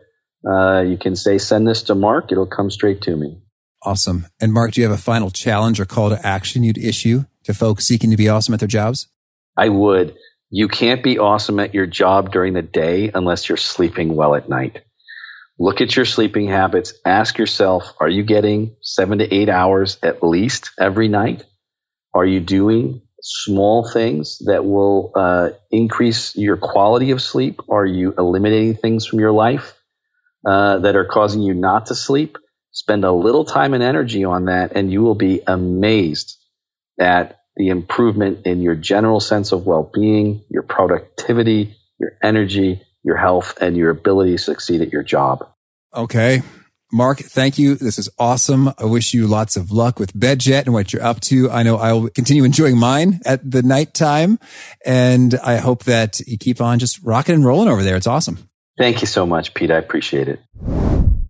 Uh, 0.47 0.81
you 0.81 0.99
can 0.99 1.15
say, 1.15 1.39
send 1.39 1.67
this 1.67 1.81
to 1.83 1.95
Mark. 1.95 2.31
It'll 2.31 2.45
come 2.45 2.69
straight 2.69 3.01
to 3.03 3.15
me. 3.15 3.39
Awesome. 3.85 4.27
And 4.39 4.53
Mark, 4.53 4.71
do 4.71 4.81
you 4.81 4.87
have 4.87 4.97
a 4.97 5.01
final 5.01 5.29
challenge 5.29 5.79
or 5.79 5.85
call 5.85 6.09
to 6.09 6.25
action 6.25 6.63
you'd 6.63 6.77
issue 6.77 7.25
to 7.43 7.53
folks 7.53 7.85
seeking 7.85 8.11
to 8.11 8.17
be 8.17 8.29
awesome 8.29 8.53
at 8.53 8.59
their 8.59 8.67
jobs? 8.67 9.07
I 9.57 9.69
would. 9.69 10.15
You 10.49 10.67
can't 10.67 11.03
be 11.03 11.19
awesome 11.19 11.59
at 11.59 11.73
your 11.73 11.87
job 11.87 12.31
during 12.31 12.53
the 12.53 12.61
day 12.61 13.11
unless 13.13 13.49
you're 13.49 13.57
sleeping 13.57 14.15
well 14.15 14.35
at 14.35 14.49
night. 14.49 14.83
Look 15.59 15.81
at 15.81 15.95
your 15.95 16.05
sleeping 16.05 16.47
habits. 16.47 16.93
Ask 17.05 17.37
yourself, 17.37 17.93
are 17.99 18.09
you 18.09 18.23
getting 18.23 18.75
seven 18.81 19.19
to 19.19 19.33
eight 19.33 19.49
hours 19.49 19.97
at 20.01 20.23
least 20.23 20.71
every 20.79 21.07
night? 21.07 21.43
Are 22.13 22.25
you 22.25 22.39
doing 22.39 23.01
small 23.21 23.89
things 23.89 24.39
that 24.45 24.65
will 24.65 25.11
uh, 25.15 25.49
increase 25.71 26.35
your 26.35 26.57
quality 26.57 27.11
of 27.11 27.21
sleep? 27.21 27.61
Are 27.69 27.85
you 27.85 28.13
eliminating 28.17 28.75
things 28.75 29.05
from 29.05 29.19
your 29.19 29.31
life 29.31 29.73
uh, 30.45 30.79
that 30.79 30.95
are 30.95 31.05
causing 31.05 31.41
you 31.41 31.53
not 31.53 31.87
to 31.87 31.95
sleep? 31.95 32.37
Spend 32.73 33.05
a 33.05 33.11
little 33.11 33.45
time 33.45 33.73
and 33.73 33.83
energy 33.83 34.25
on 34.25 34.45
that, 34.45 34.73
and 34.75 34.91
you 34.91 35.01
will 35.01 35.15
be 35.15 35.41
amazed 35.45 36.37
at 36.99 37.39
the 37.55 37.69
improvement 37.69 38.45
in 38.45 38.61
your 38.61 38.75
general 38.75 39.19
sense 39.19 39.51
of 39.51 39.65
well 39.65 39.89
being, 39.93 40.43
your 40.49 40.63
productivity, 40.63 41.75
your 41.99 42.13
energy, 42.21 42.81
your 43.03 43.15
health, 43.15 43.57
and 43.61 43.77
your 43.77 43.91
ability 43.91 44.31
to 44.31 44.37
succeed 44.37 44.81
at 44.81 44.91
your 44.91 45.03
job. 45.03 45.47
Okay. 45.95 46.41
Mark, 46.91 47.19
thank 47.19 47.57
you. 47.57 47.75
This 47.75 47.97
is 47.97 48.09
awesome. 48.19 48.69
I 48.77 48.85
wish 48.85 49.13
you 49.13 49.27
lots 49.27 49.55
of 49.55 49.71
luck 49.71 49.99
with 49.99 50.13
BedJet 50.13 50.65
and 50.65 50.73
what 50.73 50.93
you're 50.93 51.03
up 51.03 51.19
to. 51.21 51.49
I 51.49 51.63
know 51.63 51.77
I'll 51.77 52.09
continue 52.09 52.43
enjoying 52.43 52.77
mine 52.77 53.19
at 53.25 53.49
the 53.49 53.63
nighttime. 53.63 54.39
And 54.85 55.33
I 55.35 55.57
hope 55.57 55.85
that 55.85 56.19
you 56.21 56.37
keep 56.37 56.61
on 56.61 56.77
just 56.77 57.01
rocking 57.03 57.33
and 57.35 57.45
rolling 57.45 57.67
over 57.67 57.83
there. 57.83 57.95
It's 57.95 58.07
awesome. 58.07 58.37
Thank 58.77 59.01
you 59.01 59.07
so 59.07 59.25
much, 59.25 59.53
Pete. 59.55 59.71
I 59.71 59.77
appreciate 59.77 60.27
it. 60.27 60.39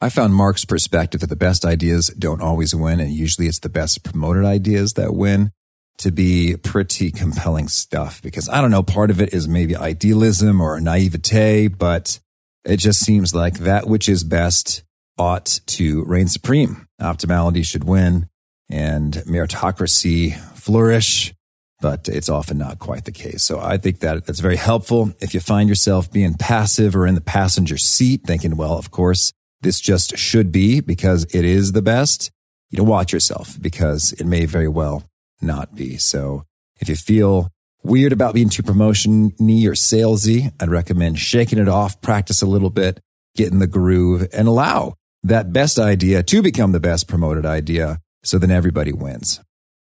I 0.04 0.10
found 0.10 0.36
Mark's 0.36 0.66
perspective 0.66 1.22
that 1.22 1.28
the 1.28 1.38
best 1.38 1.64
ideas 1.64 2.08
don't 2.20 2.42
always 2.42 2.76
win, 2.76 3.00
and 3.00 3.10
usually 3.10 3.48
it's 3.48 3.60
the 3.60 3.70
best 3.70 4.04
promoted 4.04 4.44
ideas 4.44 4.96
that 4.96 5.16
win 5.16 5.54
to 6.00 6.12
be 6.12 6.58
pretty 6.58 7.10
compelling 7.10 7.70
stuff 7.70 8.22
because 8.22 8.50
I 8.50 8.60
don't 8.60 8.70
know, 8.70 8.84
part 8.84 9.12
of 9.12 9.22
it 9.22 9.34
is 9.34 9.48
maybe 9.48 9.78
idealism 9.78 10.60
or 10.60 10.78
naivete, 10.82 11.70
but 11.70 12.20
it 12.66 12.78
just 12.78 13.00
seems 13.00 13.34
like 13.34 13.60
that 13.60 13.88
which 13.88 14.10
is 14.10 14.26
best 14.26 14.84
ought 15.18 15.62
to 15.68 16.04
reign 16.04 16.28
supreme. 16.28 16.86
Optimality 17.00 17.64
should 17.64 17.86
win 17.86 18.28
and 18.70 19.14
meritocracy 19.26 20.36
flourish. 20.58 21.34
but 21.80 22.10
it's 22.10 22.30
often 22.30 22.58
not 22.58 22.80
quite 22.80 23.04
the 23.04 23.12
case. 23.12 23.44
So 23.44 23.60
I 23.60 23.78
think 23.78 24.00
that 24.00 24.26
that's 24.26 24.40
very 24.40 24.56
helpful. 24.56 25.14
If 25.20 25.34
you 25.34 25.40
find 25.40 25.68
yourself 25.68 26.12
being 26.12 26.34
passive 26.34 26.96
or 26.96 27.06
in 27.06 27.16
the 27.16 27.22
passenger 27.22 27.78
seat 27.78 28.22
thinking, 28.26 28.56
well, 28.56 28.78
of 28.78 28.90
course, 28.90 29.34
this 29.64 29.80
just 29.80 30.18
should 30.18 30.52
be 30.52 30.80
because 30.82 31.26
it 31.34 31.46
is 31.46 31.72
the 31.72 31.82
best, 31.82 32.32
you 32.70 32.78
know, 32.78 32.84
watch 32.84 33.12
yourself 33.12 33.60
because 33.62 34.12
it 34.14 34.26
may 34.26 34.46
very 34.46 34.68
well 34.68 35.04
not 35.42 35.76
be. 35.76 35.98
So 35.98 36.44
if 36.80 36.90
you 36.90 36.96
feel 36.96 37.50
weird 37.84 38.14
about 38.14 38.34
being 38.34 38.50
too 38.50 38.64
promotion-y 38.64 39.66
or 39.66 39.74
salesy, 39.74 40.52
I'd 40.60 40.70
recommend 40.70 41.20
shaking 41.20 41.60
it 41.60 41.68
off, 41.68 42.02
practice 42.02 42.42
a 42.42 42.48
little 42.48 42.70
bit, 42.70 43.00
get 43.36 43.52
in 43.52 43.60
the 43.60 43.68
groove 43.68 44.28
and 44.34 44.48
allow 44.48 44.96
that 45.24 45.54
best 45.54 45.80
idea 45.80 46.24
to 46.24 46.42
become 46.42 46.72
the 46.72 46.80
best 46.80 47.08
promoted 47.08 47.46
idea. 47.46 48.00
So 48.24 48.38
then 48.38 48.52
everybody 48.52 48.94
wins. 48.94 49.42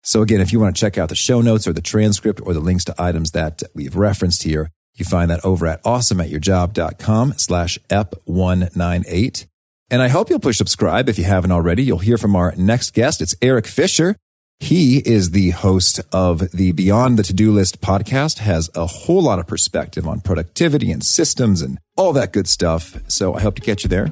So 0.02 0.22
again, 0.22 0.42
if 0.42 0.52
you 0.52 0.60
want 0.60 0.76
to 0.76 0.80
check 0.80 0.98
out 0.98 1.10
the 1.10 1.16
show 1.16 1.42
notes 1.42 1.68
or 1.68 1.74
the 1.74 1.82
transcript 1.82 2.42
or 2.44 2.54
the 2.54 2.60
links 2.60 2.84
to 2.86 2.96
items 3.02 3.32
that 3.32 3.64
we've 3.74 3.96
referenced 3.96 4.44
here, 4.44 4.70
you 4.96 5.06
find 5.06 5.32
that 5.32 5.44
over 5.46 5.66
at 5.66 5.84
awesomeatyourjob.com 5.84 7.34
slash 7.38 7.80
ep198. 7.90 9.46
And 9.94 10.02
I 10.02 10.08
hope 10.08 10.32
you'll 10.32 10.40
push 10.40 10.58
subscribe 10.58 11.08
if 11.08 11.20
you 11.20 11.24
haven't 11.24 11.52
already. 11.52 11.84
You'll 11.84 12.00
hear 12.00 12.18
from 12.18 12.36
our 12.36 12.56
next 12.58 12.96
guest. 12.96 13.22
It's 13.22 13.36
Erik 13.44 13.68
Fisher. 13.68 14.16
He 14.60 14.98
is 14.98 15.30
the 15.30 15.52
host 15.52 16.02
of 16.12 16.50
the 16.50 16.72
Beyond 16.72 17.20
the 17.20 17.22
To-Do 17.22 17.52
List 17.52 17.80
podcast, 17.80 18.40
has 18.40 18.72
a 18.74 18.88
whole 18.88 19.22
lot 19.22 19.38
of 19.38 19.46
perspective 19.46 20.08
on 20.08 20.22
productivity 20.22 20.92
and 20.92 21.04
systems 21.04 21.62
and 21.62 21.78
all 21.96 22.12
that 22.14 22.34
good 22.34 22.48
stuff. 22.48 22.98
So 23.08 23.36
I 23.36 23.42
hope 23.42 23.54
to 23.54 23.62
catch 23.62 23.84
you 23.84 23.88
there. 23.88 24.12